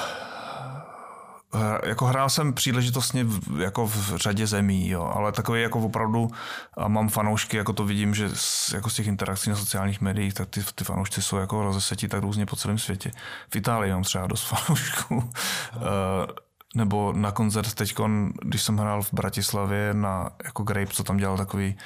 jako 1.85 2.07
hrál 2.07 2.31
jsem 2.31 2.53
příležitostně 2.53 3.25
v, 3.25 3.61
jako 3.61 3.87
v 3.87 4.17
řadě 4.17 4.47
zemí, 4.47 4.89
jo, 4.89 5.13
ale 5.15 5.33
takový 5.33 5.63
jako 5.63 5.81
opravdu 5.81 6.31
a 6.77 6.89
mám 6.89 7.09
fanoušky, 7.09 7.57
jako 7.57 7.73
to 7.73 7.85
vidím, 7.85 8.15
že 8.15 8.31
z, 8.35 8.71
jako 8.75 8.91
z 8.91 8.95
těch 8.95 9.07
interakcí 9.07 9.51
na 9.51 9.57
sociálních 9.57 10.01
médiích, 10.01 10.35
tak 10.35 10.49
ty, 10.49 10.65
ty 10.75 10.85
fanoušci 10.85 11.23
jsou 11.23 11.37
jako 11.37 11.63
rozesetí 11.63 12.09
tak 12.09 12.23
různě 12.23 12.47
po 12.47 12.57
celém 12.57 12.79
světě. 12.79 13.11
V 13.51 13.57
Itálii 13.57 13.93
mám 13.93 14.03
třeba 14.03 14.27
dost 14.27 14.43
fanoušků. 14.49 15.17
Uh, 15.17 15.23
nebo 16.75 17.13
na 17.13 17.33
koncert 17.33 17.75
teď, 17.75 17.95
když 18.43 18.63
jsem 18.63 18.79
hrál 18.79 19.03
v 19.03 19.13
Bratislavě 19.13 19.95
na 19.95 20.31
jako 20.45 20.63
Grape, 20.63 20.93
co 20.93 21.05
tam 21.05 21.17
dělal 21.17 21.37
takový 21.37 21.79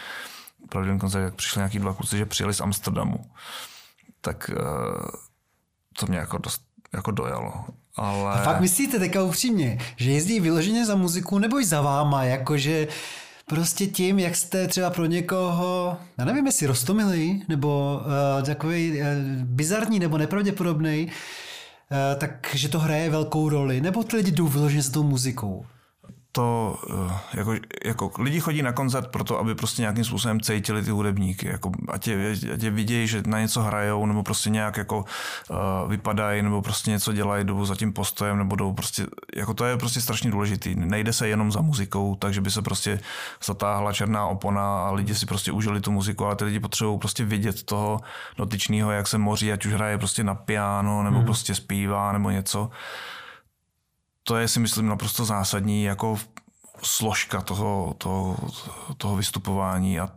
pravidelný 0.68 1.00
koncert, 1.00 1.22
jak 1.22 1.34
přišli 1.34 1.58
nějaký 1.58 1.78
dva 1.78 1.94
kluci, 1.94 2.18
že 2.18 2.26
přijeli 2.26 2.54
z 2.54 2.60
Amsterdamu. 2.60 3.30
Tak 4.20 4.50
uh, 4.50 5.08
to 5.98 6.06
mě 6.06 6.18
jako 6.18 6.38
dost 6.38 6.62
jako 6.92 7.10
dojalo. 7.10 7.64
Ale... 7.96 8.32
A 8.32 8.42
fakt 8.42 8.60
myslíte 8.60 8.98
teďka 8.98 9.22
upřímně, 9.22 9.78
že 9.96 10.10
jezdí 10.10 10.40
vyloženě 10.40 10.86
za 10.86 10.94
muziku 10.94 11.38
nebo 11.38 11.60
i 11.60 11.64
za 11.64 11.80
váma, 11.80 12.24
jakože 12.24 12.88
prostě 13.46 13.86
tím, 13.86 14.18
jak 14.18 14.36
jste 14.36 14.68
třeba 14.68 14.90
pro 14.90 15.06
někoho, 15.06 15.96
já 16.18 16.24
nevím, 16.24 16.46
jestli 16.46 16.66
rostomilý, 16.66 17.44
nebo 17.48 18.00
uh, 18.00 18.46
takový 18.46 19.00
uh, 19.00 19.06
bizarní, 19.42 19.98
nebo 19.98 20.18
nepravděpodobný, 20.18 21.06
uh, 21.06 22.18
takže 22.18 22.68
to 22.68 22.78
hraje 22.78 23.10
velkou 23.10 23.48
roli, 23.48 23.80
nebo 23.80 24.04
ty 24.04 24.16
lidi 24.16 24.30
jdou 24.30 24.46
vyloženě 24.46 24.82
za 24.82 24.92
tou 24.92 25.02
muzikou? 25.02 25.66
To, 26.32 26.78
eh, 26.90 27.18
jako, 27.34 27.54
jako 27.84 28.10
lidi 28.18 28.40
chodí 28.40 28.62
na 28.62 28.72
koncert 28.72 29.10
proto, 29.10 29.38
aby 29.38 29.54
prostě 29.54 29.82
nějakým 29.82 30.04
způsobem 30.04 30.40
cítili 30.40 30.82
ty 30.82 30.90
hudebníky, 30.90 31.48
jako 31.48 31.72
ať 31.88 32.08
je, 32.08 32.36
ať 32.54 32.62
je 32.62 32.70
vidějí, 32.70 33.06
že 33.06 33.22
na 33.26 33.40
něco 33.40 33.62
hrajou, 33.62 34.06
nebo 34.06 34.22
prostě 34.22 34.50
nějak 34.50 34.76
jako 34.76 34.98
uh, 34.98 35.90
vypadají, 35.90 36.42
nebo 36.42 36.62
prostě 36.62 36.90
něco 36.90 37.12
dělají, 37.12 37.44
jdou 37.44 37.64
za 37.64 37.74
tím 37.74 37.92
postojem, 37.92 38.38
nebo 38.38 38.56
jdou 38.56 38.72
prostě, 38.72 39.06
jako 39.36 39.54
to 39.54 39.64
je 39.64 39.76
prostě 39.76 40.00
strašně 40.00 40.30
důležitý. 40.30 40.74
Nejde 40.74 41.12
se 41.12 41.28
jenom 41.28 41.52
za 41.52 41.60
muzikou, 41.60 42.14
takže 42.14 42.40
by 42.40 42.50
se 42.50 42.62
prostě 42.62 43.00
zatáhla 43.44 43.92
černá 43.92 44.26
opona 44.26 44.86
a 44.86 44.90
lidi 44.92 45.14
si 45.14 45.26
prostě 45.26 45.52
užili 45.52 45.80
tu 45.80 45.92
muziku, 45.92 46.26
ale 46.26 46.36
ty 46.36 46.44
lidi 46.44 46.60
potřebují 46.60 46.98
prostě 46.98 47.24
vidět 47.24 47.62
toho 47.62 48.00
dotyčného, 48.36 48.90
jak 48.90 49.06
se 49.06 49.18
moří, 49.18 49.52
ať 49.52 49.66
už 49.66 49.72
hraje 49.72 49.98
prostě 49.98 50.24
na 50.24 50.34
piano, 50.34 51.02
nebo 51.02 51.16
hmm. 51.16 51.24
prostě 51.24 51.54
zpívá, 51.54 52.12
nebo 52.12 52.30
něco 52.30 52.70
to 54.24 54.36
je 54.36 54.48
si 54.48 54.60
myslím 54.60 54.86
naprosto 54.86 55.24
zásadní 55.24 55.84
jako 55.84 56.18
složka 56.82 57.40
toho, 57.40 57.94
toho, 57.98 58.36
toho 58.96 59.16
vystupování 59.16 60.00
a 60.00 60.08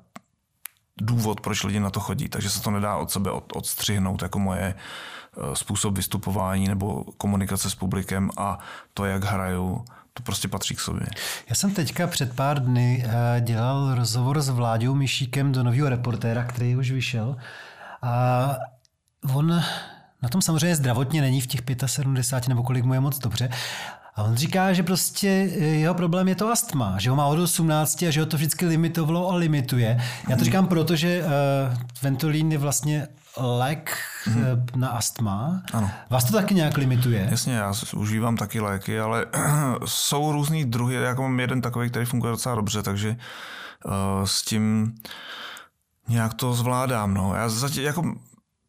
důvod, 1.02 1.42
proč 1.42 1.64
lidi 1.64 1.80
na 1.80 1.90
to 1.90 2.00
chodí. 2.00 2.30
Takže 2.30 2.50
se 2.50 2.62
to 2.62 2.72
nedá 2.72 2.98
od 2.98 3.12
sebe 3.12 3.32
od, 3.32 3.56
odstřihnout 3.56 4.22
jako 4.22 4.40
moje 4.40 4.76
eh, 4.76 5.56
způsob 5.56 5.96
vystupování 5.96 6.68
nebo 6.68 7.04
komunikace 7.04 7.70
s 7.70 7.76
publikem 7.76 8.30
a 8.38 8.60
to, 8.94 9.06
jak 9.06 9.24
hraju, 9.24 9.86
to 10.14 10.24
prostě 10.24 10.48
patří 10.48 10.76
k 10.76 10.80
sobě. 10.80 11.08
Já 11.50 11.56
jsem 11.56 11.74
teďka 11.74 12.08
před 12.08 12.36
pár 12.36 12.64
dny 12.64 13.06
eh, 13.06 13.42
dělal 13.42 13.96
rozhovor 13.96 14.42
s 14.42 14.50
Vláďou 14.50 14.96
Myšíkem 14.96 15.52
do 15.52 15.64
nového 15.64 15.90
reportéra, 15.90 16.44
který 16.44 16.76
už 16.76 16.92
vyšel. 16.92 17.38
A 18.02 18.56
on 19.34 19.62
na 20.22 20.30
tom 20.30 20.42
samozřejmě 20.42 20.76
zdravotně 20.76 21.22
není 21.22 21.42
v 21.42 21.48
těch 21.48 21.62
75 21.86 22.50
nebo 22.50 22.64
kolik 22.64 22.86
mu 22.86 22.94
je 22.94 23.00
moc 23.00 23.20
dobře. 23.20 23.50
A 24.16 24.24
on 24.24 24.36
říká, 24.36 24.74
že 24.74 24.84
prostě 24.84 25.28
jeho 25.28 25.94
problém 25.94 26.28
je 26.28 26.36
to 26.36 26.52
astma, 26.52 26.96
že 27.00 27.10
ho 27.10 27.16
má 27.16 27.26
od 27.26 27.40
18 27.40 28.04
a 28.04 28.12
že 28.12 28.20
ho 28.20 28.26
to 28.26 28.38
vždycky 28.38 28.66
limitovalo 28.66 29.30
a 29.30 29.36
limituje. 29.36 30.02
Já 30.30 30.38
to 30.38 30.44
říkám 30.44 30.68
proto, 30.68 30.96
že 30.96 31.24
uh, 31.24 31.30
Ventolin 32.02 32.52
je 32.52 32.58
vlastně 32.58 33.08
lék 33.38 33.98
hmm. 34.24 34.46
na 34.76 34.90
astma. 34.90 35.62
Ano. 35.74 35.92
Vás 36.10 36.24
to 36.24 36.34
taky 36.34 36.56
nějak 36.56 36.78
limituje? 36.78 37.28
Jasně, 37.32 37.54
já 37.54 37.74
užívám 37.96 38.38
taky 38.38 38.60
léky, 38.60 39.00
ale 39.00 39.26
jsou 39.86 40.32
různý 40.32 40.66
druhy. 40.66 40.96
Jako 40.96 41.22
mám 41.22 41.40
jeden 41.40 41.62
takový, 41.62 41.90
který 41.90 42.06
funguje 42.06 42.32
docela 42.32 42.56
dobře, 42.56 42.84
takže 42.84 43.10
uh, 43.86 44.26
s 44.26 44.42
tím 44.42 44.96
nějak 46.08 46.34
to 46.34 46.54
zvládám. 46.54 47.14
No. 47.14 47.36
Já 47.36 47.50
zatím, 47.50 47.84
jako 47.84 48.04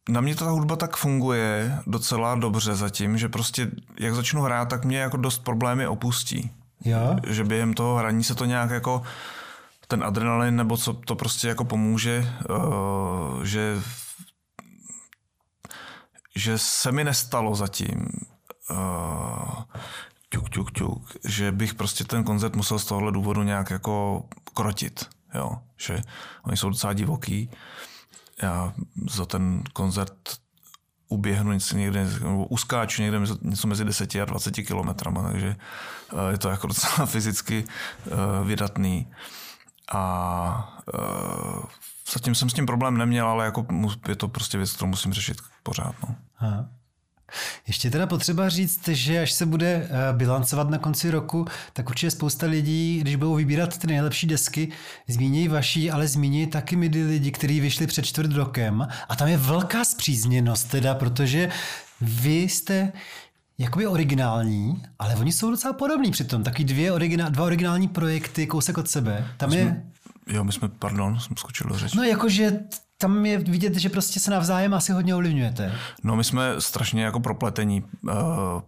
na 0.08 0.20
mě 0.20 0.34
ta 0.34 0.50
hudba 0.50 0.76
tak 0.76 0.96
funguje 0.96 1.78
docela 1.86 2.34
dobře 2.34 2.74
zatím, 2.74 3.18
že 3.18 3.28
prostě 3.28 3.70
jak 4.00 4.14
začnu 4.14 4.42
hrát, 4.42 4.68
tak 4.68 4.84
mě 4.84 4.98
jako 4.98 5.16
dost 5.16 5.38
problémy 5.38 5.86
opustí. 5.86 6.50
Jo? 6.84 7.16
Že 7.26 7.44
během 7.44 7.74
toho 7.74 7.96
hraní 7.96 8.24
se 8.24 8.34
to 8.34 8.44
nějak 8.44 8.70
jako 8.70 9.02
ten 9.88 10.04
adrenalin 10.04 10.56
nebo 10.56 10.76
co 10.76 10.92
to 10.92 11.14
prostě 11.14 11.48
jako 11.48 11.64
pomůže, 11.64 12.34
uh, 12.50 13.42
že 13.42 13.82
že 16.36 16.58
se 16.58 16.92
mi 16.92 17.04
nestalo 17.04 17.54
zatím 17.54 18.08
uh, 18.70 19.62
ťuk, 20.30 20.50
ťuk, 20.50 20.72
ťuk, 20.72 21.16
že 21.24 21.52
bych 21.52 21.74
prostě 21.74 22.04
ten 22.04 22.24
koncert 22.24 22.56
musel 22.56 22.78
z 22.78 22.84
tohohle 22.84 23.12
důvodu 23.12 23.42
nějak 23.42 23.70
jako 23.70 24.24
krotit, 24.54 25.08
jo, 25.34 25.52
že 25.76 26.02
oni 26.42 26.56
jsou 26.56 26.68
docela 26.68 26.92
divoký. 26.92 27.50
Já 28.42 28.72
za 29.10 29.26
ten 29.26 29.62
koncert 29.72 30.12
uběhnu 31.08 31.52
něco 31.52 31.76
někde, 31.76 32.04
nebo 32.04 32.46
uskáču 32.46 33.02
někde 33.02 33.20
něco 33.42 33.68
mezi 33.68 33.84
10 33.84 34.14
a 34.14 34.24
20 34.24 34.52
kilometrama, 34.52 35.22
takže 35.22 35.56
eh, 36.12 36.32
je 36.32 36.38
to 36.38 36.48
jako 36.48 36.66
docela 36.66 37.06
fyzicky 37.06 37.64
eh, 37.64 38.10
vydatný. 38.44 39.12
A 39.92 40.82
eh, 40.94 41.66
zatím 42.12 42.34
jsem 42.34 42.50
s 42.50 42.54
tím 42.54 42.66
problém 42.66 42.96
neměl, 42.96 43.28
ale 43.28 43.44
jako 43.44 43.66
je 44.08 44.16
to 44.16 44.28
prostě 44.28 44.58
věc, 44.58 44.72
kterou 44.72 44.88
musím 44.88 45.12
řešit 45.12 45.38
pořád. 45.62 45.94
No. 46.08 46.16
Ještě 47.66 47.90
teda 47.90 48.06
potřeba 48.06 48.48
říct, 48.48 48.88
že 48.88 49.20
až 49.20 49.32
se 49.32 49.46
bude 49.46 49.66
eh, 49.66 49.88
bilancovat 50.12 50.70
na 50.70 50.78
konci 50.78 51.10
roku, 51.10 51.46
tak 51.72 51.88
určitě 51.88 52.10
spousta 52.10 52.46
lidí, 52.46 52.98
když 53.00 53.16
budou 53.16 53.34
vybírat 53.34 53.78
ty 53.78 53.86
nejlepší 53.86 54.26
desky, 54.26 54.68
zmíní 55.08 55.48
vaší, 55.48 55.90
ale 55.90 56.08
zmíní 56.08 56.46
taky 56.46 56.76
midi 56.76 57.04
lidi, 57.04 57.30
kteří 57.30 57.60
vyšli 57.60 57.86
před 57.86 58.06
čtvrt 58.06 58.32
rokem. 58.32 58.88
A 59.08 59.16
tam 59.16 59.28
je 59.28 59.36
velká 59.36 59.84
zpřízněnost 59.84 60.70
teda, 60.70 60.94
protože 60.94 61.50
vy 62.00 62.38
jste 62.38 62.92
jakoby 63.58 63.86
originální, 63.86 64.82
ale 64.98 65.16
oni 65.16 65.32
jsou 65.32 65.50
docela 65.50 65.72
podobní 65.72 66.10
přitom. 66.10 66.42
Taky 66.42 66.64
dvě 66.64 66.92
originál, 66.92 67.30
dva 67.30 67.44
originální 67.44 67.88
projekty 67.88 68.46
kousek 68.46 68.78
od 68.78 68.90
sebe. 68.90 69.28
Tam 69.36 69.50
jsme, 69.50 69.60
je... 69.60 69.82
Jo, 70.26 70.44
my 70.44 70.52
jsme, 70.52 70.68
pardon, 70.68 71.20
jsem 71.20 71.36
skočil 71.36 71.68
do 71.68 71.78
řeči. 71.78 71.96
No 71.96 72.02
jakože 72.02 72.58
tam 72.98 73.26
je 73.26 73.38
vidět, 73.38 73.74
že 73.74 73.88
prostě 73.88 74.20
se 74.20 74.30
navzájem 74.30 74.74
asi 74.74 74.92
hodně 74.92 75.14
ovlivňujete. 75.14 75.72
No 76.02 76.16
my 76.16 76.24
jsme 76.24 76.60
strašně 76.60 77.04
jako 77.04 77.20
propletení, 77.20 77.82
uh, 77.82 78.12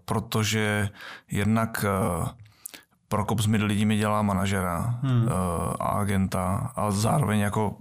protože 0.04 0.88
jednak 1.30 1.84
uh, 2.20 2.28
Prokop 3.08 3.40
z 3.40 3.46
lidí 3.46 3.84
mi 3.86 3.96
dělá 3.96 4.22
manažera 4.22 4.98
hmm. 5.02 5.22
uh, 5.22 5.30
a 5.80 5.86
agenta 5.86 6.72
a 6.76 6.90
zároveň 6.90 7.38
jako 7.38 7.76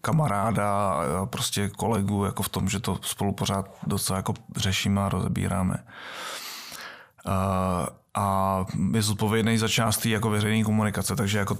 kamaráda 0.00 0.90
a 1.22 1.26
prostě 1.26 1.68
kolegu 1.68 2.24
jako 2.24 2.42
v 2.42 2.48
tom, 2.48 2.68
že 2.68 2.80
to 2.80 2.98
spolu 3.02 3.32
pořád 3.32 3.70
docela 3.86 4.16
jako 4.16 4.34
řešíme 4.56 5.02
a 5.02 5.08
rozebíráme. 5.08 5.84
A 8.14 8.64
je 8.94 9.02
zodpovědný 9.02 9.58
za 9.58 9.68
část 9.68 10.06
jako 10.06 10.30
veřejné 10.30 10.64
komunikace, 10.64 11.16
takže 11.16 11.38
jako 11.38 11.58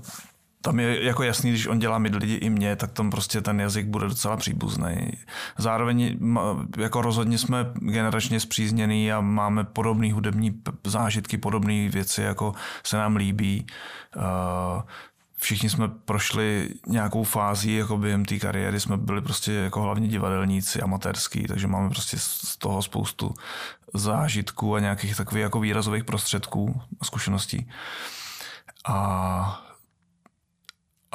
tam 0.63 0.81
je 0.81 1.05
jako 1.05 1.23
jasný, 1.23 1.51
když 1.51 1.67
on 1.67 1.79
dělá 1.79 1.99
mid 1.99 2.15
lidi 2.15 2.35
i 2.35 2.51
mě, 2.51 2.77
tak 2.77 2.93
tam 2.93 3.11
prostě 3.11 3.41
ten 3.41 3.61
jazyk 3.61 3.87
bude 3.87 4.09
docela 4.09 4.37
příbuzný. 4.37 5.13
Zároveň 5.59 6.19
jako 6.77 7.03
rozhodně 7.03 7.39
jsme 7.39 7.67
generačně 7.75 8.41
zpřízněný 8.41 9.13
a 9.13 9.21
máme 9.21 9.65
podobné 9.65 10.13
hudební 10.13 10.63
zážitky, 10.85 11.39
podobné 11.39 11.89
věci, 11.89 12.23
jako 12.23 12.55
se 12.85 12.97
nám 12.97 13.17
líbí. 13.17 13.67
Všichni 15.41 15.71
jsme 15.71 15.89
prošli 15.89 16.69
nějakou 16.87 17.25
fází 17.25 17.75
jako 17.75 17.99
během 17.99 18.25
té 18.25 18.39
kariéry, 18.39 18.81
jsme 18.81 18.97
byli 18.97 19.21
prostě 19.21 19.53
jako 19.53 19.83
hlavně 19.83 20.09
divadelníci, 20.09 20.81
amatérský, 20.81 21.47
takže 21.47 21.67
máme 21.67 21.91
prostě 21.91 22.17
z 22.19 22.57
toho 22.57 22.83
spoustu 22.83 23.35
zážitků 23.95 24.75
a 24.75 24.81
nějakých 24.81 25.17
takových 25.17 25.43
jako 25.43 25.61
výrazových 25.61 26.05
prostředků 26.05 26.81
a 27.01 27.05
zkušeností. 27.05 27.71
A 28.85 29.28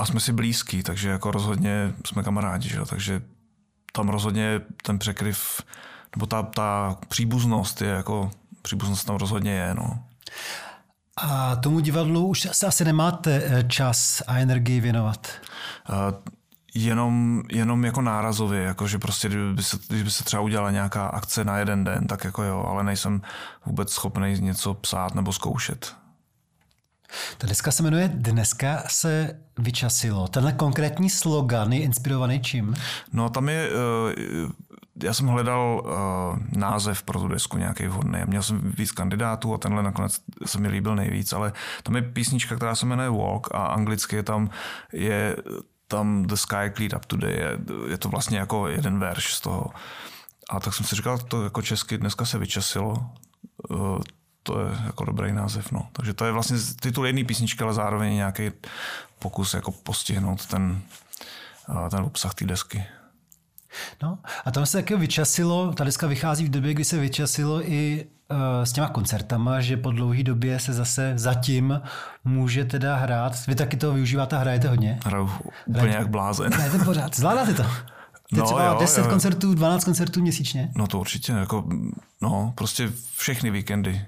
a 0.03 0.05
jsme 0.05 0.19
si 0.19 0.33
blízký, 0.33 0.83
takže 0.83 1.09
jako 1.09 1.31
rozhodně 1.31 1.93
jsme 2.05 2.23
kamarádi, 2.23 2.69
že 2.69 2.79
takže 2.85 3.21
tam 3.91 4.09
rozhodně 4.09 4.61
ten 4.83 4.99
překryv, 4.99 5.61
nebo 6.15 6.25
ta, 6.25 6.43
ta 6.43 6.97
příbuznost 7.07 7.81
je 7.81 7.89
jako, 7.89 8.31
příbuznost 8.61 9.05
tam 9.05 9.15
rozhodně 9.15 9.51
je, 9.51 9.73
no. 9.73 10.03
A 11.17 11.55
tomu 11.55 11.79
divadlu 11.79 12.27
už 12.27 12.47
se 12.51 12.67
asi 12.67 12.85
nemáte 12.85 13.43
eh, 13.45 13.63
čas 13.63 14.23
a 14.27 14.37
energii 14.37 14.79
věnovat? 14.79 15.27
Uh, 15.89 15.95
jenom, 16.73 17.43
jenom 17.51 17.85
jako 17.85 18.01
nárazově, 18.01 18.63
jako 18.63 18.87
že 18.87 18.99
prostě 18.99 19.29
kdyby 19.29 19.63
se, 19.63 19.77
kdyby 19.89 20.11
se 20.11 20.23
třeba 20.23 20.41
udělala 20.41 20.71
nějaká 20.71 21.07
akce 21.07 21.43
na 21.43 21.57
jeden 21.57 21.83
den, 21.83 22.07
tak 22.07 22.23
jako 22.23 22.43
jo, 22.43 22.65
ale 22.67 22.83
nejsem 22.83 23.21
vůbec 23.65 23.93
schopný 23.93 24.35
něco 24.39 24.73
psát 24.73 25.15
nebo 25.15 25.33
zkoušet. 25.33 26.02
Ta 27.37 27.47
deska 27.47 27.71
se 27.71 27.83
jmenuje 27.83 28.11
Dneska 28.13 28.83
se 28.87 29.39
vyčasilo. 29.59 30.27
Tenhle 30.27 30.53
konkrétní 30.53 31.09
slogan 31.09 31.73
je 31.73 31.81
inspirovaný 31.81 32.39
čím? 32.39 32.75
No 33.13 33.29
tam 33.29 33.49
je, 33.49 33.69
eh, 33.69 34.51
já 35.03 35.13
jsem 35.13 35.27
hledal 35.27 35.83
eh, 35.85 36.57
název 36.59 37.03
pro 37.03 37.19
tu 37.19 37.27
desku 37.27 37.57
nějaký 37.57 37.87
vhodný. 37.87 38.19
Měl 38.25 38.43
jsem 38.43 38.71
víc 38.77 38.91
kandidátů 38.91 39.53
a 39.53 39.57
tenhle 39.57 39.83
nakonec 39.83 40.19
se 40.45 40.59
mi 40.59 40.67
líbil 40.67 40.95
nejvíc, 40.95 41.33
ale 41.33 41.53
tam 41.83 41.95
je 41.95 42.01
písnička, 42.01 42.55
která 42.55 42.75
se 42.75 42.85
jmenuje 42.85 43.09
Walk 43.09 43.47
a 43.55 43.65
anglicky 43.65 44.15
je 44.15 44.23
tam 44.23 44.49
je 44.93 45.35
tam 45.87 46.25
The 46.25 46.35
Sky 46.35 46.71
Cleared 46.75 46.93
Up 46.93 47.05
Today. 47.05 47.33
Je, 47.33 47.57
je 47.89 47.97
to 47.97 48.09
vlastně 48.09 48.37
jako 48.37 48.67
jeden 48.67 48.99
verš 48.99 49.33
z 49.33 49.41
toho. 49.41 49.69
A 50.49 50.59
tak 50.59 50.73
jsem 50.73 50.85
si 50.85 50.95
říkal, 50.95 51.17
to 51.17 51.43
jako 51.43 51.61
česky 51.61 51.97
dneska 51.97 52.25
se 52.25 52.37
vyčasilo 52.37 52.95
eh, 53.71 53.75
to 54.43 54.59
je 54.59 54.77
jako 54.85 55.05
dobrý 55.05 55.33
název. 55.33 55.71
No. 55.71 55.87
Takže 55.93 56.13
to 56.13 56.25
je 56.25 56.31
vlastně 56.31 56.57
titul 56.79 57.07
jedné 57.07 57.23
písničky, 57.23 57.63
ale 57.63 57.73
zároveň 57.73 58.13
nějaký 58.13 58.51
pokus 59.19 59.53
jako 59.53 59.71
postihnout 59.71 60.45
ten, 60.45 60.81
ten 61.89 61.99
obsah 61.99 62.33
té 62.33 62.45
desky. 62.45 62.85
No 64.01 64.19
a 64.45 64.51
tam 64.51 64.65
se 64.65 64.77
taky 64.77 64.95
vyčasilo, 64.95 65.73
ta 65.73 65.83
deska 65.83 66.07
vychází 66.07 66.45
v 66.45 66.49
době, 66.49 66.73
kdy 66.73 66.85
se 66.85 66.99
vyčasilo 66.99 67.71
i 67.71 68.05
uh, 68.31 68.37
s 68.63 68.71
těma 68.71 68.89
koncertama, 68.89 69.61
že 69.61 69.77
po 69.77 69.91
dlouhé 69.91 70.23
době 70.23 70.59
se 70.59 70.73
zase 70.73 71.13
zatím 71.15 71.81
může 72.23 72.65
teda 72.65 72.95
hrát. 72.95 73.47
Vy 73.47 73.55
taky 73.55 73.77
to 73.77 73.93
využíváte, 73.93 74.37
hrajete 74.37 74.67
hodně? 74.69 74.99
Hraju 75.05 75.31
úplně 75.65 75.79
hrajete, 75.79 75.99
jak 75.99 76.09
blázen. 76.09 76.53
Hrajete 76.53 76.79
pořád, 76.79 77.15
zvládáte 77.15 77.53
to? 77.53 77.63
Ty 78.29 78.39
no, 78.39 78.45
třeba 78.45 78.65
jo, 78.65 78.77
10 78.79 79.01
jo. 79.01 79.09
koncertů, 79.09 79.53
12 79.53 79.83
koncertů 79.83 80.21
měsíčně? 80.21 80.71
No 80.75 80.87
to 80.87 80.99
určitě, 80.99 81.31
jako, 81.31 81.69
no, 82.21 82.53
prostě 82.55 82.91
všechny 83.17 83.51
víkendy 83.51 84.05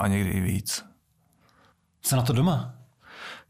a 0.00 0.08
někdy 0.08 0.30
i 0.30 0.40
víc. 0.40 0.84
Co 2.02 2.16
na 2.16 2.22
to 2.22 2.32
doma? 2.32 2.74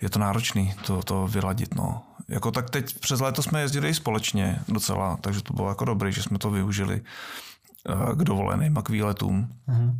Je 0.00 0.10
to 0.10 0.18
náročný 0.18 0.74
to, 0.86 1.02
to 1.02 1.26
vyladit, 1.26 1.74
no. 1.74 2.02
Jako 2.28 2.50
tak 2.50 2.70
teď 2.70 2.98
přes 3.00 3.20
léto 3.20 3.42
jsme 3.42 3.60
jezdili 3.60 3.94
společně 3.94 4.58
docela, 4.68 5.16
takže 5.20 5.42
to 5.42 5.52
bylo 5.52 5.68
jako 5.68 5.84
dobré, 5.84 6.12
že 6.12 6.22
jsme 6.22 6.38
to 6.38 6.50
využili 6.50 7.02
eh, 7.02 8.14
k 8.14 8.24
dovoleným 8.24 8.78
a 8.78 8.82
k 8.82 8.88
výletům. 8.88 9.48
Mm-hmm. 9.68 9.96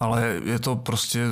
Ale 0.00 0.40
je 0.44 0.58
to 0.58 0.76
prostě 0.76 1.26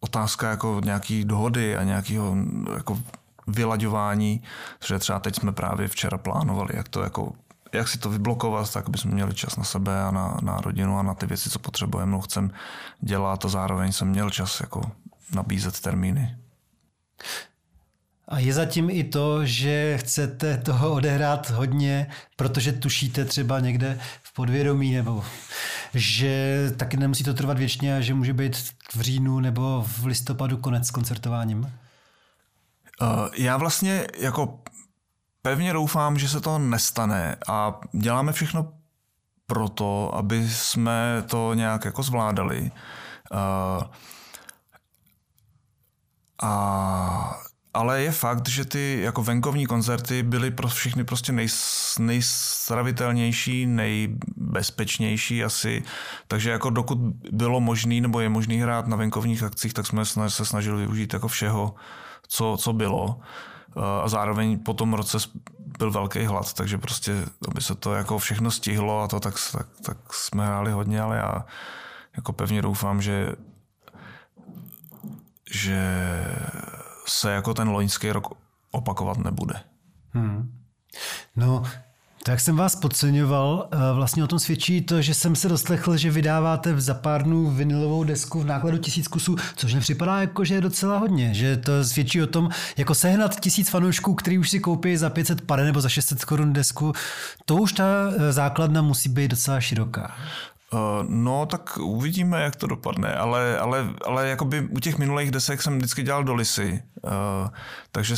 otázka 0.00 0.50
jako 0.50 0.80
nějaký 0.84 1.24
dohody 1.24 1.76
a 1.76 1.82
nějakého 1.82 2.36
jako 2.74 3.02
vylaďování, 3.46 4.42
že 4.86 4.98
třeba 4.98 5.18
teď 5.20 5.36
jsme 5.36 5.52
právě 5.52 5.88
včera 5.88 6.18
plánovali, 6.18 6.76
jak 6.76 6.88
to 6.88 7.02
jako 7.02 7.32
jak 7.74 7.88
si 7.88 7.98
to 7.98 8.10
vyblokovat, 8.10 8.72
tak 8.72 8.86
aby 8.86 8.98
jsme 8.98 9.10
měli 9.10 9.34
čas 9.34 9.56
na 9.56 9.64
sebe 9.64 10.02
a 10.02 10.10
na, 10.10 10.38
na 10.42 10.56
rodinu 10.56 10.98
a 10.98 11.02
na 11.02 11.14
ty 11.14 11.26
věci, 11.26 11.50
co 11.50 11.58
potřebujeme, 11.58 12.12
no 12.12 12.20
chcem 12.20 12.50
dělat 13.00 13.44
a 13.44 13.48
zároveň 13.48 13.92
jsem 13.92 14.08
měl 14.08 14.30
čas 14.30 14.60
jako 14.60 14.90
nabízet 15.34 15.80
termíny. 15.80 16.36
A 18.28 18.38
je 18.38 18.54
zatím 18.54 18.90
i 18.90 19.04
to, 19.04 19.46
že 19.46 19.98
chcete 19.98 20.56
toho 20.56 20.92
odehrát 20.92 21.50
hodně, 21.50 22.06
protože 22.36 22.72
tušíte 22.72 23.24
třeba 23.24 23.60
někde 23.60 23.98
v 24.22 24.34
podvědomí, 24.34 24.92
nebo 24.92 25.24
že 25.94 26.58
taky 26.76 26.96
nemusí 26.96 27.24
to 27.24 27.34
trvat 27.34 27.58
věčně 27.58 27.96
a 27.96 28.00
že 28.00 28.14
může 28.14 28.32
být 28.32 28.56
v 28.94 29.00
říjnu 29.00 29.40
nebo 29.40 29.84
v 29.88 30.04
listopadu 30.04 30.56
konec 30.56 30.86
s 30.86 30.90
koncertováním? 30.90 31.58
Uh, 31.60 31.68
já 33.36 33.56
vlastně 33.56 34.06
jako 34.18 34.58
pevně 35.44 35.72
doufám, 35.72 36.18
že 36.18 36.28
se 36.28 36.40
to 36.40 36.58
nestane 36.58 37.36
a 37.48 37.80
děláme 37.92 38.32
všechno 38.32 38.72
proto, 39.46 40.14
aby 40.14 40.48
jsme 40.48 41.22
to 41.26 41.54
nějak 41.54 41.84
jako 41.84 42.02
zvládali. 42.02 42.70
Uh, 43.32 43.82
a 46.42 47.36
ale 47.74 48.02
je 48.02 48.12
fakt, 48.12 48.48
že 48.48 48.64
ty 48.64 49.00
jako 49.00 49.22
venkovní 49.22 49.66
koncerty 49.66 50.22
byly 50.22 50.50
pro 50.50 50.68
všechny 50.68 51.04
prostě 51.04 51.32
nej, 51.32 51.48
nejstravitelnější, 51.98 53.66
nejbezpečnější 53.66 55.44
asi. 55.44 55.82
Takže 56.28 56.50
jako 56.50 56.70
dokud 56.70 56.98
bylo 57.32 57.60
možné 57.60 58.00
nebo 58.00 58.20
je 58.20 58.28
možné 58.28 58.54
hrát 58.54 58.86
na 58.86 58.96
venkovních 58.96 59.42
akcích, 59.42 59.72
tak 59.74 59.86
jsme 59.86 60.04
se 60.28 60.44
snažili 60.44 60.80
využít 60.80 61.12
jako 61.12 61.28
všeho, 61.28 61.74
co, 62.28 62.56
co 62.60 62.72
bylo. 62.72 63.20
A 63.76 64.08
zároveň 64.08 64.58
po 64.58 64.74
tom 64.74 64.94
roce 64.94 65.18
byl 65.78 65.90
velký 65.90 66.24
hlad, 66.24 66.52
takže 66.52 66.78
prostě, 66.78 67.26
aby 67.48 67.60
se 67.60 67.74
to 67.74 67.94
jako 67.94 68.18
všechno 68.18 68.50
stihlo 68.50 69.02
a 69.02 69.08
to, 69.08 69.20
tak, 69.20 69.34
tak, 69.52 69.66
tak 69.82 70.12
jsme 70.12 70.46
hráli 70.46 70.72
hodně, 70.72 71.00
ale 71.00 71.16
já 71.16 71.44
jako 72.16 72.32
pevně 72.32 72.62
doufám, 72.62 73.02
že 73.02 73.32
že 75.50 75.80
se 77.06 77.32
jako 77.32 77.54
ten 77.54 77.68
loňský 77.68 78.12
rok 78.12 78.28
opakovat 78.70 79.18
nebude. 79.18 79.54
Hmm. 80.10 80.60
No, 81.36 81.62
tak 82.26 82.40
jsem 82.40 82.56
vás 82.56 82.76
podceňoval. 82.76 83.68
Eh, 83.72 83.76
vlastně 83.94 84.24
o 84.24 84.26
tom 84.26 84.38
svědčí 84.38 84.82
to, 84.82 85.02
že 85.02 85.14
jsem 85.14 85.36
se 85.36 85.48
doslechl, 85.48 85.96
že 85.96 86.10
vydáváte 86.10 86.80
za 86.80 86.94
pár 86.94 87.22
dnů 87.22 87.50
vinilovou 87.50 88.04
desku 88.04 88.40
v 88.40 88.46
nákladu 88.46 88.78
tisíc 88.78 89.08
kusů, 89.08 89.36
což 89.56 89.74
mi 89.74 89.80
připadá 89.80 90.20
jako, 90.20 90.44
že 90.44 90.54
je 90.54 90.60
docela 90.60 90.98
hodně. 90.98 91.34
Že 91.34 91.56
to 91.56 91.84
svědčí 91.84 92.22
o 92.22 92.26
tom, 92.26 92.48
jako 92.76 92.94
sehnat 92.94 93.40
tisíc 93.40 93.70
fanoušků, 93.70 94.14
který 94.14 94.38
už 94.38 94.50
si 94.50 94.60
koupí 94.60 94.96
za 94.96 95.10
500 95.10 95.40
pare 95.40 95.64
nebo 95.64 95.80
za 95.80 95.88
600 95.88 96.24
korun 96.24 96.52
desku, 96.52 96.92
to 97.44 97.56
už 97.56 97.72
ta 97.72 97.84
eh, 98.16 98.32
základna 98.32 98.82
musí 98.82 99.08
být 99.08 99.28
docela 99.28 99.60
široká. 99.60 100.14
Uh, 100.72 100.80
no, 101.08 101.46
tak 101.46 101.76
uvidíme, 101.76 102.42
jak 102.42 102.56
to 102.56 102.66
dopadne, 102.66 103.14
ale, 103.14 103.58
ale, 103.58 103.86
ale 104.06 104.28
jakoby 104.28 104.68
u 104.70 104.80
těch 104.80 104.98
minulých 104.98 105.30
desek 105.30 105.62
jsem 105.62 105.78
vždycky 105.78 106.02
dělal 106.02 106.24
do 106.24 106.34
lisy, 106.34 106.82
takže 107.92 108.16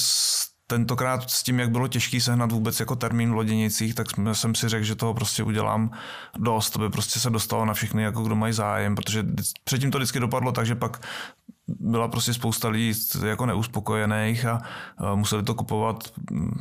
tentokrát 0.67 1.31
s 1.31 1.43
tím, 1.43 1.61
jak 1.61 1.71
bylo 1.71 1.89
těžký 1.89 2.21
sehnat 2.21 2.53
vůbec 2.53 2.81
jako 2.81 2.97
termín 2.97 3.31
v 3.31 3.35
Loděnicích, 3.35 3.95
tak 3.95 4.07
jsem 4.33 4.55
si 4.55 4.69
řekl, 4.69 4.85
že 4.85 4.95
toho 4.95 5.15
prostě 5.15 5.43
udělám 5.43 5.91
dost, 6.39 6.77
aby 6.77 6.91
prostě 6.91 7.21
se 7.21 7.31
dostalo 7.31 7.65
na 7.65 7.75
všechny, 7.75 8.03
jako 8.03 8.23
kdo 8.23 8.37
mají 8.37 8.53
zájem, 8.53 8.95
protože 8.95 9.27
předtím 9.65 9.91
to 9.91 9.99
vždycky 9.99 10.21
dopadlo 10.21 10.53
tak, 10.53 10.67
že 10.67 10.75
pak 10.75 11.01
byla 11.69 12.09
prostě 12.09 12.35
spousta 12.35 12.69
lidí 12.69 12.93
jako 13.27 13.47
neuspokojených 13.47 14.47
a 14.47 14.63
museli 15.15 15.43
to 15.43 15.55
kupovat 15.55 16.13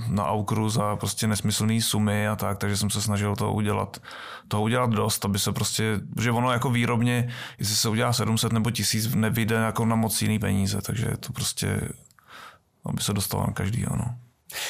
na 0.08 0.26
Aukru 0.26 0.70
za 0.70 0.95
prostě 0.95 1.28
nesmyslné 1.28 1.82
sumy 1.82 2.28
a 2.28 2.36
tak, 2.36 2.58
takže 2.58 2.78
jsem 2.78 2.89
se 2.89 3.01
snažil 3.01 3.36
to 3.36 3.53
udělat, 3.53 4.01
toho 4.47 4.64
udělat 4.64 4.89
dost, 4.89 5.26
aby 5.26 5.39
se 5.39 5.51
prostě, 5.51 5.99
že 6.22 6.32
ono 6.32 6.51
jako 6.51 6.70
výrobně, 6.70 7.30
jestli 7.60 7.76
se 7.76 7.89
udělá 7.89 8.14
700 8.14 8.53
nebo 8.53 8.72
1000, 8.72 9.16
nevyjde 9.16 9.56
jako 9.56 9.86
na 9.86 9.95
moc 9.95 10.22
jiný 10.22 10.39
peníze, 10.39 10.82
takže 10.82 11.08
to 11.20 11.34
prostě, 11.34 11.89
aby 12.86 13.02
se 13.02 13.14
dostalo 13.14 13.48
na 13.48 13.54
každý, 13.54 13.86
no. 13.98 14.16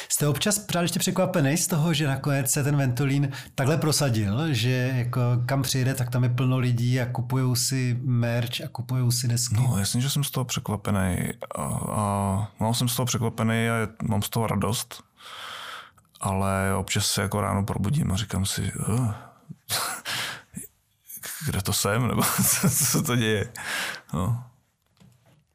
Jste 0.08 0.28
občas 0.28 0.58
právě 0.58 0.84
ještě 0.84 0.98
překvapený 0.98 1.56
z 1.56 1.66
toho, 1.66 1.94
že 1.94 2.06
nakonec 2.06 2.50
se 2.50 2.64
ten 2.64 2.76
Ventolín 2.76 3.32
takhle 3.54 3.76
prosadil, 3.76 4.54
že 4.54 4.92
jako 4.94 5.20
kam 5.46 5.62
přijede, 5.62 5.94
tak 5.94 6.10
tam 6.10 6.22
je 6.22 6.28
plno 6.30 6.58
lidí 6.58 7.00
a 7.00 7.06
kupují 7.06 7.56
si 7.56 7.98
merch 8.02 8.60
a 8.64 8.68
kupují 8.68 9.12
si 9.12 9.28
desky? 9.28 9.54
No, 9.54 9.78
jasně, 9.78 10.00
že 10.00 10.10
jsem 10.10 10.24
z 10.24 10.30
toho 10.30 10.44
překvapený. 10.44 11.16
A, 11.54 11.62
a 11.90 12.48
no, 12.60 12.74
jsem 12.74 12.88
z 12.88 12.96
toho 12.96 13.06
překvapený 13.06 13.68
a 13.68 13.88
mám 14.02 14.22
z 14.22 14.28
toho 14.28 14.46
radost. 14.46 15.02
Ale 16.20 16.74
občas 16.74 17.06
se 17.06 17.22
jako 17.22 17.40
ráno 17.40 17.64
probudím 17.64 18.12
a 18.12 18.16
říkám 18.16 18.46
si, 18.46 18.72
uh, 18.88 19.14
kde 21.46 21.62
to 21.62 21.72
jsem, 21.72 22.08
nebo 22.08 22.22
co, 22.60 22.70
co 22.70 23.02
to 23.02 23.16
děje. 23.16 23.52
No. 24.14 24.44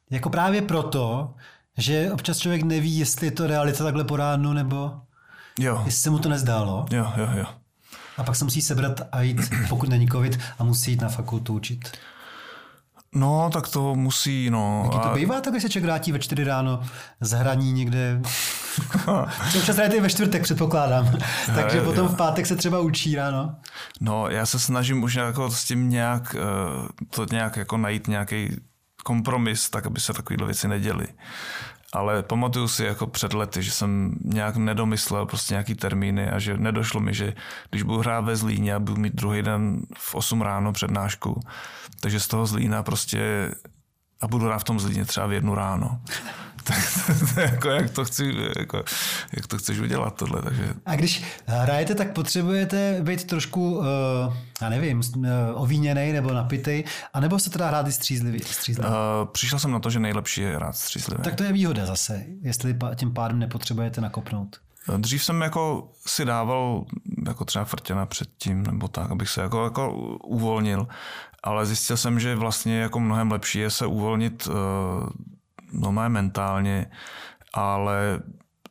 Jako 0.10 0.30
právě 0.30 0.62
proto, 0.62 1.34
že 1.78 2.12
občas 2.12 2.38
člověk 2.38 2.64
neví, 2.64 2.98
jestli 2.98 3.28
je 3.28 3.32
to 3.32 3.48
realita 3.48 3.84
takhle 3.84 4.04
po 4.04 4.16
ránu, 4.16 4.54
nebo 4.54 4.92
jo. 5.60 5.82
jestli 5.86 6.02
se 6.02 6.10
mu 6.10 6.20
to 6.20 6.30
nezdálo. 6.30 6.86
Jo, 6.92 7.14
jo, 7.18 7.28
jo. 7.34 7.46
A 8.18 8.24
pak 8.24 8.36
se 8.36 8.44
musí 8.44 8.62
sebrat 8.62 9.02
a 9.12 9.22
jít, 9.22 9.42
pokud 9.70 9.90
není 9.90 10.08
covid, 10.08 10.40
a 10.60 10.64
musí 10.64 10.92
jít 10.92 11.02
na 11.02 11.10
fakultu 11.10 11.54
učit. 11.54 11.92
No, 13.16 13.50
tak 13.54 13.68
to 13.68 13.96
musí, 13.96 14.50
no. 14.50 14.82
Jaký 14.86 15.00
to 15.00 15.12
a... 15.12 15.16
bývá, 15.16 15.42
tak 15.42 15.54
když 15.54 15.64
se 15.64 15.70
člověk 15.70 15.86
vrátí 15.86 16.12
ve 16.12 16.20
čtyři 16.20 16.44
ráno 16.44 16.84
z 17.22 17.32
hraní 17.32 17.74
někde. 17.74 18.22
Občas 19.58 19.76
hrajete 19.76 20.02
ve 20.02 20.10
čtvrtek, 20.10 20.44
předpokládám. 20.44 21.12
Takže 21.56 21.78
je, 21.78 21.84
potom 21.84 22.08
je. 22.08 22.14
v 22.14 22.18
pátek 22.18 22.46
se 22.46 22.56
třeba 22.56 22.80
učí 22.80 23.16
ráno. 23.16 23.56
No, 24.02 24.30
já 24.30 24.46
se 24.46 24.60
snažím 24.60 25.04
už 25.04 25.14
jako 25.14 25.52
s 25.52 25.64
tím 25.64 25.90
nějak, 25.90 26.36
eh, 26.36 27.06
to 27.10 27.26
nějak 27.32 27.58
jako 27.58 27.78
najít 27.78 28.08
nějaký 28.08 28.50
kompromis, 29.04 29.70
tak 29.70 29.86
aby 29.86 30.00
se 30.00 30.14
takovéhle 30.14 30.46
věci 30.46 30.68
neděly. 30.68 31.08
Ale 31.94 32.24
pamatuju 32.24 32.68
si 32.68 32.84
jako 32.84 33.08
před 33.08 33.34
lety, 33.34 33.64
že 33.64 33.72
jsem 33.72 34.16
nějak 34.24 34.56
nedomyslel 34.56 35.26
prostě 35.26 35.54
nějaký 35.54 35.76
termíny 35.76 36.30
a 36.30 36.40
že 36.40 36.58
nedošlo 36.58 37.00
mi, 37.00 37.14
že 37.14 37.34
když 37.70 37.84
budu 37.84 38.00
hrát 38.00 38.22
ve 38.22 38.36
Zlíně 38.36 38.76
a 38.76 38.80
budu 38.80 39.02
mít 39.02 39.16
druhý 39.16 39.42
den 39.42 39.82
v 39.98 40.16
8 40.16 40.42
ráno 40.42 40.74
přednášku, 40.74 41.40
takže 42.00 42.20
z 42.20 42.28
toho 42.28 42.46
Zlína 42.46 42.84
prostě 42.84 43.52
a 44.22 44.28
budu 44.28 44.46
hrát 44.46 44.60
v 44.60 44.64
tom 44.64 44.80
Zlíně 44.80 45.06
třeba 45.06 45.28
v 45.28 45.34
jednu 45.34 45.56
ráno. 45.56 46.02
tak 46.64 46.78
jako, 47.38 47.70
jak, 47.70 47.90
to 47.90 48.06
chci, 48.06 48.34
jako, 48.60 48.84
jak 49.34 49.48
to 49.48 49.58
chceš 49.58 49.80
udělat 49.80 50.16
tohle. 50.16 50.42
Takže... 50.42 50.74
A 50.86 50.96
když 50.96 51.24
hrajete, 51.46 51.96
tak 51.96 52.14
potřebujete 52.14 53.00
být 53.02 53.24
trošku, 53.24 53.78
uh, 53.78 53.86
já 54.62 54.70
nevím, 54.70 55.02
uh, 55.16 55.26
ovíněnej 55.54 56.14
nebo 56.14 56.34
napitej, 56.34 56.84
anebo 57.14 57.40
se 57.40 57.50
teda 57.50 57.68
hrát 57.68 57.88
i 57.88 57.92
střízlivě? 57.92 58.40
střízlivě? 58.46 58.92
Uh, 58.92 58.96
přišel 59.32 59.60
jsem 59.60 59.72
na 59.72 59.80
to, 59.80 59.90
že 59.90 60.00
nejlepší 60.00 60.42
je 60.42 60.56
hrát 60.56 60.76
střízlivě. 60.76 61.24
Tak 61.24 61.36
to 61.36 61.44
je 61.44 61.54
výhoda 61.54 61.86
zase, 61.86 62.26
jestli 62.42 62.76
tím 62.96 63.14
pádem 63.14 63.40
nepotřebujete 63.40 64.02
nakopnout. 64.02 64.58
Dřív 64.98 65.24
jsem 65.24 65.42
jako 65.42 65.92
si 66.08 66.26
dával 66.26 66.86
jako 67.28 67.46
třeba 67.46 67.66
frtěna 67.66 68.06
předtím, 68.06 68.64
nebo 68.64 68.88
tak, 68.88 69.12
abych 69.12 69.30
se 69.30 69.42
jako, 69.42 69.64
jako 69.64 69.94
uvolnil, 70.24 70.88
ale 71.44 71.66
zjistil 71.66 71.98
jsem, 71.98 72.20
že 72.20 72.36
vlastně 72.36 72.80
jako 72.80 73.00
mnohem 73.00 73.32
lepší 73.32 73.60
je 73.60 73.70
se 73.70 73.86
uvolnit 73.86 74.48
no 75.72 75.92
má 75.92 76.08
mentálně, 76.08 76.86
ale 77.54 78.22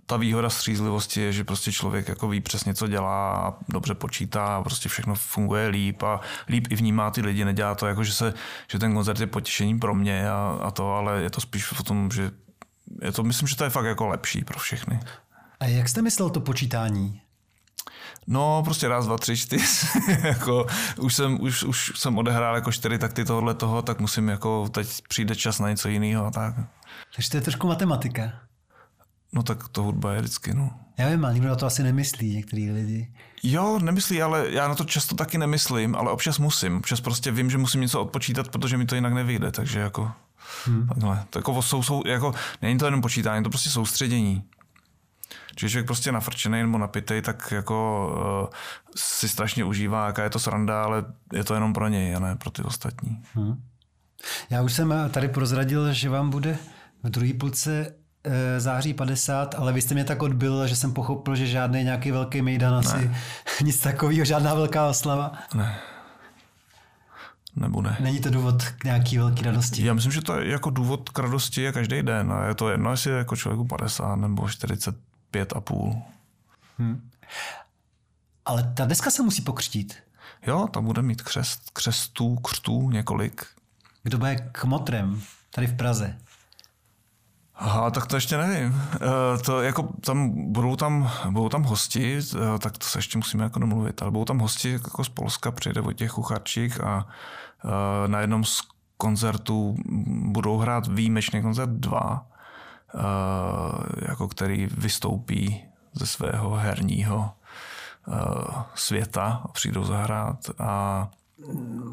ta 0.07 0.17
výhoda 0.17 0.51
střízlivosti 0.51 1.21
je, 1.21 1.33
že 1.33 1.45
prostě 1.45 1.73
člověk 1.73 2.09
jako 2.09 2.29
ví 2.29 2.41
přesně, 2.41 2.75
co 2.75 2.89
dělá 2.89 3.37
a 3.37 3.55
dobře 3.69 3.95
počítá 3.95 4.57
a 4.57 4.63
prostě 4.63 4.89
všechno 4.89 5.15
funguje 5.15 5.69
líp 5.69 6.03
a 6.03 6.21
líp 6.49 6.67
i 6.71 6.77
vnímá 6.77 7.11
ty 7.11 7.21
lidi. 7.21 7.45
Nedělá 7.45 7.75
to 7.75 7.87
jako, 7.87 8.05
že, 8.05 8.13
se, 8.13 8.35
že 8.71 8.79
ten 8.79 8.95
koncert 8.95 9.21
je 9.21 9.27
potěšením 9.27 9.81
pro 9.81 9.95
mě 9.95 10.31
a, 10.31 10.59
a 10.63 10.71
to, 10.71 10.95
ale 10.95 11.23
je 11.23 11.31
to 11.31 11.41
spíš 11.41 11.81
o 11.81 11.83
tom, 11.83 12.11
že 12.11 12.31
je 13.03 13.13
to, 13.13 13.23
myslím, 13.23 13.49
že 13.49 13.57
to 13.57 13.65
je 13.65 13.71
fakt 13.71 13.85
jako 13.85 14.09
lepší 14.09 14.45
pro 14.45 14.59
všechny. 14.59 15.01
A 15.61 15.67
jak 15.67 15.89
jste 15.89 16.03
myslel 16.03 16.31
to 16.31 16.41
počítání? 16.41 17.21
No, 18.27 18.63
prostě 18.65 18.89
raz, 18.89 19.07
dva, 19.07 19.19
tři, 19.19 19.37
čtyři. 19.37 19.65
jako, 20.23 20.67
už, 20.99 21.15
jsem, 21.15 21.41
už, 21.41 21.63
už 21.63 21.93
jsem 21.97 22.19
odehrál 22.19 22.55
jako 22.55 22.73
čtyři 22.73 22.99
takty 22.99 23.25
tohohle 23.25 23.55
toho, 23.55 23.83
tak 23.83 24.01
musím 24.01 24.29
jako, 24.29 24.69
teď 24.69 25.03
přijde 25.09 25.37
čas 25.37 25.59
na 25.59 25.71
něco 25.71 25.89
jiného 25.89 26.27
a 26.27 26.31
tak. 26.31 26.55
Takže 27.15 27.31
to 27.31 27.37
je 27.37 27.41
trošku 27.41 27.67
matematika. 27.67 28.33
No 29.33 29.43
tak 29.43 29.69
to 29.69 29.83
hudba 29.83 30.13
je 30.13 30.21
vždycky, 30.21 30.55
no. 30.55 30.71
Já 30.99 31.09
vím, 31.09 31.25
ale 31.25 31.35
nikdo 31.35 31.49
na 31.49 31.57
to 31.57 31.67
asi 31.67 31.83
nemyslí, 31.83 32.35
některý 32.35 32.71
lidi. 32.71 33.13
Jo, 33.43 33.79
nemyslí, 33.83 34.23
ale 34.23 34.47
já 34.51 34.69
na 34.69 34.75
to 34.75 34.85
často 34.85 35.15
taky 35.15 35.39
nemyslím, 35.39 35.97
ale 35.97 36.11
občas 36.11 36.39
musím. 36.39 36.77
Občas 36.77 37.01
prostě 37.01 37.31
vím, 37.31 37.51
že 37.51 37.59
musím 37.59 37.81
něco 37.81 38.03
odpočítat, 38.03 38.49
protože 38.49 38.77
mi 38.77 38.87
to 38.87 38.95
jinak 38.95 39.13
nevyjde, 39.13 39.51
takže 39.51 39.81
jako 39.81 40.13
hmm. 40.65 40.87
takhle. 40.89 41.25
To 41.31 41.39
jako, 41.39 41.63
jsou, 41.63 41.83
jsou, 41.83 42.03
jako, 42.07 42.35
není 42.63 42.79
to 42.79 42.85
jenom 42.85 43.01
počítání, 43.01 43.45
to 43.45 43.51
prostě 43.51 43.71
soustředění. 43.71 44.45
Když 45.59 45.73
člověk 45.73 45.87
prostě 45.87 46.13
nafrčený 46.13 46.63
nebo 46.63 46.79
napitej, 46.79 47.23
tak 47.23 47.53
jako 47.53 48.09
uh, 48.43 48.55
si 48.97 49.29
strašně 49.29 49.65
užívá, 49.65 50.07
jaká 50.07 50.23
je 50.23 50.31
to 50.31 50.39
sranda, 50.39 50.85
ale 50.85 51.05
je 51.33 51.45
to 51.45 51.55
jenom 51.55 51.73
pro 51.73 51.89
něj 51.89 52.17
a 52.17 52.19
ne 52.19 52.37
pro 52.37 52.51
ty 52.51 52.63
ostatní. 52.63 53.23
Hmm. 53.35 53.63
Já 54.51 54.63
už 54.63 54.73
jsem 54.73 54.95
tady 55.11 55.29
prozradil, 55.29 55.93
že 55.93 56.09
vám 56.09 56.31
bude 56.31 56.59
v 57.03 57.11
druhé 57.11 57.33
půlce 57.35 57.95
Eh, 58.25 58.61
září 58.61 58.95
50, 58.95 59.55
ale 59.59 59.73
vy 59.73 59.83
jste 59.83 59.95
mě 59.95 60.05
tak 60.05 60.23
odbil, 60.23 60.67
že 60.67 60.77
jsem 60.77 60.93
pochopil, 60.93 61.37
že 61.37 61.47
žádný 61.47 61.85
nějaký 61.85 62.11
velký 62.11 62.43
mejdan 62.43 62.75
asi, 62.75 63.09
ne. 63.09 63.19
nic 63.63 63.81
takového, 63.81 64.25
žádná 64.25 64.55
velká 64.55 64.89
oslava. 64.89 65.33
Ne. 65.55 65.79
Nebude. 67.57 67.97
Není 68.01 68.21
to 68.21 68.31
důvod 68.31 68.63
k 68.79 68.85
nějaký 68.85 69.19
velký 69.19 69.45
radosti? 69.45 69.85
Já 69.85 69.95
myslím, 69.95 70.13
že 70.13 70.23
to 70.23 70.41
je 70.41 70.51
jako 70.51 70.71
důvod 70.71 71.09
k 71.09 71.19
radosti 71.19 71.63
je 71.63 71.73
každý 71.73 72.03
den. 72.03 72.33
A 72.33 72.47
je 72.47 72.55
to 72.55 72.71
jedno, 72.71 72.91
jestli 72.91 73.11
je 73.11 73.17
jako 73.17 73.37
člověku 73.37 73.65
50 73.65 74.17
nebo 74.17 74.49
45 75.31 75.53
a 75.57 75.61
půl. 75.61 76.03
Hmm. 76.79 77.11
Ale 78.45 78.73
ta 78.77 78.85
deska 78.85 79.11
se 79.11 79.23
musí 79.23 79.43
pokřtít. 79.43 79.95
Jo, 80.47 80.69
tam 80.73 80.85
bude 80.85 81.03
mít 81.03 81.23
křest, 81.23 81.71
křestů, 81.73 82.37
křtů 82.37 82.91
několik. 82.91 83.47
Kdo 84.03 84.19
bude 84.19 84.37
kmotrem 84.53 85.23
tady 85.51 85.67
v 85.67 85.77
Praze? 85.77 86.19
Aha, 87.55 87.91
tak 87.91 88.07
to 88.07 88.17
ještě 88.17 88.37
nevím. 88.37 88.83
E, 88.95 89.39
to 89.39 89.63
jako 89.63 89.83
tam 89.83 90.31
budou 90.53 90.77
tam, 90.77 91.11
budou 91.31 91.49
tam 91.49 91.63
hosti, 91.63 92.19
e, 92.19 92.59
tak 92.59 92.79
to 92.79 92.87
se 92.87 92.99
ještě 92.99 93.19
musíme 93.19 93.45
jako 93.45 93.59
domluvit, 93.59 94.03
ale 94.03 94.11
budou 94.11 94.25
tam 94.25 94.39
hosti 94.39 94.73
jako 94.73 95.05
z 95.05 95.09
Polska, 95.09 95.51
přijde 95.51 95.83
těch 95.95 96.11
Kucharčík 96.11 96.81
a 96.81 97.07
e, 97.65 98.09
na 98.09 98.21
jednom 98.21 98.45
z 98.45 98.61
koncertů 98.97 99.77
budou 100.07 100.59
hrát 100.59 100.87
výjimečný 100.87 101.43
koncert 101.43 101.71
dva, 101.71 102.30
jako 104.09 104.29
který 104.29 104.67
vystoupí 104.67 105.65
ze 105.93 106.07
svého 106.07 106.51
herního 106.51 107.31
světa 108.75 109.41
a 109.45 109.49
přijdou 109.49 109.85
zahrát 109.85 110.51
a 110.59 111.09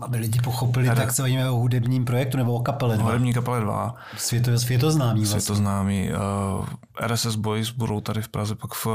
aby 0.02 0.18
lidi 0.18 0.42
pochopili, 0.42 0.96
tak 0.96 1.12
se 1.12 1.22
bavíme 1.22 1.50
o 1.50 1.56
hudebním 1.56 2.06
projektu 2.06 2.38
nebo 2.38 2.54
o 2.54 2.60
kapele 2.60 2.98
2. 2.98 3.06
Hudební 3.06 3.34
kapele 3.34 3.62
2. 3.62 3.96
Světo, 4.18 4.60
světoznámý 4.60 5.20
vlastně. 5.20 5.42
Světoznámý. 5.42 6.10
Uh, 6.10 7.08
RSS 7.08 7.36
Boys 7.36 7.72
budou 7.72 8.02
tady 8.02 8.22
v 8.22 8.28
Praze, 8.28 8.56
pak 8.56 8.74
v, 8.74 8.86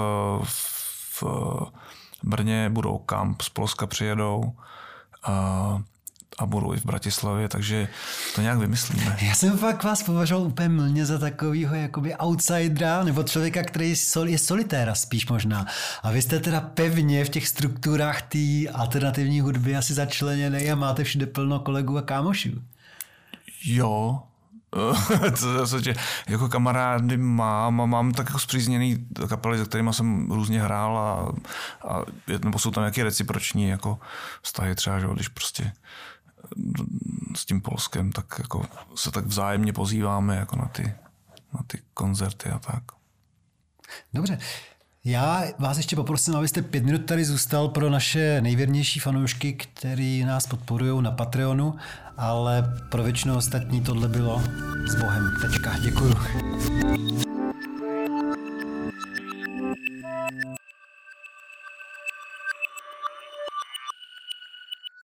v 1.20 1.24
Brně 2.22 2.70
budou 2.70 2.98
Kamp, 2.98 3.42
z 3.42 3.48
Polska 3.48 3.86
přijedou. 3.86 4.52
Uh, 5.28 5.80
a 6.38 6.46
budou 6.46 6.74
i 6.74 6.76
v 6.76 6.84
Bratislavě, 6.84 7.48
takže 7.48 7.88
to 8.34 8.40
nějak 8.40 8.58
vymyslíme. 8.58 9.16
Já 9.22 9.34
jsem 9.34 9.58
fakt 9.58 9.84
vás 9.84 10.02
považoval 10.02 10.46
úplně 10.46 10.68
mlně 10.68 11.06
za 11.06 11.18
takového 11.18 11.74
jakoby 11.74 12.14
outsidera, 12.14 13.04
nebo 13.04 13.22
člověka, 13.22 13.62
který 13.62 13.94
je 14.24 14.38
solitéra 14.38 14.94
spíš 14.94 15.28
možná. 15.28 15.66
A 16.02 16.10
vy 16.10 16.22
jste 16.22 16.40
teda 16.40 16.60
pevně 16.60 17.24
v 17.24 17.28
těch 17.28 17.48
strukturách 17.48 18.22
té 18.22 18.68
alternativní 18.72 19.40
hudby 19.40 19.76
asi 19.76 19.94
začleněný 19.94 20.70
a 20.70 20.74
máte 20.74 21.04
všude 21.04 21.26
plno 21.26 21.60
kolegů 21.60 21.98
a 21.98 22.02
kámošů. 22.02 22.50
Jo, 23.64 24.22
to 25.40 25.66
zase, 25.66 25.94
jako 26.28 26.48
kamarády 26.48 27.16
mám 27.16 27.80
a 27.80 27.86
mám 27.86 28.12
tak 28.12 28.26
jako 28.26 28.38
zpřízněný 28.38 29.06
kapely, 29.28 29.58
se 29.58 29.64
kterými 29.64 29.92
jsem 29.92 30.30
různě 30.30 30.62
hrál 30.62 30.98
a, 30.98 31.32
a 31.88 32.02
nebo 32.44 32.58
jsou 32.58 32.70
tam 32.70 32.82
nějaké 32.82 33.04
reciproční 33.04 33.68
jako 33.68 33.98
vztahy 34.42 34.74
třeba, 34.74 35.00
že, 35.00 35.06
když 35.14 35.28
prostě 35.28 35.72
s 37.36 37.44
tím 37.44 37.60
Polskem, 37.60 38.12
tak 38.12 38.26
jako 38.38 38.66
se 38.94 39.10
tak 39.10 39.26
vzájemně 39.26 39.72
pozýváme 39.72 40.36
jako 40.36 40.56
na 40.56 40.68
ty, 40.68 40.94
na 41.54 41.60
ty 41.66 41.78
koncerty 41.94 42.48
a 42.48 42.58
tak. 42.58 42.82
Dobře. 44.14 44.38
Já 45.04 45.44
vás 45.58 45.76
ještě 45.76 45.96
poprosím, 45.96 46.36
abyste 46.36 46.62
pět 46.62 46.84
minut 46.84 47.06
tady 47.06 47.24
zůstal 47.24 47.68
pro 47.68 47.90
naše 47.90 48.40
nejvěrnější 48.40 49.00
fanoušky, 49.00 49.52
který 49.52 50.24
nás 50.24 50.46
podporují 50.46 51.02
na 51.02 51.10
Patreonu, 51.10 51.74
ale 52.16 52.74
pro 52.90 53.02
většinu 53.02 53.36
ostatní 53.36 53.80
tohle 53.80 54.08
bylo 54.08 54.42
s 54.86 54.94
Bohem. 54.94 55.32
Tečka. 55.40 55.78
Děkuju. 55.78 56.14